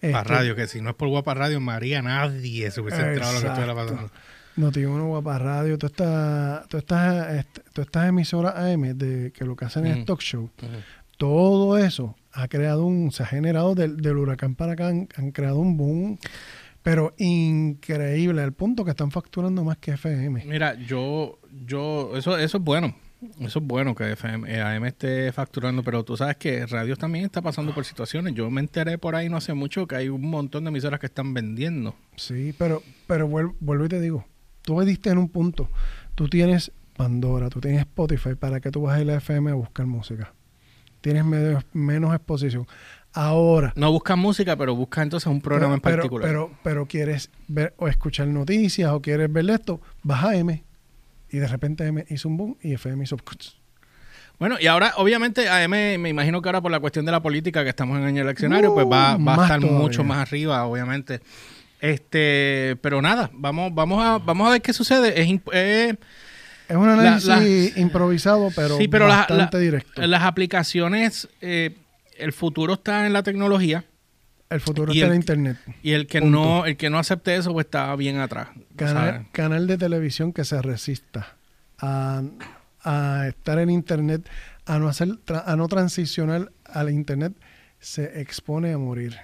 Este, 0.00 0.24
radio, 0.24 0.56
que 0.56 0.66
si 0.66 0.80
no 0.80 0.90
es 0.90 0.96
por 0.96 1.08
Guapa 1.08 1.34
Radio, 1.34 1.60
María, 1.60 2.00
nadie 2.00 2.70
se 2.70 2.80
hubiese 2.80 3.02
enterado 3.02 3.32
de 3.32 3.38
lo 3.38 3.40
que 3.40 3.46
estuviera 3.48 3.74
pasando. 3.74 4.10
Noti1, 4.56 5.06
Guapa 5.06 5.38
Radio, 5.38 5.78
todas 5.78 5.92
estas 5.92 6.68
todas 6.68 6.82
estas 6.82 7.34
este, 7.34 7.60
todas 7.72 7.86
estas 7.86 8.08
emisoras 8.08 8.54
AM 8.56 8.96
de, 8.96 9.32
que 9.32 9.44
lo 9.44 9.56
que 9.56 9.66
hacen 9.66 9.86
es 9.86 10.04
talk 10.04 10.20
show, 10.20 10.50
todo 11.16 11.76
eso 11.78 12.16
ha 12.32 12.48
creado 12.48 12.84
un, 12.86 13.12
se 13.12 13.22
ha 13.22 13.26
generado 13.26 13.74
del, 13.74 13.98
del 13.98 14.16
huracán 14.16 14.54
para 14.54 14.72
acá, 14.72 14.88
han, 14.88 15.08
han 15.16 15.32
creado 15.32 15.58
un 15.58 15.76
boom, 15.76 16.18
pero 16.82 17.14
increíble, 17.18 18.42
al 18.42 18.52
punto 18.52 18.84
que 18.84 18.90
están 18.92 19.10
facturando 19.10 19.64
más 19.64 19.78
que 19.78 19.92
FM. 19.92 20.44
Mira, 20.46 20.74
yo, 20.74 21.38
yo, 21.66 22.16
eso, 22.16 22.38
eso 22.38 22.56
es 22.58 22.64
bueno. 22.64 22.94
Eso 23.40 23.58
es 23.58 23.64
bueno 23.66 23.94
que 23.94 24.12
FM, 24.12 24.50
eh, 24.50 24.62
AM 24.62 24.84
esté 24.86 25.30
facturando, 25.32 25.82
pero 25.82 26.04
tú 26.04 26.16
sabes 26.16 26.36
que 26.36 26.64
radio 26.66 26.96
también 26.96 27.24
está 27.26 27.42
pasando 27.42 27.74
por 27.74 27.84
situaciones. 27.84 28.34
Yo 28.34 28.50
me 28.50 28.60
enteré 28.60 28.96
por 28.98 29.14
ahí 29.14 29.28
no 29.28 29.36
hace 29.36 29.52
mucho 29.52 29.86
que 29.86 29.96
hay 29.96 30.08
un 30.08 30.22
montón 30.22 30.64
de 30.64 30.68
emisoras 30.70 31.00
que 31.00 31.06
están 31.06 31.34
vendiendo. 31.34 31.94
Sí, 32.16 32.54
pero, 32.58 32.82
pero 33.06 33.28
vuel- 33.28 33.54
vuelvo 33.60 33.84
y 33.84 33.88
te 33.88 34.00
digo, 34.00 34.24
tú 34.62 34.76
me 34.76 34.84
diste 34.86 35.10
en 35.10 35.18
un 35.18 35.28
punto, 35.28 35.68
tú 36.14 36.28
tienes 36.28 36.72
Pandora, 36.96 37.48
tú 37.48 37.60
tienes 37.60 37.80
Spotify, 37.80 38.34
¿para 38.34 38.60
que 38.60 38.70
tú 38.70 38.82
vas 38.82 38.96
a 38.96 39.00
ir 39.02 39.08
a 39.10 39.12
la 39.12 39.18
FM 39.18 39.50
a 39.50 39.54
buscar 39.54 39.86
música? 39.86 40.32
Tienes 41.00 41.24
medio- 41.24 41.62
menos 41.72 42.14
exposición. 42.14 42.66
Ahora, 43.12 43.72
No 43.74 43.90
buscan 43.90 44.18
música, 44.18 44.54
pero 44.56 44.74
buscan 44.76 45.04
entonces 45.04 45.26
un 45.26 45.40
programa 45.40 45.74
en 45.74 45.80
pero, 45.80 45.96
particular. 45.96 46.28
Pero, 46.28 46.50
pero 46.62 46.86
quieres 46.86 47.30
ver 47.48 47.74
o 47.76 47.88
escuchar 47.88 48.28
noticias 48.28 48.90
o 48.92 49.00
quieres 49.02 49.32
ver 49.32 49.48
esto, 49.50 49.80
vas 50.02 50.24
a 50.24 50.36
M. 50.36 50.62
Y 51.30 51.38
de 51.38 51.46
repente 51.46 51.86
M 51.86 52.04
hizo 52.08 52.28
un 52.28 52.36
boom 52.36 52.56
y 52.60 52.72
FM 52.74 53.04
hizo... 53.04 53.16
bueno, 54.38 54.56
y 54.60 54.66
ahora, 54.66 54.94
obviamente, 54.96 55.48
AM, 55.48 55.70
me 55.70 56.08
imagino 56.08 56.40
que 56.42 56.48
ahora 56.48 56.60
por 56.60 56.70
la 56.70 56.80
cuestión 56.80 57.04
de 57.04 57.12
la 57.12 57.20
política, 57.22 57.62
que 57.62 57.68
estamos 57.70 57.98
en 57.98 58.04
año 58.04 58.22
eleccionario, 58.22 58.72
Uh, 58.72 58.74
pues 58.74 58.86
va, 58.86 59.16
va 59.16 59.32
a 59.34 59.42
estar 59.44 59.60
todavía. 59.60 59.78
mucho 59.78 60.02
más 60.04 60.18
arriba, 60.18 60.64
obviamente. 60.64 61.20
Este, 61.80 62.76
pero 62.82 63.00
nada, 63.00 63.30
vamos, 63.32 63.74
vamos 63.74 64.04
a, 64.04 64.18
vamos 64.18 64.48
a 64.48 64.50
ver 64.52 64.62
qué 64.62 64.72
sucede. 64.72 65.20
Es, 65.20 65.28
eh, 65.52 65.94
Es 66.68 66.76
un 66.76 66.88
análisis 66.88 67.26
la- 67.74 67.80
improvisado, 67.80 68.50
pero, 68.54 68.76
sí, 68.76 68.86
pero 68.88 69.06
las- 69.08 69.28
bastante 69.28 69.56
la- 69.56 69.62
directo. 69.62 70.02
las 70.06 70.22
aplicaciones, 70.22 71.28
eh, 71.40 71.76
el 72.18 72.32
futuro 72.32 72.74
está 72.74 73.06
en 73.06 73.12
la 73.12 73.22
tecnología. 73.22 73.84
El 74.50 74.60
futuro 74.60 74.92
y 74.92 74.96
está 74.98 75.06
en 75.06 75.12
el- 75.12 75.16
Internet. 75.18 75.56
Y 75.82 75.92
el 75.92 76.06
que 76.06 76.20
Punto. 76.20 76.38
no, 76.44 76.66
el 76.66 76.76
que 76.76 76.90
no 76.90 76.98
acepte 76.98 77.34
eso, 77.36 77.52
pues 77.52 77.66
está 77.66 77.94
bien 77.96 78.18
atrás. 78.18 78.48
Canal, 78.76 79.26
canal 79.32 79.66
de 79.66 79.78
televisión 79.78 80.32
que 80.32 80.44
se 80.44 80.60
resista 80.60 81.36
a, 81.78 82.22
a 82.82 83.26
estar 83.28 83.58
en 83.58 83.70
internet, 83.70 84.28
a 84.66 84.78
no 84.78 84.88
hacer, 84.88 85.08
a 85.46 85.56
no 85.56 85.68
transicionar 85.68 86.52
al 86.64 86.90
internet, 86.90 87.32
se 87.78 88.20
expone 88.20 88.72
a 88.72 88.78
morir. 88.78 89.16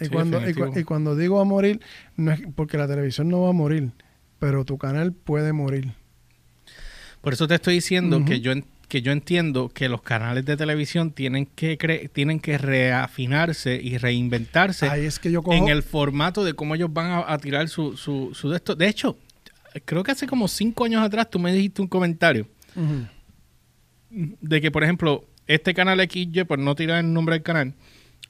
Y, 0.00 0.04
Sí, 0.04 0.10
cuando, 0.10 0.40
y, 0.48 0.84
cuando 0.84 1.16
digo 1.16 1.40
a 1.40 1.44
morir, 1.44 1.80
no 2.16 2.30
es 2.30 2.40
porque 2.54 2.78
la 2.78 2.86
televisión 2.86 3.28
no 3.28 3.42
va 3.42 3.50
a 3.50 3.52
morir, 3.52 3.90
pero 4.38 4.64
tu 4.64 4.78
canal 4.78 5.12
puede 5.12 5.52
morir. 5.52 5.92
Por 7.20 7.32
eso 7.32 7.48
te 7.48 7.56
estoy 7.56 7.74
diciendo 7.74 8.24
que 8.24 8.40
yo 8.40 8.52
en- 8.52 8.64
que 8.88 9.02
yo 9.02 9.12
entiendo 9.12 9.68
que 9.68 9.88
los 9.88 10.00
canales 10.02 10.44
de 10.46 10.56
televisión 10.56 11.10
tienen 11.12 11.44
que 11.46 11.78
cre- 11.78 12.10
tienen 12.10 12.40
que 12.40 12.56
reafinarse 12.58 13.78
y 13.82 13.98
reinventarse 13.98 14.88
Ahí 14.88 15.04
es 15.04 15.18
que 15.18 15.30
yo 15.30 15.42
cojo. 15.42 15.56
en 15.56 15.68
el 15.68 15.82
formato 15.82 16.42
de 16.42 16.54
cómo 16.54 16.74
ellos 16.74 16.90
van 16.92 17.10
a, 17.10 17.32
a 17.32 17.38
tirar 17.38 17.68
su, 17.68 17.96
su, 17.96 18.30
su 18.34 18.48
de 18.48 18.56
esto. 18.56 18.74
De 18.74 18.88
hecho, 18.88 19.18
creo 19.84 20.02
que 20.02 20.12
hace 20.12 20.26
como 20.26 20.48
cinco 20.48 20.84
años 20.86 21.02
atrás 21.02 21.28
tú 21.30 21.38
me 21.38 21.52
dijiste 21.52 21.82
un 21.82 21.88
comentario 21.88 22.46
de 24.10 24.60
que, 24.60 24.70
por 24.70 24.82
ejemplo, 24.84 25.24
este 25.46 25.74
canal 25.74 26.00
XY, 26.00 26.44
por 26.44 26.58
no 26.58 26.74
tirar 26.74 27.04
el 27.04 27.12
nombre 27.12 27.34
del 27.34 27.42
canal, 27.42 27.74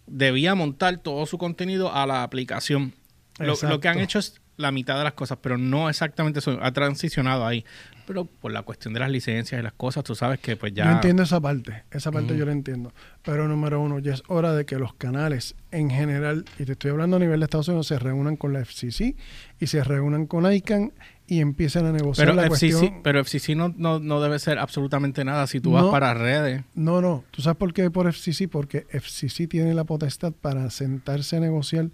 debía 0.06 0.54
montar 0.54 0.98
todo 0.98 1.24
su 1.26 1.38
contenido 1.38 1.92
a 1.94 2.06
la 2.06 2.22
aplicación. 2.22 2.94
Lo, 3.38 3.54
lo 3.68 3.80
que 3.80 3.88
han 3.88 4.00
hecho 4.00 4.18
es 4.18 4.40
la 4.58 4.70
mitad 4.72 4.98
de 4.98 5.04
las 5.04 5.14
cosas, 5.14 5.38
pero 5.40 5.56
no 5.56 5.88
exactamente 5.88 6.40
eso. 6.40 6.58
Ha 6.60 6.72
transicionado 6.72 7.46
ahí. 7.46 7.64
Pero 8.06 8.24
por 8.24 8.52
la 8.52 8.62
cuestión 8.62 8.94
de 8.94 9.00
las 9.00 9.10
licencias 9.10 9.58
y 9.60 9.62
las 9.62 9.72
cosas, 9.74 10.02
tú 10.02 10.14
sabes 10.14 10.40
que 10.40 10.56
pues 10.56 10.72
ya... 10.74 10.84
Yo 10.86 10.90
entiendo 10.92 11.22
esa 11.22 11.40
parte, 11.40 11.84
esa 11.90 12.10
parte 12.10 12.36
yo 12.36 12.44
la 12.46 12.52
entiendo. 12.52 12.92
Pero 13.22 13.46
número 13.48 13.80
uno, 13.80 13.98
ya 13.98 14.14
es 14.14 14.22
hora 14.28 14.54
de 14.54 14.64
que 14.64 14.76
los 14.76 14.94
canales 14.94 15.54
en 15.70 15.90
general, 15.90 16.44
y 16.58 16.64
te 16.64 16.72
estoy 16.72 16.90
hablando 16.90 17.16
a 17.16 17.20
nivel 17.20 17.38
de 17.40 17.44
Estados 17.44 17.68
Unidos, 17.68 17.86
se 17.86 17.98
reúnan 17.98 18.36
con 18.36 18.52
la 18.54 18.60
FCC 18.64 19.14
y 19.60 19.66
se 19.66 19.84
reúnan 19.84 20.26
con 20.26 20.50
ICANN 20.50 20.92
y 21.26 21.40
empiecen 21.40 21.84
a 21.84 21.92
negociar 21.92 22.28
Pero 22.28 22.36
la 22.40 22.46
FCC, 22.48 22.70
cuestión. 22.72 23.02
pero 23.02 23.20
FCC 23.22 23.54
no, 23.54 23.74
no, 23.76 23.98
no 24.00 24.22
debe 24.22 24.38
ser 24.38 24.58
absolutamente 24.58 25.22
nada 25.26 25.46
si 25.46 25.60
tú 25.60 25.72
vas 25.72 25.84
No. 25.84 25.90
para 25.90 26.14
redes. 26.14 26.64
No, 26.74 27.02
no. 27.02 27.24
¿Tú 27.30 27.42
sabes 27.42 27.58
por 27.58 27.74
qué 27.74 27.90
por 27.90 28.10
FCC? 28.10 28.48
Porque 28.48 28.86
FCC 28.90 29.46
tiene 29.46 29.74
la 29.74 29.84
potestad 29.84 30.32
para 30.32 30.70
sentarse 30.70 31.36
a 31.36 31.40
negociar 31.40 31.88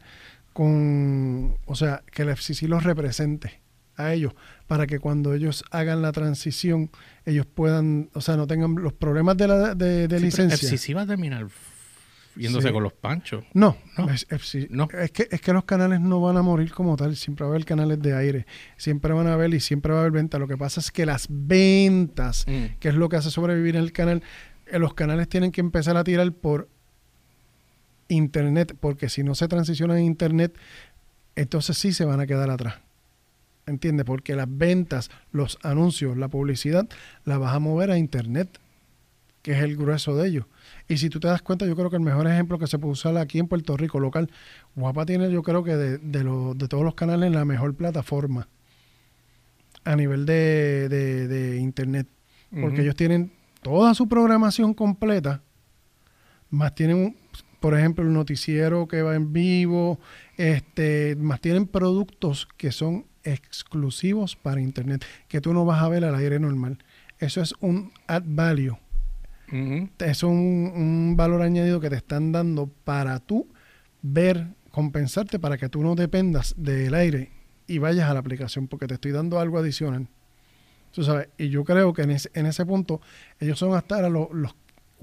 con, 0.55 1.59
o 1.67 1.75
sea, 1.75 2.03
que 2.11 2.23
el 2.23 2.31
FCC 2.35 2.63
los 2.69 2.83
represente 2.85 3.61
a 3.97 4.13
ellos, 4.15 4.33
para 4.67 4.87
que 4.87 4.99
cuando 4.99 5.35
ellos 5.35 5.63
hagan 5.71 6.01
la 6.03 6.11
transición, 6.13 6.91
ellos 7.27 7.45
puedan, 7.47 8.09
o 8.15 8.21
sea, 8.23 8.37
no 8.37 8.47
tengan 8.47 8.75
los 8.77 8.93
problemas 8.95 9.37
de, 9.37 9.49
la, 9.49 9.75
de, 9.75 10.09
de 10.09 10.19
Sí, 10.19 10.25
licencia. 10.25 10.57
FCC 10.69 10.97
va 10.97 11.03
a 11.03 11.07
terminar 11.07 11.47
yéndose 12.37 12.67
Sí. 12.69 12.73
con 12.73 12.83
los 12.83 12.93
panchos. 12.93 13.45
No, 13.53 13.77
No. 13.97 14.11
Es, 14.11 14.27
FCC. 14.29 14.69
No. 14.71 14.89
Es, 15.01 15.13
que, 15.13 15.29
es 15.31 15.41
que 15.41 15.53
los 15.53 15.65
canales 15.65 16.01
no 16.01 16.21
van 16.21 16.37
a 16.37 16.43
morir 16.43 16.73
como 16.73 16.97
tal, 16.97 17.15
siempre 17.15 17.45
va 17.45 17.51
a 17.51 17.55
haber 17.55 17.65
canales 17.65 18.01
de 18.03 18.17
aire, 18.17 18.47
siempre 18.77 19.13
van 19.13 19.29
a 19.29 19.35
haber 19.35 19.55
y 19.55 19.61
siempre 19.61 19.93
va 19.93 19.99
a 19.99 20.01
haber 20.01 20.13
venta. 20.13 20.39
Lo 20.41 20.49
que 20.49 20.57
pasa 20.57 20.81
es 20.81 20.91
que 20.91 21.07
las 21.07 21.27
ventas, 21.31 22.45
Mm. 22.49 22.79
que 22.81 22.89
es 22.89 22.95
lo 22.97 23.09
que 23.09 23.17
hace 23.17 23.31
sobrevivir 23.31 23.77
el 23.77 23.93
canal, 23.93 24.23
eh, 24.67 24.79
los 24.81 24.95
canales 24.95 25.29
tienen 25.29 25.53
que 25.53 25.61
empezar 25.61 25.97
a 25.97 26.03
tirar 26.03 26.33
por 26.33 26.69
internet, 28.09 28.77
porque 28.81 29.09
si 29.09 29.23
no 29.23 29.35
se 29.35 29.49
transiciona 29.49 29.99
en 29.99 30.05
internet, 30.05 30.55
entonces 31.37 31.77
sí 31.79 31.93
se 31.93 32.05
van 32.05 32.21
a 32.21 32.27
quedar 32.27 32.51
atrás. 32.51 32.77
¿Entiendes? 33.67 34.05
Porque 34.05 34.37
las 34.37 34.47
ventas, 34.49 35.11
los 35.33 35.59
anuncios, 35.63 36.17
la 36.19 36.29
publicidad, 36.29 36.87
la 37.25 37.39
vas 37.39 37.55
a 37.55 37.59
mover 37.61 37.91
a 37.91 37.97
internet, 37.99 38.59
que 39.41 39.53
es 39.53 39.59
el 39.63 39.77
grueso 39.77 40.15
de 40.17 40.29
ellos. 40.29 40.45
Y 40.87 40.99
si 40.99 41.09
tú 41.09 41.19
te 41.19 41.29
das 41.29 41.41
cuenta, 41.41 41.65
yo 41.67 41.75
creo 41.75 41.89
que 41.89 41.97
el 41.97 42.03
mejor 42.03 42.27
ejemplo 42.27 42.59
que 42.59 42.67
se 42.67 42.79
puede 42.79 42.93
usar 42.93 43.17
aquí 43.17 43.39
en 43.39 43.49
Puerto 43.49 43.77
Rico, 43.77 44.01
local, 44.01 44.31
Guapa 44.75 45.07
tiene, 45.07 45.31
yo 45.31 45.43
creo 45.43 45.65
que 45.65 45.77
de, 45.77 45.99
de, 45.99 46.25
los- 46.25 46.57
de 46.59 46.69
todos 46.69 46.85
los 46.85 46.95
canales, 46.95 47.33
la 47.33 47.45
mejor 47.47 47.75
plataforma 47.75 48.49
a 49.85 49.97
nivel 49.97 50.27
de, 50.27 50.89
de- 50.89 51.29
de 51.29 51.57
internet. 51.59 52.07
Porque 52.61 52.83
ellos 52.83 52.95
tienen 52.97 53.33
toda 53.63 53.95
su 53.95 54.07
programación 54.09 54.75
completa, 54.75 55.41
más 56.51 56.75
tienen, 56.75 57.17
por 57.65 57.73
ejemplo, 57.73 58.05
el 58.05 58.13
noticiero 58.13 58.87
que 58.89 59.01
va 59.01 59.15
en 59.15 59.33
vivo, 59.33 59.99
este, 60.37 61.17
más 61.17 61.41
tienen 61.41 61.67
productos 61.67 62.47
que 62.59 62.71
son 62.71 63.07
exclusivos 63.23 64.37
para 64.37 64.61
internet, 64.61 65.03
que 65.29 65.41
tú 65.41 65.55
no 65.55 65.65
vas 65.65 65.81
a 65.81 65.89
ver 65.89 66.05
al 66.05 66.15
aire 66.15 66.39
normal. 66.39 66.77
Eso 67.19 67.41
es 67.41 67.55
un 67.61 67.91
add 68.07 68.25
value 68.27 68.77
Ujú. 69.51 69.89
es 69.99 70.23
un, 70.23 70.73
un 70.77 71.15
valor 71.17 71.41
añadido 71.41 71.81
que 71.81 71.89
te 71.89 71.97
están 71.97 72.33
dando 72.33 72.67
para 72.67 73.19
tú 73.21 73.49
ver, 74.03 74.49
compensarte 74.71 75.39
para 75.39 75.57
que 75.57 75.71
tú 75.71 75.83
no 75.83 75.95
dependas 75.95 76.55
del 76.59 76.93
aire 76.93 77.31
y 77.67 77.79
vayas 77.79 78.11
a 78.11 78.13
la 78.13 78.21
aplicación, 78.21 78.69
porque 78.69 78.87
te 78.89 78.93
estoy 78.93 79.13
dando 79.13 79.41
algo 79.41 79.57
adicional. 79.57 80.07
Tú 80.93 81.03
sabes, 81.03 81.31
y 81.39 81.49
yo 81.49 81.65
creo 81.65 81.95
que 81.95 82.03
en 82.03 82.11
ese, 82.11 82.31
en 82.35 82.45
ese 82.45 82.67
punto 82.67 83.01
ellos 83.41 83.59
son 83.59 83.75
hasta 83.75 83.95
ahora 83.95 84.11
los, 84.11 84.31
los 84.33 84.55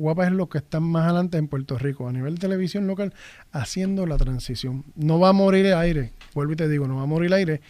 guapas 0.01 0.27
es 0.27 0.33
los 0.33 0.49
que 0.49 0.57
están 0.57 0.83
más 0.83 1.05
adelante 1.05 1.37
en 1.37 1.47
Puerto 1.47 1.77
Rico, 1.77 2.07
a 2.07 2.11
nivel 2.11 2.35
de 2.35 2.41
televisión 2.41 2.87
local, 2.87 3.13
haciendo 3.51 4.05
la 4.05 4.17
transición. 4.17 4.83
No 4.95 5.19
va 5.19 5.29
a 5.29 5.33
morir 5.33 5.65
el 5.67 5.75
aire, 5.75 6.13
vuelvo 6.33 6.53
y 6.53 6.55
te 6.55 6.67
digo, 6.67 6.87
no 6.87 6.97
va 6.97 7.03
a 7.03 7.05
morir 7.05 7.27
el 7.27 7.33
aire, 7.33 7.61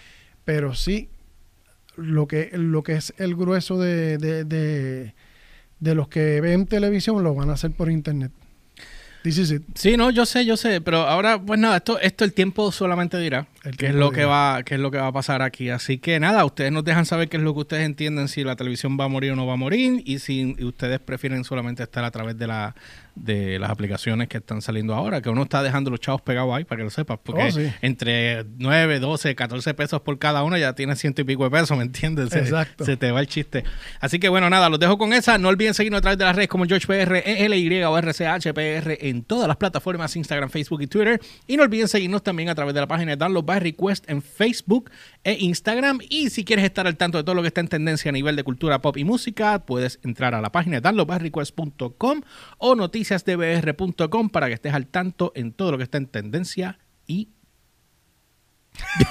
pero 0.46 0.74
sí 0.74 1.10
lo 1.96 2.28
que, 2.28 2.50
lo 2.54 2.84
que 2.84 2.94
es 2.94 3.14
el 3.18 3.36
grueso 3.36 3.78
de, 3.78 4.18
de, 4.18 4.46
de, 4.46 5.14
de 5.80 5.96
los 5.96 6.08
que 6.08 6.42
ven 6.42 6.66
televisión 6.66 7.24
lo 7.24 7.36
van 7.36 7.50
a 7.50 7.54
hacer 7.54 7.72
por 7.72 7.92
internet. 7.92 8.32
This 9.24 9.38
is 9.38 9.52
it. 9.52 9.64
Sí, 9.76 9.98
no, 9.98 10.10
yo 10.10 10.26
sé, 10.26 10.46
yo 10.46 10.58
sé, 10.58 10.82
pero 10.82 11.02
ahora, 11.02 11.40
pues 11.40 11.60
nada, 11.60 11.78
esto, 11.78 12.00
esto 12.00 12.26
el 12.26 12.34
tiempo 12.34 12.72
solamente 12.72 13.20
dirá 13.20 13.48
El 13.64 13.78
qué 13.78 13.88
es 13.88 13.96
lo 13.96 14.12
que 14.12 14.26
va, 14.26 14.64
qué 14.64 14.76
es 14.76 14.80
lo 14.80 14.90
que 14.90 14.98
va 14.98 15.08
a 15.08 15.12
pasar 15.12 15.44
aquí. 15.44 15.70
Así 15.70 16.00
que 16.00 16.20
nada, 16.20 16.44
ustedes 16.44 16.72
nos 16.72 16.84
dejan 16.84 17.06
saber 17.06 17.30
qué 17.30 17.38
es 17.38 17.44
lo 17.44 17.54
que 17.54 17.60
ustedes 17.60 17.86
entienden 17.86 18.28
si 18.28 18.44
la 18.44 18.56
televisión 18.56 18.98
va 19.00 19.06
a 19.06 19.08
morir 19.08 19.34
o 19.34 19.36
no 19.36 19.46
va 19.46 19.54
a 19.54 19.58
morir 19.58 20.02
y 20.06 20.20
si 20.20 20.56
ustedes 20.64 21.00
prefieren 21.00 21.44
solamente 21.44 21.84
estar 21.84 22.04
a 22.04 22.10
través 22.10 22.38
de 22.38 22.48
la 22.48 22.76
de 23.16 23.60
las 23.60 23.70
aplicaciones 23.70 24.28
que 24.28 24.38
están 24.38 24.62
saliendo 24.62 24.94
ahora, 24.94 25.22
que 25.22 25.30
uno 25.30 25.44
está 25.44 25.62
dejando 25.64 25.90
los 25.92 26.00
chavos 26.00 26.22
pegados 26.22 26.54
ahí 26.56 26.64
para 26.64 26.78
que 26.80 26.84
lo 26.86 26.90
sepas, 26.90 27.20
porque 27.24 27.42
Oh, 27.44 27.52
sí. 27.52 27.72
entre 27.82 28.46
9, 28.58 29.00
12, 29.00 29.36
14 29.36 29.74
pesos 29.74 30.02
por 30.02 30.18
cada 30.20 30.44
uno 30.44 30.58
ya 30.58 30.74
tienes 30.74 31.00
ciento 31.00 31.22
y 31.22 31.26
pico 31.26 31.44
de 31.44 31.50
pesos, 31.52 31.78
¿me 31.78 31.84
entiendes? 31.84 32.30
Se, 32.30 32.40
Exacto. 32.40 32.86
se 32.86 32.98
te 32.98 33.12
va 33.12 33.20
el 33.20 33.28
chiste. 33.28 33.64
Así 34.00 34.20
que 34.20 34.30
bueno, 34.30 34.50
nada, 34.50 34.70
los 34.70 34.80
dejo 34.80 34.98
con 34.98 35.14
esa. 35.14 35.38
No 35.38 35.50
olviden 35.50 35.74
seguirnos 35.74 36.00
a 36.00 36.02
través 36.02 36.18
de 36.18 36.26
las 36.26 36.36
redes 36.36 36.50
como 36.50 36.66
GeorgePR, 36.66 37.24
ELY 37.26 37.84
o 37.84 37.98
RCHPR 37.98 38.98
en 39.08 39.24
todas 39.24 39.48
las 39.48 39.58
plataformas, 39.58 40.16
Instagram, 40.16 40.50
Facebook 40.50 40.82
y 40.82 40.88
Twitter. 40.88 41.20
Y 41.48 41.58
no 41.58 41.64
olviden 41.64 41.88
seguirnos 41.88 42.24
también 42.24 42.50
a 42.50 42.56
través 42.56 42.74
de 42.74 42.80
la 42.82 42.88
página 42.88 43.12
de 43.12 43.18
Download 43.18 43.44
by 43.44 43.60
Request 43.60 44.10
en 44.10 44.22
Facebook 44.22 44.90
e 45.24 45.38
Instagram. 45.40 46.00
Y 46.10 46.30
si 46.30 46.44
quieres 46.44 46.66
estar 46.66 46.88
al 46.88 46.98
tanto 46.98 47.18
de 47.18 47.24
todo 47.24 47.36
lo 47.36 47.42
que 47.42 47.50
está 47.50 47.62
en 47.62 47.68
tendencia 47.68 48.10
a 48.10 48.12
nivel 48.12 48.36
de 48.36 48.44
cultura 48.44 48.82
pop 48.82 48.98
y 48.98 49.04
música, 49.04 49.66
puedes 49.66 50.00
entrar 50.04 50.36
a 50.36 50.42
la 50.42 50.52
página 50.52 50.78
de 50.78 50.82
downloadbyrequest.com 50.82 52.22
o 52.58 52.76
noticiasdbr.com 52.76 54.30
para 54.30 54.48
que 54.48 54.54
estés 54.54 54.74
al 54.74 54.88
tanto 54.88 55.32
en 55.36 55.54
todo 55.54 55.72
lo 55.72 55.78
que 55.78 55.84
está 55.84 55.98
en 55.98 56.08
tendencia 56.08 56.80
y 57.08 57.30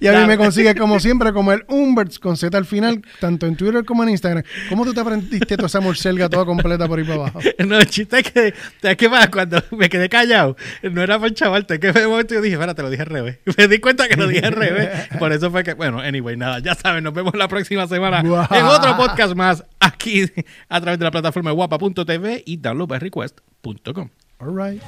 y 0.00 0.06
a 0.06 0.20
mí 0.20 0.26
me 0.26 0.36
consigue 0.36 0.74
como 0.74 0.98
siempre 1.00 1.32
como 1.32 1.52
el 1.52 1.64
Umberts 1.68 2.18
con 2.18 2.36
Z 2.36 2.56
al 2.56 2.64
final, 2.64 3.02
tanto 3.20 3.46
en 3.46 3.56
Twitter 3.56 3.84
como 3.84 4.02
en 4.02 4.10
Instagram. 4.10 4.44
¿Cómo 4.68 4.84
tú 4.84 4.92
te 4.92 5.00
aprendiste 5.00 5.56
toda 5.56 5.66
esa 5.66 5.80
morcelga 5.80 6.28
toda 6.28 6.44
completa 6.44 6.86
por 6.88 6.98
ahí 6.98 7.04
para 7.04 7.20
abajo? 7.20 7.40
No, 7.64 7.78
el 7.78 7.86
chiste 7.86 8.18
es 8.18 8.30
que, 8.30 8.54
¿sabes 8.82 8.96
qué 8.96 9.08
pasa? 9.08 9.30
Cuando 9.30 9.62
me 9.70 9.88
quedé 9.88 10.08
callado, 10.08 10.56
no 10.82 11.02
era 11.02 11.18
por 11.18 11.32
chavarte, 11.32 11.80
que 11.80 11.92
de 11.92 12.06
momento 12.06 12.34
yo 12.34 12.42
dije, 12.42 12.54
espérate, 12.54 12.82
lo 12.82 12.90
dije 12.90 13.02
al 13.02 13.08
revés. 13.08 13.38
Me 13.56 13.68
di 13.68 13.78
cuenta 13.78 14.06
que 14.08 14.16
lo 14.16 14.26
dije 14.26 14.44
al 14.44 14.52
revés. 14.52 15.08
Por 15.18 15.32
eso 15.32 15.50
fue 15.50 15.64
que, 15.64 15.72
bueno, 15.74 16.00
anyway, 16.00 16.36
nada, 16.36 16.58
ya 16.58 16.74
saben, 16.74 17.04
nos 17.04 17.14
vemos 17.14 17.34
la 17.34 17.48
próxima 17.48 17.86
semana 17.86 18.20
en 18.20 18.64
otro 18.64 18.96
podcast 18.96 19.34
más 19.34 19.64
aquí 19.80 20.30
a 20.68 20.80
través 20.80 20.98
de 20.98 21.04
la 21.04 21.10
plataforma 21.10 21.52
guapa.tv 21.52 22.42
y 22.44 22.56
downloadbyrequest.com. 22.58 24.10
All 24.40 24.54
right. 24.54 24.82